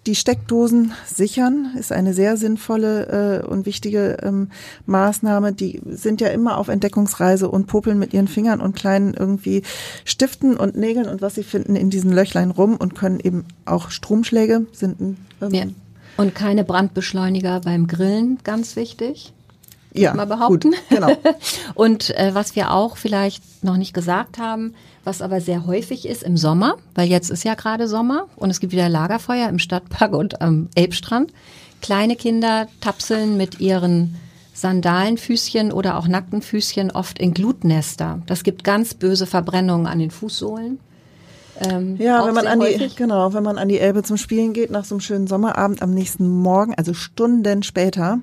Die 0.07 0.17
Steckdosen 0.17 0.93
sichern 1.07 1.77
ist 1.79 1.93
eine 1.93 2.15
sehr 2.15 2.37
sinnvolle 2.37 3.43
äh, 3.45 3.47
und 3.47 3.65
wichtige 3.67 4.17
ähm, 4.23 4.49
Maßnahme. 4.87 5.53
Die 5.53 5.81
sind 5.87 6.21
ja 6.21 6.29
immer 6.29 6.59
auf 6.59 6.67
Entdeckungsreise 6.67 7.49
und 7.49 7.69
popeln 7.69 7.99
mit 7.99 8.13
ihren 8.13 8.27
Fingern 8.27 8.61
und 8.61 8.75
kleinen 8.75 9.15
irgendwie 9.15 9.63
Stiften 10.05 10.57
und 10.57 10.77
Nägeln 10.77 11.07
und 11.07 11.23
was 11.23 11.37
sie 11.37 11.45
finden 11.45 11.77
in 11.77 11.91
diesen 11.91 12.13
Löchlein 12.13 12.51
rum 12.51 12.77
und 12.77 12.97
können 12.97 13.21
eben 13.21 13.45
auch 13.67 13.91
Stromschläge 13.91 14.67
sind 14.73 15.01
ähm, 15.01 15.17
ja. 15.51 15.65
Und 16.17 16.35
keine 16.35 16.65
Brandbeschleuniger 16.65 17.61
beim 17.61 17.87
Grillen, 17.87 18.39
ganz 18.43 18.75
wichtig 18.75 19.33
ja, 19.93 20.15
mal 20.15 20.27
behaupten. 20.27 20.71
Gut, 20.71 20.81
genau. 20.89 21.17
und 21.75 22.11
äh, 22.17 22.35
was 22.35 22.57
wir 22.57 22.73
auch 22.73 22.97
vielleicht 22.97 23.65
noch 23.65 23.77
nicht 23.77 23.95
gesagt 23.95 24.39
haben, 24.39 24.75
was 25.05 25.23
aber 25.23 25.41
sehr 25.41 25.67
häufig 25.67 26.07
ist 26.07 26.23
im 26.23 26.37
Sommer, 26.37 26.77
weil 26.95 27.09
jetzt 27.09 27.31
ist 27.31 27.45
ja 27.45 27.55
gerade 27.55 27.89
Sommer 27.89 28.27
und 28.37 28.51
es 28.51 28.61
gibt 28.61 28.73
wieder 28.73 28.89
Lagerfeuer 28.89 29.49
im 29.49 29.59
Stadtpark 29.59 30.13
und 30.13 30.41
am 30.43 30.69
Elbstrand. 30.75 31.33
Kleine 31.81 32.17
Kinder 32.17 32.69
tapseln 32.81 33.37
mit 33.37 33.61
ihren 33.61 34.17
Sandalenfüßchen 34.53 35.73
oder 35.73 35.99
auch 35.99 36.07
nackten 36.07 36.43
Füßchen 36.43 36.91
oft 36.91 37.19
in 37.19 37.33
Glutnester. 37.33 38.21
Das 38.27 38.43
gibt 38.43 38.63
ganz 38.63 38.95
böse 38.95 39.27
Verbrennungen 39.27 39.87
an 39.87 39.99
den 39.99 40.11
Fußsohlen. 40.11 40.79
Ähm, 41.61 41.97
ja, 41.99 42.27
wenn 42.27 42.35
man 42.35 42.47
an 42.47 42.61
die, 42.61 42.91
genau, 42.95 43.35
wenn 43.35 43.43
man 43.43 43.59
an 43.59 43.69
die 43.69 43.79
Elbe 43.79 44.03
zum 44.03 44.17
Spielen 44.17 44.53
geht, 44.53 44.71
nach 44.71 44.85
so 44.85 44.95
einem 44.95 45.01
schönen 45.01 45.27
Sommerabend 45.27 45.83
am 45.83 45.93
nächsten 45.93 46.29
Morgen, 46.29 46.75
also 46.75 46.95
Stunden 46.95 47.63
später, 47.63 48.21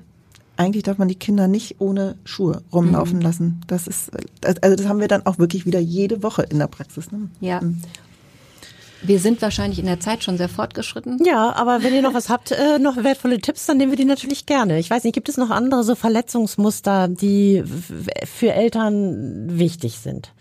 eigentlich 0.58 0.82
darf 0.82 0.98
man 0.98 1.08
die 1.08 1.14
Kinder 1.14 1.48
nicht 1.48 1.76
ohne 1.78 2.16
Schuhe 2.24 2.62
rumlaufen 2.72 3.18
mhm. 3.18 3.22
lassen. 3.22 3.60
Das 3.66 3.86
ist, 3.86 4.10
also 4.44 4.76
das 4.76 4.86
haben 4.86 5.00
wir 5.00 5.08
dann 5.08 5.24
auch 5.24 5.38
wirklich 5.38 5.66
wieder 5.66 5.78
jede 5.78 6.22
Woche 6.22 6.42
in 6.42 6.58
der 6.58 6.66
Praxis. 6.66 7.12
Ne? 7.12 7.30
Ja. 7.40 7.60
Mhm. 7.60 7.80
Wir 9.00 9.20
sind 9.20 9.40
wahrscheinlich 9.40 9.78
in 9.78 9.86
der 9.86 10.00
Zeit 10.00 10.24
schon 10.24 10.36
sehr 10.36 10.48
fortgeschritten. 10.48 11.20
Ja, 11.24 11.54
aber 11.54 11.84
wenn 11.84 11.94
ihr 11.94 12.02
noch 12.02 12.14
was 12.14 12.28
habt, 12.28 12.50
äh, 12.50 12.80
noch 12.80 12.96
wertvolle 12.96 13.40
Tipps, 13.40 13.66
dann 13.66 13.76
nehmen 13.76 13.92
wir 13.92 13.96
die 13.96 14.04
natürlich 14.04 14.44
gerne. 14.44 14.80
Ich 14.80 14.90
weiß 14.90 15.04
nicht, 15.04 15.14
gibt 15.14 15.28
es 15.28 15.36
noch 15.36 15.50
andere 15.50 15.84
so 15.84 15.94
Verletzungsmuster, 15.94 17.06
die 17.06 17.62
für 18.24 18.52
Eltern 18.52 19.56
wichtig 19.56 19.98
sind? 19.98 20.32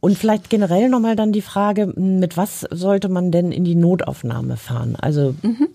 Und 0.00 0.18
vielleicht 0.18 0.50
generell 0.50 0.88
nochmal 0.88 1.14
dann 1.14 1.30
die 1.30 1.42
Frage, 1.42 1.86
mit 1.86 2.36
was 2.36 2.66
sollte 2.70 3.08
man 3.08 3.30
denn 3.30 3.52
in 3.52 3.64
die 3.64 3.76
Notaufnahme 3.76 4.56
fahren? 4.56 4.96
Also 4.96 5.36
mhm. 5.42 5.68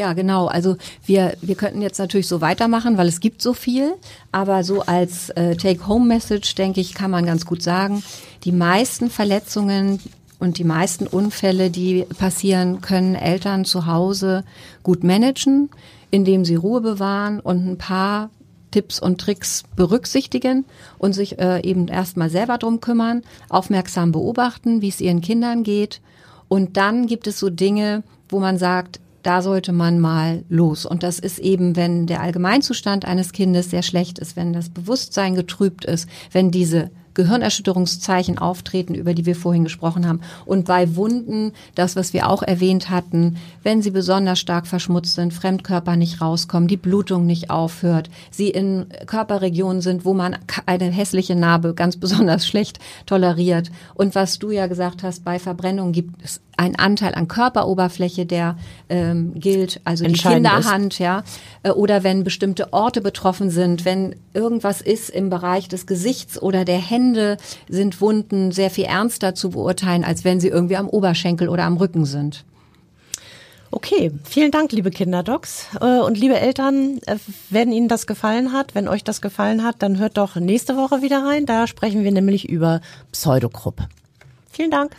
Ja, 0.00 0.14
genau. 0.14 0.46
Also 0.46 0.78
wir, 1.04 1.36
wir 1.42 1.56
könnten 1.56 1.82
jetzt 1.82 1.98
natürlich 1.98 2.26
so 2.26 2.40
weitermachen, 2.40 2.96
weil 2.96 3.06
es 3.06 3.20
gibt 3.20 3.42
so 3.42 3.52
viel. 3.52 3.92
Aber 4.32 4.64
so 4.64 4.80
als 4.80 5.28
äh, 5.28 5.56
Take-Home-Message, 5.56 6.54
denke 6.54 6.80
ich, 6.80 6.94
kann 6.94 7.10
man 7.10 7.26
ganz 7.26 7.44
gut 7.44 7.62
sagen, 7.62 8.02
die 8.44 8.52
meisten 8.52 9.10
Verletzungen 9.10 10.00
und 10.38 10.56
die 10.56 10.64
meisten 10.64 11.06
Unfälle, 11.06 11.68
die 11.68 12.06
passieren, 12.16 12.80
können 12.80 13.14
Eltern 13.14 13.66
zu 13.66 13.84
Hause 13.84 14.44
gut 14.82 15.04
managen, 15.04 15.68
indem 16.10 16.46
sie 16.46 16.54
Ruhe 16.54 16.80
bewahren 16.80 17.38
und 17.38 17.68
ein 17.68 17.76
paar 17.76 18.30
Tipps 18.70 19.00
und 19.00 19.20
Tricks 19.20 19.64
berücksichtigen 19.76 20.64
und 20.96 21.12
sich 21.12 21.38
äh, 21.38 21.60
eben 21.60 21.88
erstmal 21.88 22.30
selber 22.30 22.56
drum 22.56 22.80
kümmern, 22.80 23.20
aufmerksam 23.50 24.12
beobachten, 24.12 24.80
wie 24.80 24.88
es 24.88 25.02
ihren 25.02 25.20
Kindern 25.20 25.62
geht. 25.62 26.00
Und 26.48 26.78
dann 26.78 27.06
gibt 27.06 27.26
es 27.26 27.38
so 27.38 27.50
Dinge, 27.50 28.02
wo 28.30 28.40
man 28.40 28.56
sagt, 28.56 28.98
da 29.22 29.42
sollte 29.42 29.72
man 29.72 29.98
mal 29.98 30.44
los. 30.48 30.86
Und 30.86 31.02
das 31.02 31.18
ist 31.18 31.38
eben, 31.38 31.76
wenn 31.76 32.06
der 32.06 32.20
Allgemeinzustand 32.20 33.04
eines 33.04 33.32
Kindes 33.32 33.70
sehr 33.70 33.82
schlecht 33.82 34.18
ist, 34.18 34.36
wenn 34.36 34.52
das 34.52 34.68
Bewusstsein 34.68 35.34
getrübt 35.34 35.84
ist, 35.84 36.08
wenn 36.32 36.50
diese 36.50 36.90
Gehirnerschütterungszeichen 37.14 38.38
auftreten, 38.38 38.94
über 38.94 39.14
die 39.14 39.26
wir 39.26 39.36
vorhin 39.36 39.64
gesprochen 39.64 40.06
haben. 40.06 40.20
Und 40.46 40.66
bei 40.66 40.94
Wunden, 40.96 41.52
das, 41.74 41.96
was 41.96 42.12
wir 42.12 42.28
auch 42.28 42.42
erwähnt 42.42 42.90
hatten, 42.90 43.36
wenn 43.62 43.82
sie 43.82 43.90
besonders 43.90 44.38
stark 44.38 44.66
verschmutzt 44.66 45.14
sind, 45.14 45.34
Fremdkörper 45.34 45.96
nicht 45.96 46.20
rauskommen, 46.20 46.68
die 46.68 46.76
Blutung 46.76 47.26
nicht 47.26 47.50
aufhört, 47.50 48.10
sie 48.30 48.48
in 48.48 48.86
Körperregionen 49.06 49.82
sind, 49.82 50.04
wo 50.04 50.14
man 50.14 50.36
eine 50.66 50.90
hässliche 50.90 51.34
Narbe 51.34 51.74
ganz 51.74 51.96
besonders 51.96 52.46
schlecht 52.50 52.78
toleriert. 53.06 53.70
Und 53.94 54.14
was 54.14 54.38
du 54.38 54.50
ja 54.50 54.66
gesagt 54.66 55.02
hast, 55.02 55.24
bei 55.24 55.38
Verbrennung 55.38 55.92
gibt 55.92 56.22
es 56.22 56.40
einen 56.60 56.76
Anteil 56.76 57.14
an 57.14 57.26
Körperoberfläche, 57.26 58.26
der 58.26 58.56
ähm, 58.90 59.32
gilt, 59.34 59.80
also 59.84 60.04
die 60.04 60.12
Kinderhand, 60.12 60.94
ist. 60.94 60.98
ja, 60.98 61.24
äh, 61.62 61.70
oder 61.70 62.04
wenn 62.04 62.22
bestimmte 62.22 62.72
Orte 62.74 63.00
betroffen 63.00 63.48
sind, 63.48 63.86
wenn 63.86 64.14
irgendwas 64.34 64.82
ist 64.82 65.08
im 65.08 65.30
Bereich 65.30 65.68
des 65.68 65.86
Gesichts 65.86 66.40
oder 66.40 66.66
der 66.66 66.78
Hände, 66.78 67.38
sind 67.68 68.02
Wunden 68.02 68.52
sehr 68.52 68.70
viel 68.70 68.84
ernster 68.84 69.34
zu 69.34 69.50
beurteilen, 69.50 70.04
als 70.04 70.24
wenn 70.24 70.38
sie 70.38 70.48
irgendwie 70.48 70.76
am 70.76 70.88
Oberschenkel 70.88 71.48
oder 71.48 71.64
am 71.64 71.78
Rücken 71.78 72.04
sind. 72.04 72.44
Okay, 73.72 74.10
vielen 74.24 74.50
Dank, 74.50 74.72
liebe 74.72 74.90
Kinderdocs 74.90 75.68
äh, 75.80 76.00
und 76.00 76.18
liebe 76.18 76.38
Eltern. 76.38 76.98
Äh, 77.06 77.16
wenn 77.48 77.72
Ihnen 77.72 77.88
das 77.88 78.06
gefallen 78.06 78.52
hat, 78.52 78.74
wenn 78.74 78.86
euch 78.86 79.02
das 79.04 79.22
gefallen 79.22 79.62
hat, 79.64 79.76
dann 79.78 79.98
hört 79.98 80.18
doch 80.18 80.36
nächste 80.36 80.76
Woche 80.76 81.00
wieder 81.00 81.24
rein. 81.24 81.46
Da 81.46 81.66
sprechen 81.66 82.04
wir 82.04 82.12
nämlich 82.12 82.48
über 82.48 82.80
Pseudogruppe. 83.12 83.88
Vielen 84.50 84.72
Dank. 84.72 84.94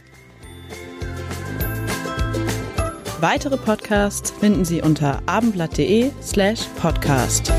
Weitere 3.22 3.56
Podcasts 3.56 4.32
finden 4.32 4.66
Sie 4.66 4.82
unter 4.82 5.22
abendblatt.de 5.28 6.10
slash 6.24 6.66
podcast. 6.82 7.52